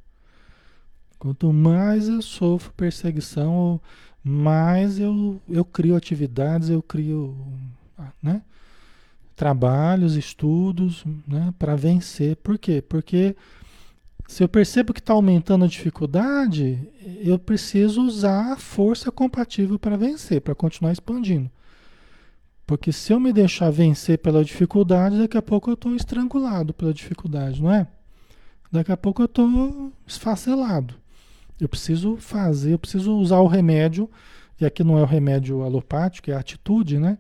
Quanto 1.19 1.53
mais 1.53 2.09
eu 2.09 2.23
sofro 2.23 2.73
perseguição, 2.75 3.81
mais 4.29 4.99
eu, 4.99 5.41
eu 5.49 5.65
crio 5.65 5.97
atividades, 5.97 6.69
eu 6.69 6.83
crio 6.83 7.35
né, 8.23 8.43
trabalhos, 9.35 10.17
estudos 10.17 11.03
né, 11.27 11.55
para 11.59 11.75
vencer. 11.75 12.37
Por 12.37 12.59
quê? 12.59 12.83
Porque 12.87 13.35
se 14.29 14.45
eu 14.45 14.49
percebo 14.49 14.93
que 14.93 15.01
está 15.01 15.15
aumentando 15.15 15.65
a 15.65 15.69
dificuldade, 15.69 16.79
eu 17.23 17.39
preciso 17.39 18.03
usar 18.03 18.53
a 18.53 18.57
força 18.59 19.11
compatível 19.11 19.79
para 19.79 19.97
vencer, 19.97 20.43
para 20.43 20.55
continuar 20.55 20.93
expandindo. 20.93 21.51
Porque 22.67 22.93
se 22.93 23.15
eu 23.15 23.19
me 23.19 23.33
deixar 23.33 23.71
vencer 23.71 24.19
pela 24.19 24.45
dificuldade, 24.45 25.17
daqui 25.17 25.39
a 25.39 25.43
pouco 25.43 25.71
eu 25.71 25.75
estou 25.75 25.97
estrangulado 25.97 26.75
pela 26.75 26.93
dificuldade, 26.93 27.63
não 27.63 27.73
é? 27.73 27.87
Daqui 28.71 28.93
a 28.93 28.97
pouco 28.97 29.23
eu 29.23 29.27
estou 29.27 29.91
esfacelado. 30.07 30.95
Eu 31.61 31.69
preciso 31.69 32.17
fazer, 32.17 32.73
eu 32.73 32.79
preciso 32.79 33.17
usar 33.17 33.41
o 33.41 33.47
remédio, 33.47 34.11
e 34.61 34.67
aqui 34.67 34.83
não 34.85 34.99
é 34.99 35.03
o 35.03 35.07
remédio 35.07 35.63
alopático, 35.63 36.31
é 36.31 36.35
a 36.35 36.41
atitude, 36.41 36.99
né? 36.99 37.19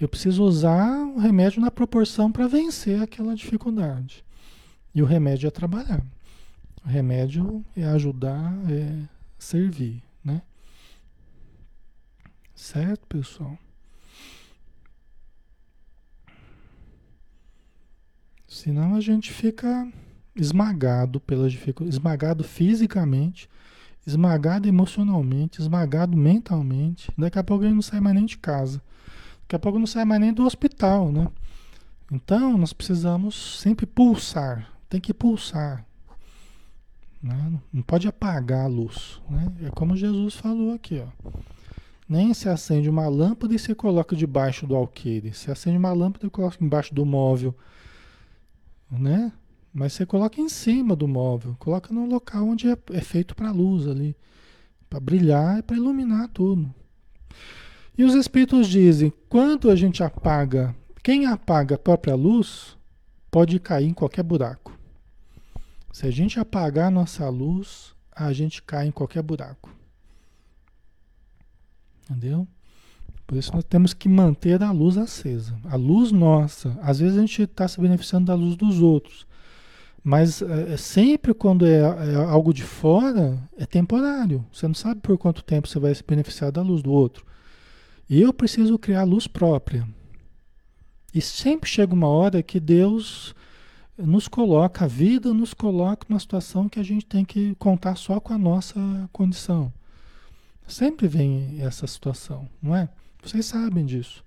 Eu 0.00 0.08
preciso 0.08 0.44
usar 0.44 0.90
o 1.06 1.18
remédio 1.18 1.60
na 1.60 1.70
proporção 1.70 2.30
para 2.30 2.48
vencer 2.48 3.00
aquela 3.00 3.34
dificuldade. 3.34 4.24
E 4.94 5.02
o 5.02 5.06
remédio 5.06 5.46
é 5.46 5.50
trabalhar. 5.50 6.04
O 6.84 6.88
remédio 6.88 7.64
é 7.76 7.84
ajudar, 7.84 8.52
é 8.70 9.08
servir, 9.38 10.02
né? 10.22 10.42
Certo, 12.54 13.06
pessoal? 13.06 13.58
Senão 18.46 18.94
a 18.94 19.00
gente 19.00 19.32
fica 19.32 19.90
esmagado 20.36 21.18
pelas 21.20 21.50
dificuldades, 21.50 21.96
esmagado 21.96 22.44
fisicamente, 22.44 23.48
esmagado 24.06 24.68
emocionalmente, 24.68 25.60
esmagado 25.60 26.16
mentalmente. 26.16 27.10
Daqui 27.16 27.38
a 27.38 27.44
pouco 27.44 27.64
gente 27.64 27.74
não 27.74 27.82
sai 27.82 28.00
mais 28.00 28.14
nem 28.14 28.26
de 28.26 28.38
casa. 28.38 28.82
Daqui 29.42 29.56
a 29.56 29.58
pouco 29.58 29.78
não 29.78 29.86
sai 29.86 30.04
mais 30.04 30.20
nem 30.20 30.32
do 30.32 30.44
hospital, 30.44 31.10
né? 31.10 31.28
Então 32.12 32.56
nós 32.58 32.72
precisamos 32.72 33.58
sempre 33.60 33.86
pulsar, 33.86 34.70
tem 34.88 35.00
que 35.00 35.14
pulsar. 35.14 35.84
Né? 37.22 37.58
Não 37.72 37.82
pode 37.82 38.06
apagar 38.06 38.66
a 38.66 38.68
luz. 38.68 39.20
Né? 39.30 39.50
É 39.64 39.70
como 39.70 39.96
Jesus 39.96 40.34
falou 40.34 40.74
aqui, 40.74 41.00
ó. 41.00 41.30
Nem 42.06 42.34
se 42.34 42.50
acende 42.50 42.90
uma 42.90 43.08
lâmpada 43.08 43.54
e 43.54 43.58
se 43.58 43.74
coloca 43.74 44.14
debaixo 44.14 44.66
do 44.66 44.76
alqueire. 44.76 45.32
Se 45.32 45.50
acende 45.50 45.78
uma 45.78 45.92
lâmpada 45.92 46.26
e 46.26 46.30
coloca 46.30 46.62
embaixo 46.62 46.94
do 46.94 47.06
móvel 47.06 47.54
né? 48.98 49.32
Mas 49.74 49.92
você 49.92 50.06
coloca 50.06 50.40
em 50.40 50.48
cima 50.48 50.94
do 50.94 51.08
móvel, 51.08 51.56
coloca 51.58 51.92
no 51.92 52.06
local 52.06 52.46
onde 52.46 52.70
é, 52.70 52.78
é 52.92 53.00
feito 53.00 53.34
para 53.34 53.50
luz 53.50 53.88
ali, 53.88 54.16
para 54.88 55.00
brilhar 55.00 55.58
e 55.58 55.62
para 55.62 55.76
iluminar 55.76 56.28
tudo. 56.28 56.72
E 57.98 58.04
os 58.04 58.14
espíritos 58.14 58.68
dizem, 58.68 59.12
quando 59.28 59.68
a 59.68 59.74
gente 59.74 60.04
apaga, 60.04 60.74
quem 61.02 61.26
apaga 61.26 61.74
a 61.74 61.78
própria 61.78 62.14
luz 62.14 62.76
pode 63.32 63.58
cair 63.58 63.88
em 63.88 63.92
qualquer 63.92 64.22
buraco. 64.22 64.78
Se 65.92 66.06
a 66.06 66.10
gente 66.10 66.38
apagar 66.38 66.86
a 66.86 66.90
nossa 66.90 67.28
luz, 67.28 67.96
a 68.14 68.32
gente 68.32 68.62
cai 68.62 68.86
em 68.86 68.92
qualquer 68.92 69.22
buraco. 69.22 69.74
Entendeu? 72.08 72.46
Por 73.26 73.36
isso 73.36 73.52
nós 73.52 73.64
temos 73.64 73.92
que 73.92 74.08
manter 74.08 74.62
a 74.62 74.70
luz 74.70 74.96
acesa. 74.96 75.56
A 75.64 75.74
luz 75.74 76.12
nossa. 76.12 76.78
Às 76.80 77.00
vezes 77.00 77.16
a 77.16 77.20
gente 77.20 77.42
está 77.42 77.66
se 77.66 77.80
beneficiando 77.80 78.26
da 78.26 78.34
luz 78.34 78.54
dos 78.54 78.80
outros. 78.80 79.26
Mas 80.04 80.42
é, 80.42 80.74
é, 80.74 80.76
sempre 80.76 81.32
quando 81.32 81.64
é, 81.64 81.78
é, 81.78 82.14
algo 82.28 82.52
de 82.52 82.62
fora, 82.62 83.42
é 83.56 83.64
temporário. 83.64 84.44
Você 84.52 84.68
não 84.68 84.74
sabe 84.74 85.00
por 85.00 85.16
quanto 85.16 85.42
tempo 85.42 85.66
você 85.66 85.78
vai 85.78 85.94
se 85.94 86.04
beneficiar 86.06 86.52
da 86.52 86.60
luz 86.60 86.82
do 86.82 86.92
outro. 86.92 87.24
E 88.08 88.20
eu 88.20 88.34
preciso 88.34 88.78
criar 88.78 89.04
luz 89.04 89.26
própria. 89.26 89.88
E 91.14 91.22
sempre 91.22 91.70
chega 91.70 91.94
uma 91.94 92.08
hora 92.08 92.42
que 92.42 92.60
Deus 92.60 93.34
nos 93.96 94.28
coloca, 94.28 94.84
a 94.84 94.88
vida 94.88 95.32
nos 95.32 95.54
coloca 95.54 96.04
numa 96.06 96.20
situação 96.20 96.68
que 96.68 96.78
a 96.78 96.82
gente 96.82 97.06
tem 97.06 97.24
que 97.24 97.54
contar 97.54 97.96
só 97.96 98.20
com 98.20 98.34
a 98.34 98.38
nossa 98.38 98.78
condição. 99.10 99.72
Sempre 100.66 101.08
vem 101.08 101.60
essa 101.60 101.86
situação, 101.86 102.48
não 102.60 102.76
é? 102.76 102.88
Vocês 103.22 103.46
sabem 103.46 103.86
disso, 103.86 104.22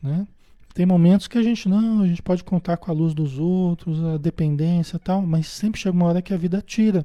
né? 0.00 0.28
Tem 0.74 0.86
momentos 0.86 1.28
que 1.28 1.36
a 1.36 1.42
gente 1.42 1.68
não, 1.68 2.02
a 2.02 2.06
gente 2.06 2.22
pode 2.22 2.42
contar 2.42 2.78
com 2.78 2.90
a 2.90 2.94
luz 2.94 3.12
dos 3.12 3.38
outros, 3.38 4.02
a 4.02 4.16
dependência 4.16 4.98
tal, 4.98 5.20
mas 5.22 5.46
sempre 5.46 5.80
chega 5.80 5.94
uma 5.94 6.06
hora 6.06 6.22
que 6.22 6.32
a 6.32 6.36
vida 6.36 6.62
tira. 6.62 7.04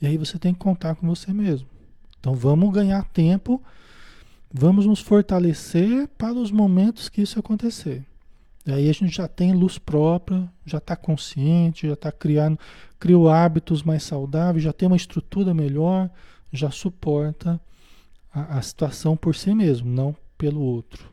E 0.00 0.06
aí 0.06 0.16
você 0.16 0.38
tem 0.38 0.52
que 0.52 0.58
contar 0.58 0.96
com 0.96 1.06
você 1.06 1.32
mesmo. 1.32 1.68
Então 2.18 2.34
vamos 2.34 2.72
ganhar 2.72 3.04
tempo, 3.04 3.62
vamos 4.52 4.86
nos 4.86 5.00
fortalecer 5.00 6.08
para 6.18 6.34
os 6.34 6.50
momentos 6.50 7.08
que 7.08 7.22
isso 7.22 7.38
acontecer. 7.38 8.04
E 8.66 8.72
aí 8.72 8.90
a 8.90 8.92
gente 8.92 9.16
já 9.16 9.28
tem 9.28 9.52
luz 9.52 9.78
própria, 9.78 10.50
já 10.64 10.78
está 10.78 10.96
consciente, 10.96 11.86
já 11.86 11.92
está 11.92 12.10
criando, 12.10 12.58
criou 12.98 13.28
hábitos 13.28 13.84
mais 13.84 14.02
saudáveis, 14.02 14.64
já 14.64 14.72
tem 14.72 14.88
uma 14.88 14.96
estrutura 14.96 15.54
melhor, 15.54 16.10
já 16.52 16.72
suporta 16.72 17.60
a, 18.34 18.58
a 18.58 18.62
situação 18.62 19.16
por 19.16 19.36
si 19.36 19.54
mesmo, 19.54 19.88
não 19.88 20.16
pelo 20.36 20.60
outro. 20.60 21.08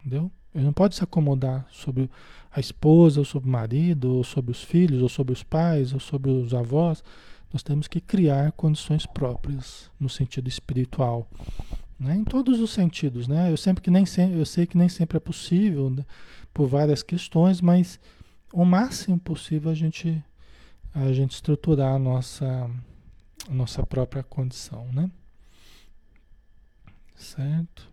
Entendeu? 0.00 0.32
Ele 0.56 0.64
não 0.64 0.72
pode 0.72 0.94
se 0.94 1.04
acomodar 1.04 1.66
sobre 1.70 2.10
a 2.50 2.58
esposa, 2.58 3.20
ou 3.20 3.26
sobre 3.26 3.46
o 3.46 3.52
marido, 3.52 4.14
ou 4.14 4.24
sobre 4.24 4.50
os 4.50 4.62
filhos, 4.62 5.02
ou 5.02 5.08
sobre 5.08 5.34
os 5.34 5.42
pais, 5.42 5.92
ou 5.92 6.00
sobre 6.00 6.30
os 6.30 6.54
avós. 6.54 7.04
Nós 7.52 7.62
temos 7.62 7.86
que 7.86 8.00
criar 8.00 8.52
condições 8.52 9.04
próprias 9.04 9.90
no 10.00 10.08
sentido 10.08 10.48
espiritual, 10.48 11.28
né? 12.00 12.16
em 12.16 12.24
todos 12.24 12.58
os 12.58 12.70
sentidos. 12.70 13.28
Né? 13.28 13.52
Eu, 13.52 13.56
sempre 13.58 13.82
que 13.82 13.90
nem 13.90 14.04
eu 14.34 14.46
sei 14.46 14.66
que 14.66 14.78
nem 14.78 14.88
sempre 14.88 15.18
é 15.18 15.20
possível, 15.20 15.90
né? 15.90 16.06
por 16.54 16.66
várias 16.66 17.02
questões, 17.02 17.60
mas 17.60 18.00
o 18.50 18.64
máximo 18.64 19.18
possível 19.18 19.70
a 19.70 19.74
gente, 19.74 20.24
a 20.94 21.12
gente 21.12 21.32
estruturar 21.32 21.94
a 21.96 21.98
nossa, 21.98 22.70
a 23.46 23.52
nossa 23.52 23.84
própria 23.84 24.22
condição. 24.22 24.86
Né? 24.90 25.10
Certo? 27.14 27.92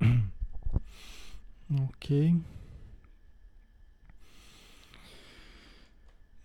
ok. 1.70 2.36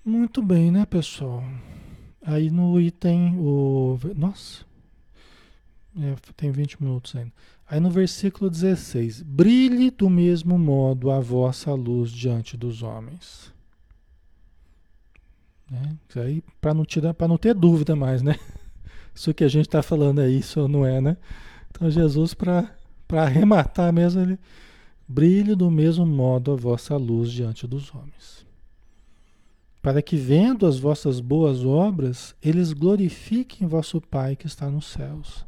Muito 0.04 0.42
bem, 0.42 0.72
né, 0.72 0.86
pessoal? 0.86 1.44
Aí 2.22 2.50
no 2.52 2.80
item, 2.80 3.38
o. 3.40 4.00
Nossa, 4.16 4.64
é, 6.00 6.16
tem 6.36 6.52
20 6.52 6.82
minutos 6.82 7.16
ainda. 7.16 7.32
Aí 7.68 7.80
no 7.80 7.90
versículo 7.90 8.50
16: 8.50 9.24
Brilhe 9.24 9.90
do 9.90 10.10
mesmo 10.10 10.58
modo 10.60 11.10
a 11.10 11.20
vossa 11.20 11.74
luz 11.74 12.12
diante 12.12 12.56
dos 12.56 12.84
homens. 12.84 13.54
Né? 15.70 15.98
Isso 16.08 16.20
aí, 16.20 16.44
para 16.62 16.74
não, 16.74 16.86
tirar, 16.86 17.16
não 17.28 17.38
ter 17.38 17.56
dúvida 17.56 17.96
mais, 17.96 18.22
né? 18.22 18.38
Isso 19.14 19.34
que 19.34 19.44
a 19.44 19.48
gente 19.48 19.66
está 19.66 19.82
falando 19.82 20.22
é 20.22 20.30
isso 20.30 20.60
ou 20.60 20.68
não 20.68 20.86
é, 20.86 21.00
né? 21.00 21.16
Então, 21.72 21.90
Jesus, 21.90 22.34
para 22.34 22.70
arrematar 23.14 23.92
mesmo, 23.94 24.22
ele 24.22 24.38
brilhe 25.08 25.56
do 25.56 25.70
mesmo 25.70 26.06
modo 26.06 26.52
a 26.52 26.56
vossa 26.56 26.96
luz 26.98 27.32
diante 27.32 27.68
dos 27.68 27.94
homens. 27.94 28.46
Para 29.82 30.02
que, 30.02 30.18
vendo 30.18 30.66
as 30.66 30.80
vossas 30.80 31.20
boas 31.20 31.64
obras, 31.64 32.36
eles 32.42 32.74
glorifiquem 32.74 33.68
vosso 33.68 34.02
Pai 34.02 34.36
que 34.36 34.48
está 34.48 34.70
nos 34.70 34.88
céus. 34.88 35.46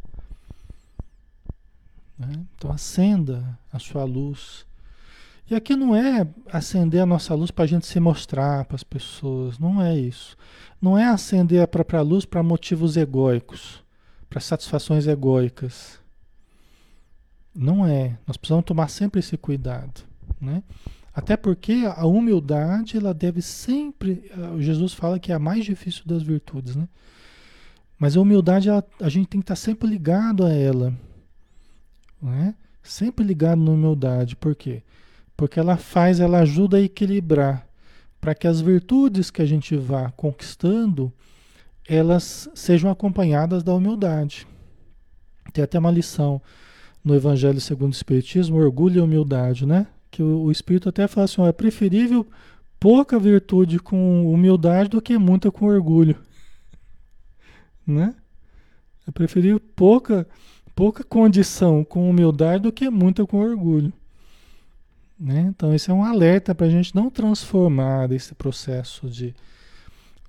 Né? 2.17 2.45
Então, 2.55 2.71
acenda 2.71 3.57
a 3.71 3.79
sua 3.79 4.03
luz. 4.03 4.65
E 5.49 5.55
aqui 5.55 5.75
não 5.75 5.95
é 5.95 6.27
acender 6.51 7.01
a 7.01 7.05
nossa 7.05 7.33
luz 7.33 7.51
para 7.51 7.63
a 7.63 7.67
gente 7.67 7.87
se 7.87 7.99
mostrar 7.99 8.65
para 8.65 8.75
as 8.75 8.83
pessoas, 8.83 9.57
não 9.57 9.81
é 9.81 9.97
isso. 9.97 10.35
Não 10.81 10.97
é 10.97 11.05
acender 11.05 11.61
a 11.61 11.67
própria 11.67 12.01
luz 12.01 12.25
para 12.25 12.43
motivos 12.43 12.97
egóicos, 12.97 13.83
para 14.29 14.39
satisfações 14.39 15.07
egóicas. 15.07 15.99
Não 17.59 17.87
é. 17.87 18.19
Nós 18.27 18.37
precisamos 18.37 18.65
tomar 18.65 18.87
sempre 18.87 19.19
esse 19.19 19.35
cuidado, 19.35 20.03
né? 20.39 20.61
Até 21.11 21.35
porque 21.35 21.85
a 21.95 22.05
humildade, 22.05 22.95
ela 22.95 23.15
deve 23.15 23.41
sempre. 23.41 24.29
Eh, 24.29 24.61
Jesus 24.61 24.93
fala 24.93 25.17
que 25.17 25.31
é 25.31 25.35
a 25.35 25.39
mais 25.39 25.65
difícil 25.65 26.03
das 26.05 26.21
virtudes, 26.21 26.75
né? 26.75 26.87
Mas 27.97 28.15
a 28.15 28.21
humildade, 28.21 28.69
ela, 28.69 28.85
a 29.01 29.09
gente 29.09 29.27
tem 29.27 29.41
que 29.41 29.43
estar 29.45 29.55
sempre 29.55 29.87
ligado 29.87 30.45
a 30.45 30.53
ela, 30.53 30.93
né? 32.21 32.53
Sempre 32.83 33.25
ligado 33.25 33.59
na 33.59 33.71
humildade. 33.71 34.35
Por 34.35 34.55
quê? 34.55 34.83
Porque 35.35 35.59
ela 35.59 35.77
faz, 35.77 36.19
ela 36.19 36.41
ajuda 36.41 36.77
a 36.77 36.81
equilibrar 36.81 37.67
para 38.21 38.35
que 38.35 38.45
as 38.45 38.61
virtudes 38.61 39.31
que 39.31 39.41
a 39.41 39.45
gente 39.47 39.75
vá 39.75 40.11
conquistando, 40.11 41.11
elas 41.87 42.47
sejam 42.53 42.91
acompanhadas 42.91 43.63
da 43.63 43.73
humildade. 43.73 44.45
Tem 45.51 45.63
até 45.63 45.79
uma 45.79 45.89
lição 45.89 46.39
no 47.07 47.15
Evangelho 47.15 47.61
segundo 47.61 47.93
o 47.93 47.95
Espiritismo, 47.95 48.57
orgulho 48.57 48.97
e 48.97 49.01
humildade, 49.01 49.65
né? 49.65 49.87
Que 50.11 50.21
o, 50.21 50.43
o 50.43 50.51
Espírito 50.51 50.89
até 50.89 51.07
fala 51.07 51.25
assim, 51.25 51.41
ó, 51.41 51.47
é 51.47 51.53
preferível 51.53 52.27
pouca 52.79 53.17
virtude 53.17 53.79
com 53.79 54.31
humildade 54.31 54.89
do 54.89 55.01
que 55.01 55.17
muita 55.17 55.49
com 55.49 55.65
orgulho. 55.65 56.15
Né? 57.87 58.13
É 59.07 59.11
preferível 59.11 59.61
pouca, 59.61 60.27
pouca 60.75 61.05
condição 61.05 61.85
com 61.85 62.09
humildade 62.09 62.63
do 62.63 62.71
que 62.73 62.89
muita 62.89 63.25
com 63.25 63.39
orgulho. 63.39 63.93
Né? 65.17 65.39
Então, 65.47 65.73
esse 65.73 65.89
é 65.89 65.93
um 65.93 66.03
alerta 66.03 66.53
para 66.53 66.67
a 66.67 66.69
gente 66.69 66.93
não 66.93 67.09
transformar 67.09 68.11
esse 68.11 68.35
processo 68.35 69.09
de, 69.09 69.33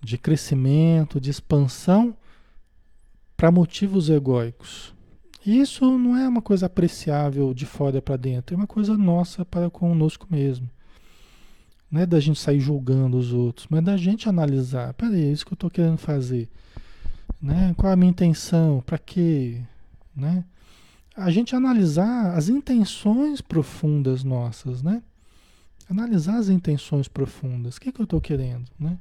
de 0.00 0.16
crescimento, 0.16 1.20
de 1.20 1.30
expansão, 1.30 2.14
para 3.36 3.50
motivos 3.50 4.08
egóicos. 4.08 4.94
Isso 5.44 5.98
não 5.98 6.16
é 6.16 6.28
uma 6.28 6.42
coisa 6.42 6.66
apreciável 6.66 7.54
de 7.54 7.64
fora 7.64 8.02
para 8.02 8.16
dentro, 8.16 8.54
é 8.54 8.56
uma 8.56 8.66
coisa 8.66 8.96
nossa 8.96 9.44
para 9.44 9.70
conosco 9.70 10.26
mesmo. 10.30 10.68
Não 11.90 12.02
é 12.02 12.06
da 12.06 12.20
gente 12.20 12.38
sair 12.38 12.60
julgando 12.60 13.16
os 13.16 13.32
outros, 13.32 13.66
mas 13.70 13.82
da 13.82 13.96
gente 13.96 14.28
analisar. 14.28 14.92
Peraí, 14.94 15.24
é 15.24 15.32
isso 15.32 15.46
que 15.46 15.52
eu 15.52 15.56
estou 15.56 15.70
querendo 15.70 15.96
fazer. 15.96 16.48
Né? 17.40 17.72
Qual 17.76 17.88
é 17.88 17.94
a 17.94 17.96
minha 17.96 18.10
intenção? 18.10 18.82
Para 18.84 18.98
quê? 18.98 19.62
Né? 20.14 20.44
a 21.18 21.30
gente 21.30 21.54
analisar 21.54 22.36
as 22.36 22.48
intenções 22.48 23.40
profundas 23.40 24.22
nossas, 24.22 24.82
né? 24.82 25.02
Analisar 25.90 26.36
as 26.36 26.48
intenções 26.48 27.08
profundas. 27.08 27.76
O 27.76 27.80
que, 27.80 27.90
que 27.90 28.00
eu 28.00 28.04
estou 28.04 28.20
querendo, 28.20 28.70
né? 28.78 28.98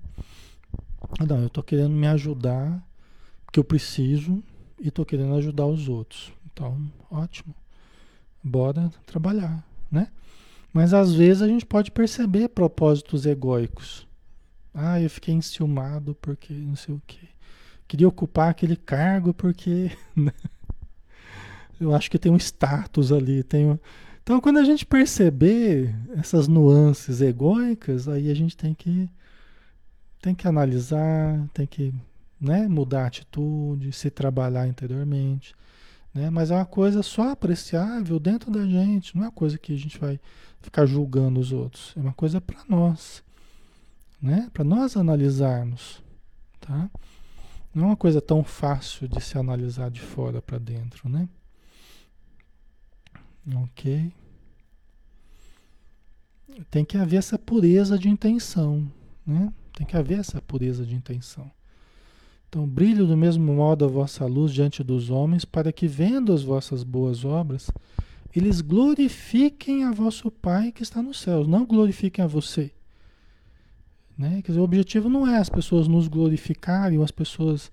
Não, 1.27 1.39
eu 1.39 1.47
estou 1.47 1.63
querendo 1.63 1.91
me 1.91 2.07
ajudar, 2.07 2.83
porque 3.45 3.59
eu 3.59 3.63
preciso, 3.63 4.43
e 4.79 4.89
estou 4.89 5.05
querendo 5.05 5.35
ajudar 5.35 5.65
os 5.65 5.87
outros. 5.87 6.31
Então, 6.51 6.91
ótimo. 7.11 7.53
Bora 8.43 8.91
trabalhar, 9.05 9.65
né? 9.91 10.07
Mas 10.73 10.93
às 10.93 11.13
vezes 11.13 11.41
a 11.41 11.47
gente 11.47 11.65
pode 11.65 11.91
perceber 11.91 12.49
propósitos 12.49 13.25
egóicos. 13.25 14.07
Ah, 14.73 15.01
eu 15.01 15.09
fiquei 15.09 15.33
enciumado 15.33 16.15
porque 16.21 16.53
não 16.53 16.75
sei 16.75 16.93
o 16.93 17.01
quê. 17.07 17.27
Queria 17.87 18.07
ocupar 18.07 18.49
aquele 18.49 18.75
cargo 18.75 19.33
porque. 19.33 19.91
Né? 20.15 20.31
Eu 21.79 21.93
acho 21.93 22.09
que 22.09 22.17
tem 22.17 22.31
um 22.31 22.37
status 22.37 23.11
ali, 23.11 23.43
tem 23.43 23.67
um... 23.67 23.77
Então, 24.23 24.41
quando 24.41 24.57
a 24.57 24.63
gente 24.63 24.83
perceber 24.83 25.95
essas 26.17 26.47
nuances 26.47 27.21
egóicas, 27.21 28.07
aí 28.07 28.31
a 28.31 28.33
gente 28.33 28.57
tem 28.57 28.73
que 28.73 29.07
tem 30.19 30.33
que 30.33 30.47
analisar, 30.47 31.47
tem 31.53 31.65
que 31.65 31.93
né, 32.39 32.67
mudar 32.67 33.03
a 33.03 33.07
atitude, 33.07 33.91
se 33.91 34.09
trabalhar 34.09 34.67
interiormente. 34.67 35.55
Né? 36.13 36.29
Mas 36.29 36.51
é 36.51 36.55
uma 36.55 36.65
coisa 36.65 37.03
só 37.03 37.31
apreciável 37.31 38.19
dentro 38.19 38.51
da 38.51 38.65
gente, 38.65 39.15
não 39.15 39.23
é 39.23 39.27
uma 39.27 39.31
coisa 39.31 39.57
que 39.57 39.73
a 39.73 39.77
gente 39.77 39.99
vai 39.99 40.19
ficar 40.61 40.85
julgando 40.85 41.39
os 41.39 41.51
outros. 41.51 41.93
É 41.95 41.99
uma 41.99 42.13
coisa 42.13 42.39
para 42.41 42.63
nós, 42.67 43.23
né? 44.21 44.49
para 44.53 44.63
nós 44.63 44.97
analisarmos. 44.97 46.01
Tá? 46.59 46.89
Não 47.73 47.83
é 47.83 47.87
uma 47.87 47.97
coisa 47.97 48.21
tão 48.21 48.43
fácil 48.43 49.07
de 49.07 49.21
se 49.21 49.37
analisar 49.37 49.91
de 49.91 50.01
fora 50.01 50.41
para 50.41 50.57
dentro. 50.57 51.07
Né? 51.07 51.29
Ok. 53.55 54.11
Tem 56.69 56.83
que 56.83 56.97
haver 56.97 57.17
essa 57.17 57.37
pureza 57.37 57.97
de 57.97 58.09
intenção, 58.09 58.91
né? 59.25 59.53
Tem 59.73 59.85
que 59.85 59.95
haver 59.95 60.19
essa 60.19 60.41
pureza 60.41 60.83
de 60.85 60.95
intenção. 60.95 61.51
Então, 62.49 62.65
brilho 62.65 63.05
do 63.05 63.17
mesmo 63.17 63.53
modo 63.53 63.83
a 63.83 63.87
vossa 63.87 64.25
luz 64.25 64.53
diante 64.53 64.83
dos 64.83 65.09
homens, 65.09 65.43
para 65.43 65.71
que, 65.71 65.87
vendo 65.87 66.31
as 66.31 66.43
vossas 66.43 66.83
boas 66.83 67.25
obras, 67.25 67.69
eles 68.33 68.61
glorifiquem 68.61 69.83
a 69.83 69.91
vosso 69.91 70.31
Pai 70.31 70.71
que 70.71 70.83
está 70.83 71.01
nos 71.01 71.19
céus, 71.19 71.47
não 71.47 71.65
glorifiquem 71.65 72.23
a 72.23 72.27
você. 72.27 72.71
Né? 74.17 74.41
Quer 74.41 74.51
dizer, 74.51 74.59
o 74.59 74.63
objetivo 74.63 75.09
não 75.09 75.27
é 75.27 75.37
as 75.37 75.49
pessoas 75.49 75.87
nos 75.87 76.07
glorificarem, 76.07 76.97
ou 76.97 77.03
as 77.03 77.11
pessoas 77.11 77.71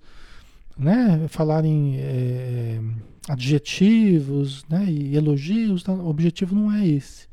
né, 0.77 1.27
falarem 1.29 1.95
é, 1.97 2.81
adjetivos 3.29 4.65
né, 4.69 4.85
e 4.85 5.15
elogios, 5.15 5.83
tá? 5.83 5.93
o 5.93 6.09
objetivo 6.09 6.53
não 6.53 6.71
é 6.71 6.85
esse. 6.85 7.27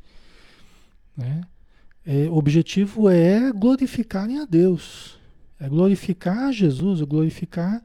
Né? 1.15 1.41
É, 2.05 2.27
o 2.29 2.35
objetivo 2.35 3.09
é 3.09 3.51
glorificarem 3.51 4.39
a 4.39 4.45
Deus, 4.45 5.19
é 5.59 5.69
glorificar 5.69 6.51
Jesus, 6.51 7.01
é 7.01 7.05
glorificar 7.05 7.81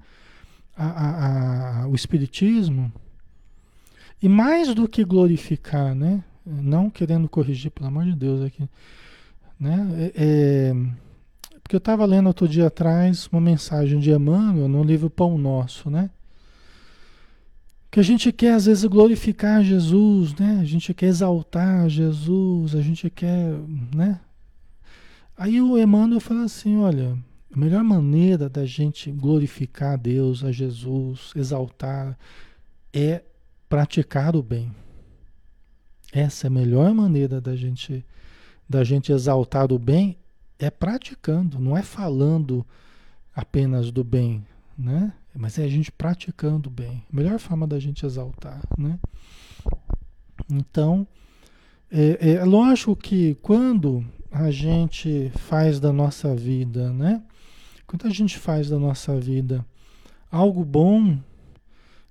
a, 0.76 0.86
a, 0.86 1.82
a, 1.82 1.88
o 1.88 1.94
Espiritismo. 1.94 2.92
E 4.22 4.28
mais 4.28 4.74
do 4.74 4.88
que 4.88 5.04
glorificar, 5.04 5.94
né? 5.94 6.24
não 6.44 6.88
querendo 6.88 7.28
corrigir, 7.28 7.70
pelo 7.70 7.88
amor 7.88 8.04
de 8.04 8.14
Deus, 8.14 8.42
aqui. 8.42 8.68
Né? 9.60 10.12
É, 10.16 10.72
é 10.72 10.74
porque 11.68 11.76
eu 11.76 11.78
estava 11.78 12.06
lendo 12.06 12.28
outro 12.28 12.48
dia 12.48 12.68
atrás 12.68 13.28
uma 13.30 13.42
mensagem 13.42 14.00
de 14.00 14.10
Emmanuel 14.10 14.68
no 14.68 14.82
livro 14.82 15.10
Pão 15.10 15.36
Nosso, 15.36 15.90
né? 15.90 16.08
Que 17.90 18.00
a 18.00 18.02
gente 18.02 18.32
quer 18.32 18.54
às 18.54 18.64
vezes 18.64 18.86
glorificar 18.86 19.62
Jesus, 19.62 20.34
né? 20.34 20.60
A 20.62 20.64
gente 20.64 20.94
quer 20.94 21.08
exaltar 21.08 21.86
Jesus, 21.90 22.74
a 22.74 22.80
gente 22.80 23.10
quer, 23.10 23.52
né? 23.94 24.18
Aí 25.36 25.60
o 25.60 25.76
Emmanuel 25.76 26.20
fala 26.20 26.44
assim, 26.44 26.78
olha, 26.78 27.18
a 27.52 27.58
melhor 27.58 27.82
maneira 27.82 28.48
da 28.48 28.66
gente 28.66 29.10
glorificar 29.10 29.94
a 29.94 29.96
Deus, 29.96 30.44
a 30.44 30.52
Jesus, 30.52 31.32
exaltar, 31.34 32.18
é 32.92 33.22
praticar 33.68 34.36
o 34.36 34.42
bem. 34.42 34.70
Essa 36.12 36.46
é 36.46 36.48
a 36.48 36.50
melhor 36.50 36.92
maneira 36.94 37.40
da 37.40 37.54
gente 37.56 38.04
da 38.68 38.84
gente 38.84 39.10
exaltar 39.10 39.72
o 39.72 39.78
bem 39.78 40.18
é 40.58 40.70
praticando, 40.70 41.58
não 41.58 41.76
é 41.76 41.82
falando 41.82 42.66
apenas 43.34 43.90
do 43.90 44.04
bem, 44.04 44.44
né? 44.76 45.12
Mas 45.34 45.58
é 45.58 45.64
a 45.64 45.68
gente 45.68 45.90
praticando 45.90 46.68
o 46.68 46.72
bem. 46.72 47.04
A 47.10 47.16
melhor 47.16 47.38
forma 47.38 47.66
da 47.66 47.78
gente 47.78 48.04
exaltar, 48.04 48.60
né? 48.76 48.98
Então, 50.50 51.06
é, 51.90 52.32
é 52.34 52.44
lógico 52.44 52.96
que 52.96 53.36
quando 53.36 54.04
a 54.30 54.50
gente 54.50 55.30
faz 55.36 55.78
da 55.78 55.92
nossa 55.92 56.34
vida, 56.34 56.92
né? 56.92 57.22
Quando 57.88 58.06
a 58.06 58.10
gente 58.10 58.38
faz 58.38 58.68
da 58.68 58.78
nossa 58.78 59.18
vida 59.18 59.64
algo 60.30 60.62
bom, 60.62 61.18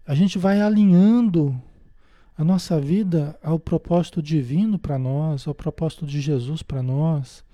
a 0.07 0.15
gente 0.15 0.39
vai 0.39 0.59
alinhando 0.59 1.55
a 2.35 2.43
nossa 2.43 2.81
vida 2.81 3.37
ao 3.43 3.59
propósito 3.59 4.19
divino 4.19 4.79
para 4.79 4.97
nós, 4.97 5.47
ao 5.47 5.53
propósito 5.53 6.03
de 6.05 6.19
Jesus 6.19 6.63
para 6.63 6.81
nós 6.81 7.45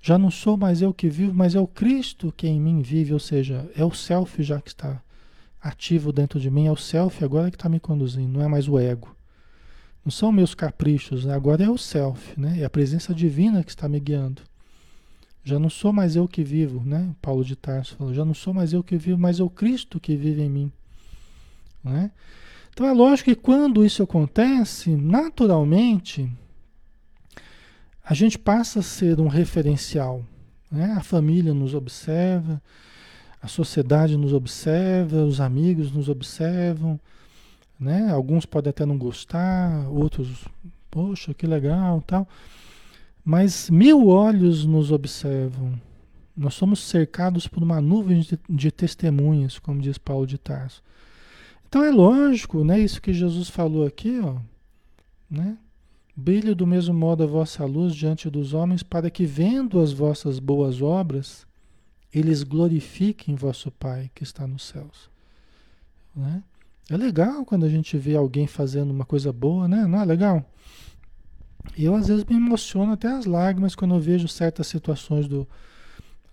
Já 0.00 0.16
não 0.16 0.30
sou 0.30 0.56
mais 0.56 0.80
eu 0.80 0.94
que 0.94 1.10
vivo, 1.10 1.34
mas 1.34 1.54
é 1.54 1.60
o 1.60 1.66
Cristo 1.66 2.32
que 2.34 2.48
em 2.48 2.58
mim 2.58 2.80
vive, 2.80 3.12
ou 3.12 3.18
seja, 3.18 3.70
é 3.76 3.84
o 3.84 3.92
self 3.92 4.42
já 4.42 4.58
que 4.58 4.70
está 4.70 5.02
ativo 5.60 6.10
dentro 6.10 6.40
de 6.40 6.50
mim, 6.50 6.66
é 6.66 6.72
o 6.72 6.76
self 6.76 7.22
agora 7.22 7.50
que 7.50 7.56
está 7.56 7.68
me 7.68 7.78
conduzindo, 7.78 8.32
não 8.32 8.42
é 8.42 8.48
mais 8.48 8.66
o 8.66 8.78
ego. 8.78 9.14
Não 10.02 10.10
são 10.10 10.32
meus 10.32 10.54
caprichos, 10.54 11.26
agora 11.26 11.62
é 11.62 11.68
o 11.68 11.76
self, 11.76 12.40
né? 12.40 12.60
É 12.60 12.64
a 12.64 12.70
presença 12.70 13.14
divina 13.14 13.62
que 13.62 13.68
está 13.70 13.86
me 13.86 14.00
guiando. 14.00 14.40
Já 15.42 15.58
não 15.58 15.70
sou 15.70 15.92
mais 15.92 16.16
eu 16.16 16.28
que 16.28 16.44
vivo, 16.44 16.82
né? 16.84 17.14
Paulo 17.20 17.44
de 17.44 17.56
Tarso 17.56 17.96
falou, 17.96 18.12
já 18.12 18.24
não 18.24 18.34
sou 18.34 18.52
mais 18.52 18.72
eu 18.72 18.82
que 18.82 18.96
vivo, 18.96 19.18
mas 19.18 19.40
é 19.40 19.42
o 19.42 19.50
Cristo 19.50 19.98
que 19.98 20.14
vive 20.14 20.42
em 20.42 20.50
mim. 20.50 20.72
Né? 21.82 22.10
Então 22.72 22.86
é 22.86 22.92
lógico 22.92 23.30
que 23.30 23.36
quando 23.36 23.84
isso 23.84 24.02
acontece, 24.02 24.94
naturalmente, 24.94 26.30
a 28.04 28.14
gente 28.14 28.38
passa 28.38 28.80
a 28.80 28.82
ser 28.82 29.18
um 29.20 29.28
referencial. 29.28 30.24
Né? 30.70 30.94
A 30.96 31.02
família 31.02 31.54
nos 31.54 31.74
observa, 31.74 32.62
a 33.42 33.48
sociedade 33.48 34.16
nos 34.16 34.32
observa, 34.32 35.24
os 35.24 35.40
amigos 35.40 35.90
nos 35.90 36.08
observam, 36.08 37.00
né? 37.78 38.10
Alguns 38.12 38.44
podem 38.44 38.68
até 38.68 38.84
não 38.84 38.98
gostar, 38.98 39.88
outros, 39.88 40.44
poxa, 40.90 41.32
que 41.32 41.46
legal, 41.46 42.02
tal. 42.06 42.28
Mas 43.30 43.70
mil 43.70 44.08
olhos 44.08 44.66
nos 44.66 44.90
observam. 44.90 45.80
Nós 46.36 46.52
somos 46.54 46.80
cercados 46.80 47.46
por 47.46 47.62
uma 47.62 47.80
nuvem 47.80 48.22
de, 48.22 48.36
de 48.50 48.72
testemunhas, 48.72 49.56
como 49.56 49.80
diz 49.80 49.96
Paulo 49.98 50.26
de 50.26 50.36
Tarso. 50.36 50.82
Então 51.68 51.84
é 51.84 51.92
lógico, 51.92 52.64
né? 52.64 52.80
Isso 52.80 53.00
que 53.00 53.12
Jesus 53.12 53.48
falou 53.48 53.86
aqui, 53.86 54.18
ó, 54.18 54.34
né? 55.30 55.56
Brilhe 56.16 56.56
do 56.56 56.66
mesmo 56.66 56.92
modo 56.92 57.22
a 57.22 57.26
vossa 57.26 57.64
luz 57.64 57.94
diante 57.94 58.28
dos 58.28 58.52
homens, 58.52 58.82
para 58.82 59.08
que, 59.08 59.24
vendo 59.24 59.78
as 59.78 59.92
vossas 59.92 60.40
boas 60.40 60.82
obras, 60.82 61.46
eles 62.12 62.42
glorifiquem 62.42 63.36
vosso 63.36 63.70
Pai 63.70 64.10
que 64.12 64.24
está 64.24 64.44
nos 64.44 64.64
céus. 64.64 65.08
Né? 66.16 66.42
É 66.90 66.96
legal 66.96 67.44
quando 67.44 67.64
a 67.64 67.68
gente 67.68 67.96
vê 67.96 68.16
alguém 68.16 68.48
fazendo 68.48 68.90
uma 68.90 69.04
coisa 69.04 69.32
boa, 69.32 69.68
né? 69.68 69.86
Não 69.86 70.00
é 70.00 70.04
legal? 70.04 70.44
Eu 71.76 71.94
às 71.94 72.08
vezes 72.08 72.24
me 72.24 72.36
emociono 72.36 72.92
até 72.92 73.08
as 73.08 73.26
lágrimas 73.26 73.74
quando 73.74 73.94
eu 73.94 74.00
vejo 74.00 74.28
certas 74.28 74.66
situações 74.66 75.28
do, 75.28 75.48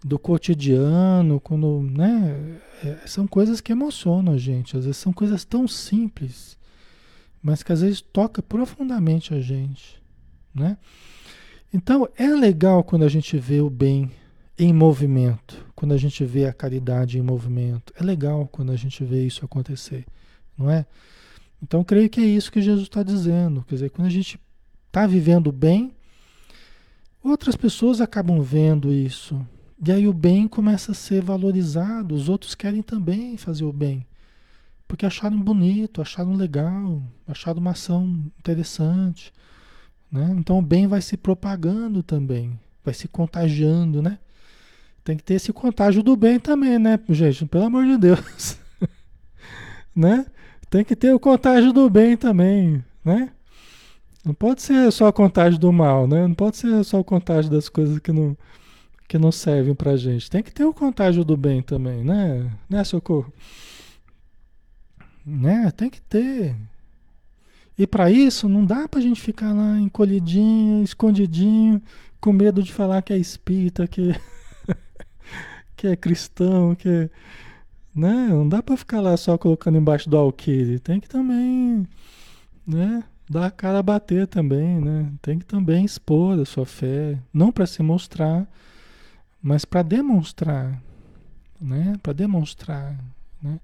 do 0.03 0.17
cotidiano, 0.17 1.39
quando, 1.39 1.81
né? 1.81 2.59
É, 2.83 3.07
são 3.07 3.27
coisas 3.27 3.61
que 3.61 3.71
emocionam 3.71 4.33
a 4.33 4.37
gente. 4.37 4.77
Às 4.77 4.85
vezes 4.85 4.97
são 4.97 5.13
coisas 5.13 5.45
tão 5.45 5.67
simples, 5.67 6.57
mas 7.41 7.63
que 7.63 7.71
às 7.71 7.81
vezes 7.81 8.01
toca 8.01 8.41
profundamente 8.41 9.33
a 9.33 9.39
gente, 9.39 10.01
né? 10.53 10.77
Então 11.73 12.07
é 12.17 12.27
legal 12.27 12.83
quando 12.83 13.03
a 13.03 13.09
gente 13.09 13.37
vê 13.37 13.59
o 13.59 13.69
bem 13.69 14.11
em 14.57 14.73
movimento, 14.73 15.65
quando 15.75 15.93
a 15.93 15.97
gente 15.97 16.23
vê 16.25 16.45
a 16.45 16.53
caridade 16.53 17.19
em 17.19 17.21
movimento. 17.21 17.93
É 17.99 18.03
legal 18.03 18.47
quando 18.51 18.71
a 18.71 18.75
gente 18.75 19.03
vê 19.03 19.25
isso 19.25 19.45
acontecer 19.45 20.05
não 20.57 20.69
é? 20.69 20.85
Então 21.61 21.83
creio 21.83 22.09
que 22.09 22.19
é 22.19 22.25
isso 22.25 22.51
que 22.51 22.61
Jesus 22.61 22.87
está 22.87 23.03
dizendo. 23.03 23.63
Quer 23.67 23.75
dizer, 23.75 23.89
quando 23.91 24.07
a 24.07 24.11
gente 24.11 24.39
está 24.87 25.05
vivendo 25.05 25.51
bem, 25.51 25.93
outras 27.23 27.55
pessoas 27.55 28.01
acabam 28.01 28.41
vendo 28.41 28.91
isso. 28.91 29.39
E 29.85 29.91
aí 29.91 30.07
o 30.07 30.13
bem 30.13 30.47
começa 30.47 30.91
a 30.91 30.95
ser 30.95 31.21
valorizado. 31.21 32.15
Os 32.15 32.29
outros 32.29 32.55
querem 32.55 32.81
também 32.81 33.37
fazer 33.37 33.63
o 33.63 33.71
bem. 33.71 34.05
Porque 34.87 35.05
acharam 35.05 35.39
bonito, 35.39 36.01
acharam 36.01 36.33
legal, 36.33 37.01
acharam 37.27 37.59
uma 37.59 37.71
ação 37.71 38.23
interessante. 38.39 39.31
Né? 40.11 40.35
Então 40.37 40.57
o 40.57 40.61
bem 40.61 40.87
vai 40.87 41.01
se 41.01 41.17
propagando 41.17 42.01
também, 42.01 42.57
vai 42.83 42.93
se 42.93 43.07
contagiando, 43.07 44.01
né? 44.01 44.17
Tem 45.03 45.15
que 45.15 45.23
ter 45.23 45.35
esse 45.35 45.53
contágio 45.53 46.01
do 46.01 46.15
bem 46.15 46.39
também, 46.39 46.79
né, 46.79 46.99
gente? 47.09 47.45
Pelo 47.45 47.65
amor 47.65 47.85
de 47.85 47.97
Deus. 47.97 48.57
né? 49.95 50.25
Tem 50.69 50.83
que 50.83 50.95
ter 50.95 51.13
o 51.13 51.19
contágio 51.19 51.71
do 51.71 51.89
bem 51.89 52.17
também, 52.17 52.83
né? 53.03 53.31
Não 54.27 54.33
pode 54.33 54.61
ser 54.61 54.91
só 54.91 55.07
a 55.07 55.13
contágio 55.13 55.57
do 55.57 55.71
mal, 55.71 56.05
né? 56.05 56.27
Não 56.27 56.35
pode 56.35 56.57
ser 56.57 56.83
só 56.83 56.99
o 56.99 57.03
contágio 57.03 57.49
das 57.49 57.69
coisas 57.69 57.97
que 57.99 58.11
não, 58.11 58.37
que 59.07 59.17
não 59.17 59.31
servem 59.31 59.73
pra 59.73 59.95
gente. 59.95 60.29
Tem 60.29 60.43
que 60.43 60.53
ter 60.53 60.65
o 60.65 60.73
contágio 60.73 61.23
do 61.23 61.37
bem 61.37 61.61
também, 61.61 62.03
né? 62.03 62.51
Né, 62.69 62.83
Socorro? 62.83 63.31
Né? 65.25 65.71
Tem 65.71 65.89
que 65.89 66.01
ter. 66.01 66.53
E 67.77 67.87
para 67.87 68.11
isso 68.11 68.49
não 68.49 68.65
dá 68.65 68.85
pra 68.85 68.99
gente 68.99 69.21
ficar 69.21 69.53
lá 69.53 69.79
encolhidinho, 69.79 70.83
escondidinho, 70.83 71.81
com 72.19 72.33
medo 72.33 72.61
de 72.61 72.73
falar 72.73 73.01
que 73.01 73.13
é 73.13 73.17
espírita, 73.17 73.87
que, 73.87 74.13
que 75.77 75.87
é 75.87 75.95
cristão, 75.95 76.75
que 76.75 76.89
é 76.89 77.09
né? 77.95 78.27
Não 78.29 78.47
dá 78.47 78.61
para 78.61 78.77
ficar 78.77 79.01
lá 79.01 79.15
só 79.17 79.37
colocando 79.37 79.77
embaixo 79.77 80.09
do 80.09 80.17
alqueire. 80.17 80.79
Tem 80.79 80.99
que 80.99 81.07
também, 81.09 81.87
né? 82.65 83.03
Dar 83.29 83.47
a 83.47 83.51
cara 83.51 83.79
a 83.79 83.83
bater 83.83 84.25
também, 84.25 84.79
né? 84.79 85.11
Tem 85.21 85.37
que 85.37 85.45
também 85.45 85.83
expor 85.83 86.39
a 86.39 86.45
sua 86.45 86.65
fé, 86.65 87.19
não 87.33 87.51
para 87.51 87.67
se 87.67 87.83
mostrar, 87.83 88.47
mas 89.41 89.65
para 89.65 89.83
demonstrar, 89.83 90.81
né? 91.59 91.97
Para 92.01 92.13
demonstrar, 92.13 92.97
né? 93.41 93.59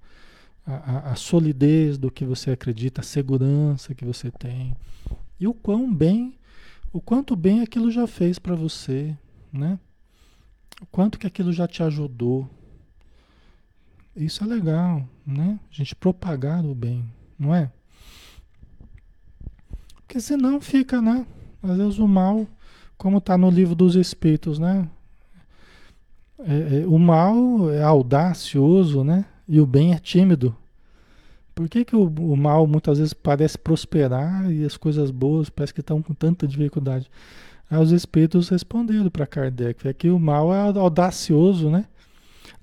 A, 0.65 0.73
a, 0.73 1.11
a, 1.11 1.15
solidez 1.15 1.97
do 1.97 2.09
que 2.09 2.23
você 2.23 2.51
acredita, 2.51 3.01
a 3.01 3.03
segurança 3.03 3.93
que 3.93 4.05
você 4.05 4.31
tem 4.31 4.73
e 5.37 5.47
o 5.47 5.53
quão 5.53 5.93
bem, 5.93 6.37
o 6.93 7.01
quanto 7.01 7.35
bem 7.35 7.59
aquilo 7.59 7.91
já 7.91 8.07
fez 8.07 8.39
para 8.39 8.55
você, 8.55 9.13
né? 9.51 9.77
O 10.81 10.85
quanto 10.85 11.19
que 11.19 11.27
aquilo 11.27 11.51
já 11.51 11.67
te 11.67 11.83
ajudou, 11.83 12.49
isso 14.15 14.43
é 14.43 14.47
legal, 14.47 15.07
né? 15.25 15.59
A 15.69 15.73
gente 15.73 15.95
propagar 15.95 16.63
o 16.65 16.73
bem, 16.73 17.03
não 17.37 17.53
é? 17.53 17.69
Porque 20.05 20.19
senão 20.19 20.61
fica, 20.61 21.01
né? 21.01 21.25
Às 21.61 21.77
vezes 21.77 21.99
o 21.99 22.07
mal, 22.07 22.45
como 22.97 23.17
está 23.17 23.37
no 23.37 23.49
livro 23.49 23.75
dos 23.75 23.95
Espíritos, 23.95 24.59
né? 24.59 24.87
É, 26.39 26.81
é, 26.81 26.87
o 26.87 26.99
mal 26.99 27.71
é 27.71 27.81
audacioso, 27.81 29.03
né? 29.03 29.25
E 29.47 29.59
o 29.59 29.65
bem 29.65 29.93
é 29.93 29.99
tímido. 29.99 30.55
Por 31.55 31.69
que, 31.69 31.85
que 31.85 31.95
o, 31.95 32.03
o, 32.05 32.35
mal 32.35 32.65
muitas 32.65 32.97
vezes 32.97 33.13
parece 33.13 33.57
prosperar 33.57 34.51
e 34.51 34.65
as 34.65 34.75
coisas 34.75 35.11
boas 35.11 35.49
parece 35.49 35.73
que 35.73 35.81
estão 35.81 36.01
com 36.01 36.13
tanta 36.13 36.47
dificuldade? 36.47 37.09
Aí 37.69 37.81
os 37.81 37.91
espíritos 37.91 38.49
responderam 38.49 39.09
para 39.09 39.27
Kardec 39.27 39.87
é 39.87 39.93
que 39.93 40.09
o 40.09 40.19
mal 40.19 40.53
é 40.53 40.59
audacioso, 40.77 41.69
né? 41.69 41.85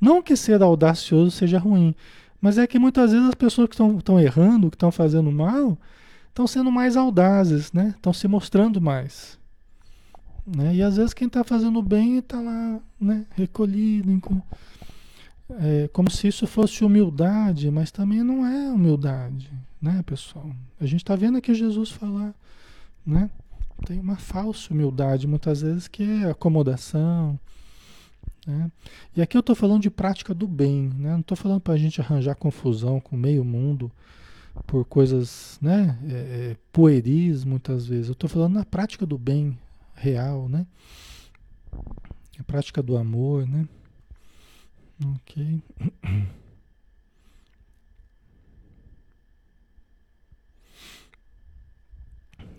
Não 0.01 0.23
que 0.23 0.37
ser 0.37 0.63
audacioso 0.63 1.31
seja 1.31 1.59
ruim, 1.59 1.95
mas 2.41 2.59
é 2.59 2.67
que 2.67 2.79
muitas 2.79 3.13
vezes 3.13 3.29
as 3.29 3.35
pessoas 3.35 3.69
que 3.69 3.75
estão 3.75 4.21
errando, 4.21 4.71
que 4.71 4.77
estão 4.77 4.91
fazendo 4.91 5.31
mal, 5.31 5.79
estão 6.31 6.47
sendo 6.47 6.73
mais 6.73 6.97
audazes, 6.97 7.73
né? 7.73 7.93
Estão 7.97 8.13
se 8.13 8.27
mostrando 8.27 8.81
mais. 8.81 9.39
Né? 10.47 10.77
E 10.77 10.83
às 10.83 10.97
vezes 10.97 11.13
quem 11.13 11.27
está 11.27 11.45
fazendo 11.45 11.83
bem 11.83 12.19
está 12.19 12.41
lá, 12.41 12.81
né? 12.99 13.27
Recolhido, 13.37 14.43
é, 15.59 15.89
como 15.93 16.11
se 16.11 16.29
isso 16.29 16.47
fosse 16.47 16.85
humildade, 16.85 17.71
mas 17.71 17.91
também 17.91 18.23
não 18.23 18.47
é 18.47 18.73
humildade, 18.73 19.51
né, 19.81 20.03
pessoal? 20.07 20.51
A 20.81 20.87
gente 20.87 21.03
está 21.03 21.15
vendo 21.17 21.39
aqui 21.39 21.53
Jesus 21.55 21.91
falar, 21.91 22.35
né? 23.05 23.29
Tem 23.87 23.99
uma 23.99 24.17
falsa 24.17 24.73
humildade 24.73 25.27
muitas 25.27 25.63
vezes 25.63 25.89
que 25.89 26.03
é 26.03 26.31
acomodação, 26.31 27.39
né? 28.47 28.71
E 29.17 29.23
aqui 29.23 29.37
eu 29.37 29.41
estou 29.41 29.55
falando 29.55 29.83
de 29.83 29.91
prática 29.91 30.35
do 30.35 30.47
bem, 30.47 30.91
né? 30.97 31.13
não 31.13 31.21
estou 31.21 31.37
falando 31.37 31.61
para 31.61 31.75
a 31.75 31.79
gente 31.79 32.01
arranjar 32.01 32.35
confusão 32.35 33.01
com 33.01 33.17
o 33.17 33.19
meio 33.19 33.45
mundo 33.45 33.91
por 34.67 34.85
coisas 34.85 35.59
né? 35.61 35.99
É, 36.09 36.13
é, 36.53 36.57
pueris 36.73 37.45
muitas 37.45 37.87
vezes. 37.87 38.09
Eu 38.09 38.13
estou 38.13 38.29
falando 38.29 38.55
na 38.55 38.65
prática 38.65 39.07
do 39.07 39.19
bem 39.19 39.59
real, 39.95 40.49
né? 40.49 40.67
a 42.41 42.45
prática 42.45 42.83
do 42.83 42.97
amor. 42.97 43.47
Né? 43.47 43.69
Ok. 45.17 45.63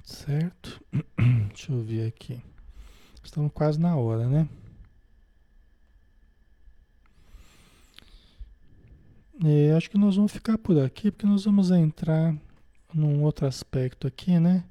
Certo? 0.04 0.84
Deixa 1.48 1.72
eu 1.72 1.82
ver 1.82 2.06
aqui. 2.08 2.40
Estamos 3.24 3.52
quase 3.54 3.80
na 3.80 3.96
hora, 3.96 4.28
né? 4.28 4.48
É, 9.44 9.72
acho 9.74 9.90
que 9.90 9.98
nós 9.98 10.16
vamos 10.16 10.32
ficar 10.32 10.58
por 10.58 10.80
aqui, 10.80 11.10
porque 11.10 11.26
nós 11.26 11.46
vamos 11.46 11.72
entrar 11.72 12.36
num 12.94 13.24
outro 13.24 13.48
aspecto 13.48 14.06
aqui, 14.06 14.40
né? 14.40 14.64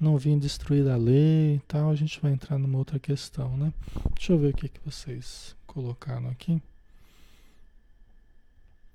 Não 0.00 0.16
vim 0.16 0.38
destruir 0.38 0.88
a 0.88 0.96
lei 0.96 1.56
e 1.56 1.62
tal, 1.68 1.90
a 1.90 1.94
gente 1.94 2.20
vai 2.20 2.32
entrar 2.32 2.58
numa 2.58 2.78
outra 2.78 2.98
questão, 2.98 3.56
né? 3.56 3.72
Deixa 4.16 4.32
eu 4.32 4.38
ver 4.38 4.54
o 4.54 4.56
que, 4.56 4.68
que 4.68 4.80
vocês 4.84 5.54
colocaram 5.66 6.28
aqui. 6.28 6.60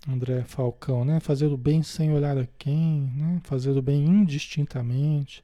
André 0.08 0.44
Falcão, 0.44 1.06
né? 1.06 1.22
Fazer 1.22 1.48
o 1.48 1.58
bem 1.58 1.82
sem 1.82 2.12
olhar 2.12 2.38
a 2.38 2.46
quem, 2.58 3.10
né? 3.16 3.40
Fazer 3.44 3.72
o 3.72 3.82
bem 3.82 4.04
indistintamente. 4.04 5.44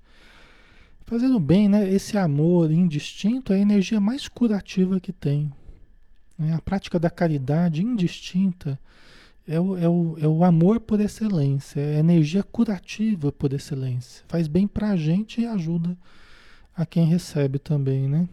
Fazendo 1.05 1.39
bem, 1.39 1.69
né? 1.69 1.89
Esse 1.89 2.17
amor 2.17 2.69
indistinto 2.69 3.53
é 3.53 3.55
a 3.55 3.59
energia 3.59 3.99
mais 4.01 4.27
curativa 4.27 4.99
que 4.99 5.13
tem. 5.13 5.51
Né? 6.37 6.53
A 6.53 6.61
prática 6.61 6.99
da 6.99 7.09
caridade 7.09 7.81
indistinta 7.81 8.77
é 9.47 9.59
o, 9.59 9.77
é, 9.77 9.89
o, 9.89 10.17
é 10.19 10.27
o 10.27 10.43
amor 10.43 10.79
por 10.79 10.99
excelência, 10.99 11.79
é 11.79 11.95
a 11.97 11.99
energia 11.99 12.43
curativa 12.43 13.31
por 13.31 13.53
excelência. 13.53 14.23
Faz 14.27 14.47
bem 14.47 14.67
para 14.67 14.91
a 14.91 14.95
gente 14.95 15.41
e 15.41 15.45
ajuda 15.45 15.97
a 16.75 16.85
quem 16.85 17.05
recebe 17.05 17.59
também, 17.59 18.07
né? 18.07 18.27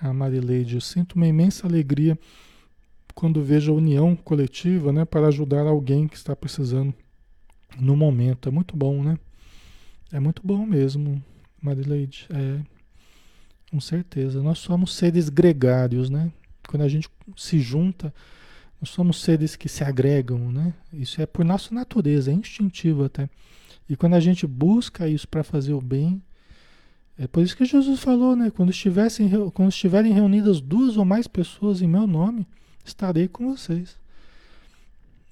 A 0.00 0.12
Marileide, 0.12 0.74
eu 0.74 0.80
sinto 0.80 1.14
uma 1.14 1.26
imensa 1.26 1.66
alegria 1.66 2.18
quando 3.14 3.42
vejo 3.42 3.72
a 3.72 3.74
união 3.74 4.14
coletiva, 4.14 4.92
né, 4.92 5.06
para 5.06 5.26
ajudar 5.28 5.66
alguém 5.66 6.06
que 6.06 6.16
está 6.16 6.36
precisando 6.36 6.94
no 7.80 7.96
momento. 7.96 8.48
É 8.48 8.52
muito 8.52 8.76
bom, 8.76 9.02
né? 9.02 9.18
É 10.12 10.20
muito 10.20 10.42
bom 10.44 10.66
mesmo, 10.66 11.22
Marileide. 11.66 12.26
É, 12.30 12.60
com 13.70 13.80
certeza. 13.80 14.42
Nós 14.42 14.58
somos 14.58 14.94
seres 14.94 15.28
gregários, 15.28 16.08
né? 16.08 16.30
Quando 16.68 16.82
a 16.82 16.88
gente 16.88 17.08
se 17.36 17.58
junta, 17.58 18.14
nós 18.80 18.90
somos 18.90 19.20
seres 19.20 19.56
que 19.56 19.68
se 19.68 19.82
agregam, 19.82 20.52
né? 20.52 20.72
Isso 20.92 21.20
é 21.20 21.26
por 21.26 21.44
nossa 21.44 21.74
natureza, 21.74 22.30
é 22.30 22.34
instintivo 22.34 23.04
até. 23.04 23.28
E 23.88 23.96
quando 23.96 24.14
a 24.14 24.20
gente 24.20 24.46
busca 24.46 25.08
isso 25.08 25.26
para 25.26 25.42
fazer 25.42 25.72
o 25.72 25.80
bem, 25.80 26.22
é 27.18 27.26
por 27.26 27.42
isso 27.42 27.56
que 27.56 27.64
Jesus 27.64 28.00
falou, 28.00 28.36
né? 28.36 28.50
Quando, 28.50 28.70
estivessem, 28.70 29.30
quando 29.52 29.70
estiverem 29.70 30.12
reunidas 30.12 30.60
duas 30.60 30.96
ou 30.96 31.04
mais 31.04 31.26
pessoas 31.26 31.80
em 31.80 31.88
meu 31.88 32.06
nome, 32.06 32.46
estarei 32.84 33.26
com 33.26 33.52
vocês. 33.52 33.98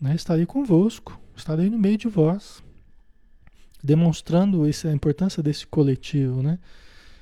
Né? 0.01 0.15
Estarei 0.15 0.47
convosco, 0.47 1.21
estarei 1.37 1.69
no 1.69 1.79
meio 1.79 1.99
de 1.99 2.09
vós. 2.09 2.64
Demonstrando 3.85 4.67
esse, 4.67 4.89
a 4.89 4.93
importância 4.93 5.43
desse 5.43 5.67
coletivo, 5.67 6.43
né? 6.43 6.59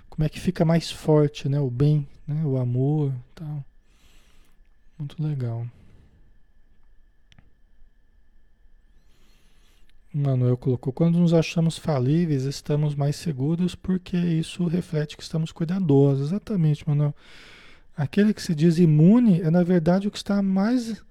Como 0.08 0.24
é 0.24 0.28
que 0.28 0.38
fica 0.38 0.64
mais 0.64 0.92
forte, 0.92 1.48
né? 1.48 1.58
O 1.58 1.68
bem, 1.68 2.06
né? 2.24 2.44
o 2.44 2.56
amor 2.56 3.12
tal. 3.34 3.64
Muito 4.96 5.20
legal. 5.20 5.66
Manuel 10.14 10.56
colocou: 10.56 10.92
quando 10.92 11.18
nos 11.18 11.34
achamos 11.34 11.78
falíveis, 11.78 12.44
estamos 12.44 12.94
mais 12.94 13.16
seguros 13.16 13.74
porque 13.74 14.16
isso 14.16 14.66
reflete 14.66 15.16
que 15.16 15.22
estamos 15.22 15.50
cuidadosos. 15.50 16.28
Exatamente, 16.28 16.88
Manuel. 16.88 17.14
Aquele 17.96 18.32
que 18.32 18.42
se 18.42 18.54
diz 18.54 18.78
imune 18.78 19.40
é, 19.40 19.50
na 19.50 19.62
verdade, 19.62 20.06
o 20.06 20.10
que 20.10 20.18
está 20.18 20.40
mais 20.42 21.02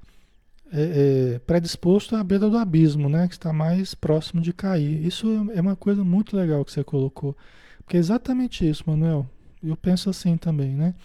é, 0.71 1.35
é, 1.35 1.39
predisposto 1.39 2.15
à 2.15 2.23
beira 2.23 2.49
do 2.49 2.57
abismo, 2.57 3.09
né? 3.09 3.27
que 3.27 3.33
está 3.33 3.51
mais 3.51 3.93
próximo 3.93 4.41
de 4.41 4.53
cair. 4.53 5.05
Isso 5.05 5.27
é 5.53 5.59
uma 5.59 5.75
coisa 5.75 6.03
muito 6.03 6.35
legal 6.35 6.63
que 6.63 6.71
você 6.71 6.83
colocou. 6.83 7.35
Porque 7.83 7.97
é 7.97 7.99
exatamente 7.99 8.67
isso, 8.67 8.83
Manuel. 8.87 9.27
Eu 9.61 9.75
penso 9.75 10.09
assim 10.09 10.37
também, 10.37 10.71
né? 10.75 10.95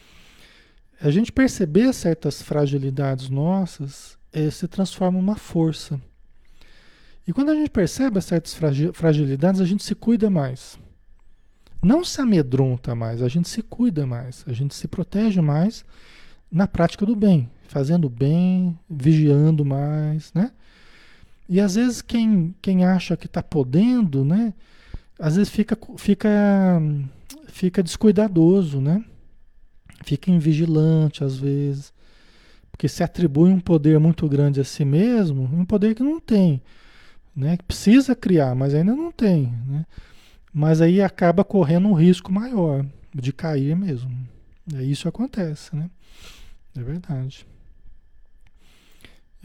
A 1.00 1.10
gente 1.10 1.30
perceber 1.30 1.92
certas 1.92 2.40
fragilidades 2.40 3.28
nossas 3.28 4.16
é, 4.32 4.48
se 4.50 4.66
transforma 4.66 5.18
uma 5.18 5.36
força. 5.36 6.00
E 7.26 7.32
quando 7.32 7.50
a 7.50 7.54
gente 7.54 7.70
percebe 7.70 8.20
certas 8.20 8.56
fragilidades, 8.94 9.60
a 9.60 9.64
gente 9.64 9.82
se 9.82 9.94
cuida 9.94 10.30
mais. 10.30 10.78
Não 11.82 12.04
se 12.04 12.20
amedronta 12.20 12.94
mais, 12.94 13.20
a 13.20 13.28
gente 13.28 13.48
se 13.48 13.62
cuida 13.62 14.06
mais, 14.06 14.44
a 14.46 14.52
gente 14.52 14.74
se 14.74 14.88
protege 14.88 15.40
mais 15.40 15.84
na 16.50 16.66
prática 16.66 17.04
do 17.04 17.14
bem, 17.14 17.50
fazendo 17.66 18.08
bem, 18.08 18.78
vigiando 18.88 19.64
mais, 19.64 20.32
né? 20.34 20.52
E 21.48 21.60
às 21.60 21.76
vezes 21.76 22.02
quem, 22.02 22.54
quem 22.60 22.84
acha 22.84 23.16
que 23.16 23.26
está 23.26 23.42
podendo, 23.42 24.24
né? 24.24 24.52
Às 25.18 25.36
vezes 25.36 25.52
fica, 25.52 25.78
fica, 25.96 26.80
fica 27.48 27.82
descuidadoso, 27.82 28.80
né? 28.80 29.04
Fica 30.04 30.30
invigilante 30.30 31.24
às 31.24 31.36
vezes, 31.36 31.92
porque 32.70 32.88
se 32.88 33.02
atribui 33.02 33.50
um 33.50 33.60
poder 33.60 33.98
muito 33.98 34.28
grande 34.28 34.60
a 34.60 34.64
si 34.64 34.84
mesmo, 34.84 35.44
um 35.52 35.64
poder 35.64 35.94
que 35.94 36.02
não 36.02 36.20
tem 36.20 36.60
né? 37.36 37.58
Precisa 37.68 38.16
criar, 38.16 38.54
mas 38.54 38.74
ainda 38.74 38.94
não 38.94 39.12
tem, 39.12 39.52
né? 39.66 39.84
Mas 40.52 40.80
aí 40.80 41.02
acaba 41.02 41.44
correndo 41.44 41.86
um 41.86 41.92
risco 41.92 42.32
maior 42.32 42.84
de 43.14 43.32
cair 43.32 43.76
mesmo. 43.76 44.10
É 44.74 44.82
isso 44.82 45.06
acontece, 45.06 45.76
né? 45.76 45.90
É 46.74 46.82
verdade. 46.82 47.46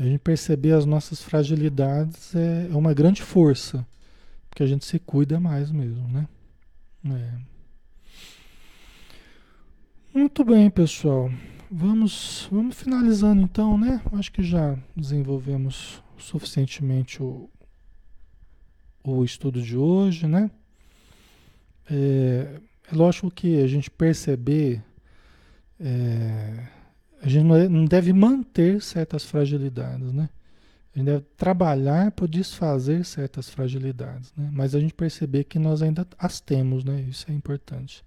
A 0.02 0.04
gente 0.04 0.18
perceber 0.18 0.72
as 0.72 0.84
nossas 0.84 1.22
fragilidades 1.22 2.34
é, 2.34 2.70
é 2.72 2.76
uma 2.76 2.92
grande 2.92 3.22
força, 3.22 3.86
porque 4.50 4.64
a 4.64 4.66
gente 4.66 4.84
se 4.84 4.98
cuida 4.98 5.40
mais 5.40 5.70
mesmo, 5.70 6.08
né? 6.08 6.28
É. 7.06 7.34
Muito 10.12 10.44
bem, 10.44 10.72
pessoal. 10.72 11.30
Vamos, 11.70 12.50
vamos 12.52 12.76
finalizando 12.76 13.44
então, 13.44 13.78
né? 13.78 14.02
Acho 14.14 14.32
que 14.32 14.42
já 14.42 14.76
desenvolvemos 14.96 16.02
suficientemente 16.18 17.22
o, 17.22 17.48
o 19.04 19.24
estudo 19.24 19.62
de 19.62 19.78
hoje, 19.78 20.26
né? 20.26 20.50
É, 21.88 22.60
é 22.92 22.96
lógico 22.96 23.30
que 23.30 23.62
a 23.62 23.68
gente 23.68 23.92
perceber, 23.92 24.82
é, 25.80 26.68
a 27.22 27.28
gente 27.30 27.46
não, 27.46 27.56
é, 27.56 27.70
não 27.70 27.86
deve 27.86 28.12
manter 28.12 28.82
certas 28.82 29.24
fragilidades, 29.24 30.12
né? 30.12 30.30
A 30.94 30.98
gente 30.98 31.06
deve 31.06 31.26
trabalhar 31.38 32.12
para 32.12 32.28
desfazer 32.28 33.06
certas 33.06 33.50
fragilidades, 33.50 34.34
né? 34.36 34.50
Mas 34.52 34.74
a 34.74 34.80
gente 34.80 34.94
perceber 34.94 35.44
que 35.44 35.60
nós 35.60 35.82
ainda 35.82 36.06
as 36.18 36.42
temos, 36.42 36.84
né? 36.84 37.02
Isso 37.02 37.30
é 37.30 37.34
importante. 37.34 38.04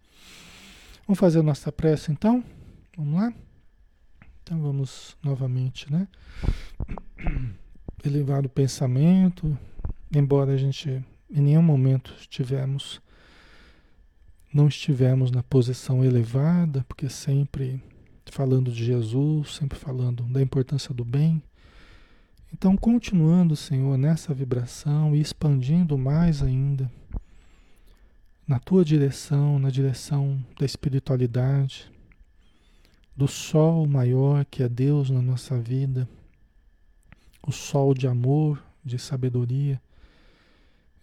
Vamos 1.07 1.19
fazer 1.19 1.39
a 1.39 1.43
nossa 1.43 1.71
prece 1.71 2.11
então? 2.11 2.43
Vamos 2.97 3.21
lá? 3.21 3.33
Então 4.43 4.61
vamos 4.61 5.17
novamente, 5.23 5.91
né? 5.91 6.09
Elevar 8.05 8.45
o 8.45 8.49
pensamento, 8.49 9.57
embora 10.15 10.53
a 10.53 10.57
gente 10.57 11.03
em 11.31 11.41
nenhum 11.41 11.63
momento 11.63 12.15
estivemos 12.19 13.01
não 14.53 14.69
estivemos 14.69 15.33
na 15.33 15.43
posição 15.43 16.05
elevada, 16.05 16.85
porque 16.87 17.09
sempre 17.09 17.83
falando 18.33 18.71
de 18.71 18.85
Jesus, 18.85 19.57
sempre 19.57 19.79
falando 19.79 20.23
da 20.25 20.41
importância 20.41 20.95
do 20.95 21.05
bem. 21.05 21.43
Então, 22.53 22.77
continuando, 22.77 23.57
Senhor, 23.57 23.99
nessa 23.99 24.33
vibração 24.33 25.15
e 25.15 25.21
expandindo 25.21 25.99
mais 25.99 26.43
ainda 26.43 26.91
na 28.47 28.59
tua 28.59 28.85
direção, 28.85 29.59
na 29.59 29.71
direção 29.71 30.45
da 30.59 30.65
espiritualidade, 30.65 31.91
do 33.17 33.27
sol 33.27 33.87
maior 33.87 34.45
que 34.45 34.63
é 34.63 34.69
Deus 34.69 35.11
na 35.11 35.23
nossa 35.23 35.59
vida, 35.59 36.09
o 37.47 37.53
sol 37.53 37.95
de 37.95 38.07
amor, 38.07 38.63
de 38.85 38.99
sabedoria, 38.99 39.81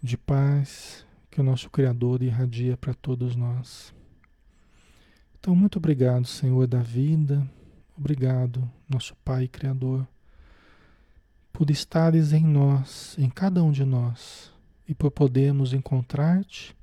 de 0.01 0.17
paz 0.17 1.05
que 1.29 1.39
o 1.39 1.43
nosso 1.43 1.69
Criador 1.69 2.21
irradia 2.21 2.75
para 2.75 2.93
todos 2.93 3.35
nós. 3.35 3.93
Então, 5.41 5.55
muito 5.55 5.77
obrigado, 5.77 6.27
Senhor 6.27 6.67
da 6.67 6.83
vida, 6.83 7.49
obrigado, 7.97 8.69
nosso 8.87 9.15
Pai 9.25 9.47
Criador, 9.47 10.07
por 11.51 11.71
estares 11.71 12.31
em 12.31 12.45
nós, 12.45 13.15
em 13.17 13.27
cada 13.27 13.63
um 13.63 13.71
de 13.71 13.83
nós, 13.83 14.53
e 14.87 14.93
por 14.93 15.09
podermos 15.09 15.73
encontrar-te 15.73 16.77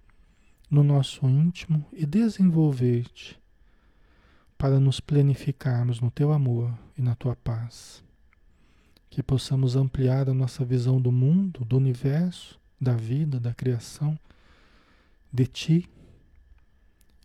no 0.68 0.82
nosso 0.82 1.24
íntimo 1.28 1.86
e 1.92 2.04
desenvolver-te 2.04 3.40
para 4.58 4.80
nos 4.80 4.98
planificarmos 4.98 6.00
no 6.00 6.10
teu 6.10 6.32
amor 6.32 6.76
e 6.96 7.00
na 7.00 7.14
tua 7.14 7.36
paz. 7.36 8.02
Que 9.08 9.22
possamos 9.22 9.76
ampliar 9.76 10.28
a 10.28 10.34
nossa 10.34 10.64
visão 10.64 11.00
do 11.00 11.12
mundo, 11.12 11.64
do 11.64 11.76
universo 11.76 12.58
da 12.80 12.94
vida, 12.94 13.38
da 13.38 13.54
criação, 13.54 14.18
de 15.32 15.46
ti, 15.46 15.88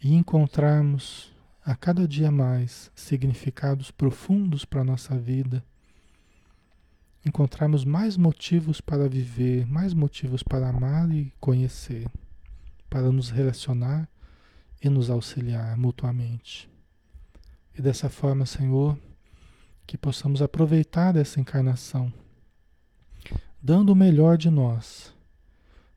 e 0.03 0.13
encontrarmos 0.13 1.31
a 1.65 1.75
cada 1.75 2.05
dia 2.05 2.29
mais 2.29 2.91
significados 2.93 3.89
profundos 3.89 4.65
para 4.65 4.81
a 4.81 4.83
nossa 4.83 5.17
vida, 5.17 5.63
encontrarmos 7.25 7.85
mais 7.85 8.17
motivos 8.17 8.81
para 8.81 9.07
viver, 9.07 9.65
mais 9.65 9.93
motivos 9.93 10.43
para 10.43 10.67
amar 10.67 11.09
e 11.09 11.31
conhecer, 11.39 12.05
para 12.89 13.09
nos 13.13 13.29
relacionar 13.29 14.09
e 14.83 14.89
nos 14.89 15.09
auxiliar 15.09 15.77
mutuamente. 15.77 16.69
E 17.73 17.81
dessa 17.81 18.09
forma, 18.09 18.45
Senhor, 18.45 18.99
que 19.87 19.97
possamos 19.97 20.41
aproveitar 20.41 21.15
essa 21.15 21.39
encarnação, 21.39 22.11
dando 23.61 23.93
o 23.93 23.95
melhor 23.95 24.37
de 24.37 24.49
nós 24.49 25.13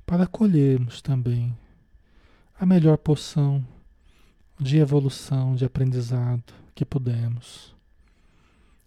para 0.07 0.29
colhermos 0.29 1.03
também 1.03 1.59
a 2.59 2.65
melhor 2.65 2.97
poção 2.97 3.67
de 4.59 4.79
evolução, 4.79 5.55
de 5.55 5.65
aprendizado 5.65 6.43
que 6.75 6.85
pudermos. 6.85 7.75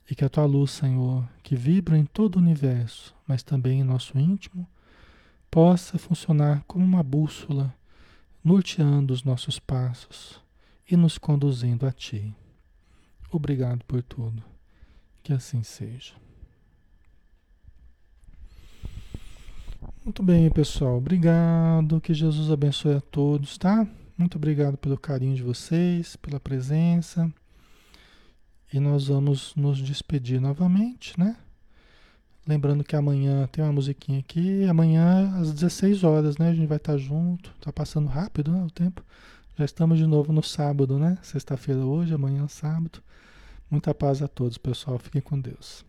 E 0.09 0.15
que 0.15 0.25
a 0.25 0.29
tua 0.29 0.45
luz, 0.45 0.71
Senhor, 0.71 1.27
que 1.43 1.55
vibra 1.55 1.97
em 1.97 2.05
todo 2.05 2.37
o 2.37 2.39
universo, 2.39 3.15
mas 3.27 3.43
também 3.43 3.81
em 3.81 3.83
nosso 3.83 4.17
íntimo, 4.17 4.67
possa 5.51 5.97
funcionar 5.97 6.63
como 6.67 6.83
uma 6.83 7.03
bússola, 7.03 7.73
norteando 8.43 9.13
os 9.13 9.23
nossos 9.23 9.59
passos 9.59 10.41
e 10.89 10.95
nos 10.95 11.17
conduzindo 11.17 11.85
a 11.85 11.91
Ti. 11.91 12.33
Obrigado 13.31 13.83
por 13.85 14.01
tudo. 14.01 14.43
Que 15.21 15.33
assim 15.33 15.61
seja. 15.61 16.13
Muito 20.03 20.23
bem, 20.23 20.49
pessoal. 20.49 20.97
Obrigado. 20.97 22.01
Que 22.01 22.13
Jesus 22.13 22.51
abençoe 22.51 22.95
a 22.95 23.01
todos, 23.01 23.57
tá? 23.57 23.87
Muito 24.19 24.35
obrigado 24.35 24.77
pelo 24.77 24.97
carinho 24.97 25.33
de 25.33 25.41
vocês, 25.41 26.17
pela 26.17 26.41
presença. 26.41 27.33
E 28.73 28.77
nós 28.77 29.07
vamos 29.07 29.55
nos 29.55 29.81
despedir 29.81 30.41
novamente, 30.41 31.17
né? 31.17 31.37
Lembrando 32.45 32.83
que 32.83 32.97
amanhã 32.97 33.47
tem 33.47 33.63
uma 33.63 33.71
musiquinha 33.71 34.19
aqui. 34.19 34.65
Amanhã 34.65 35.33
às 35.37 35.53
16 35.53 36.03
horas, 36.03 36.37
né? 36.37 36.49
A 36.49 36.53
gente 36.53 36.67
vai 36.67 36.75
estar 36.75 36.97
junto. 36.97 37.49
Tá 37.61 37.71
passando 37.71 38.09
rápido, 38.09 38.51
né? 38.51 38.61
O 38.61 38.69
tempo. 38.69 39.01
Já 39.57 39.63
estamos 39.63 39.97
de 39.97 40.05
novo 40.05 40.33
no 40.33 40.43
sábado, 40.43 40.99
né? 40.99 41.17
Sexta-feira 41.23 41.79
hoje, 41.79 42.13
amanhã 42.13 42.45
sábado. 42.49 43.01
Muita 43.71 43.95
paz 43.95 44.21
a 44.21 44.27
todos, 44.27 44.57
pessoal. 44.57 44.99
Fiquem 44.99 45.21
com 45.21 45.39
Deus. 45.39 45.88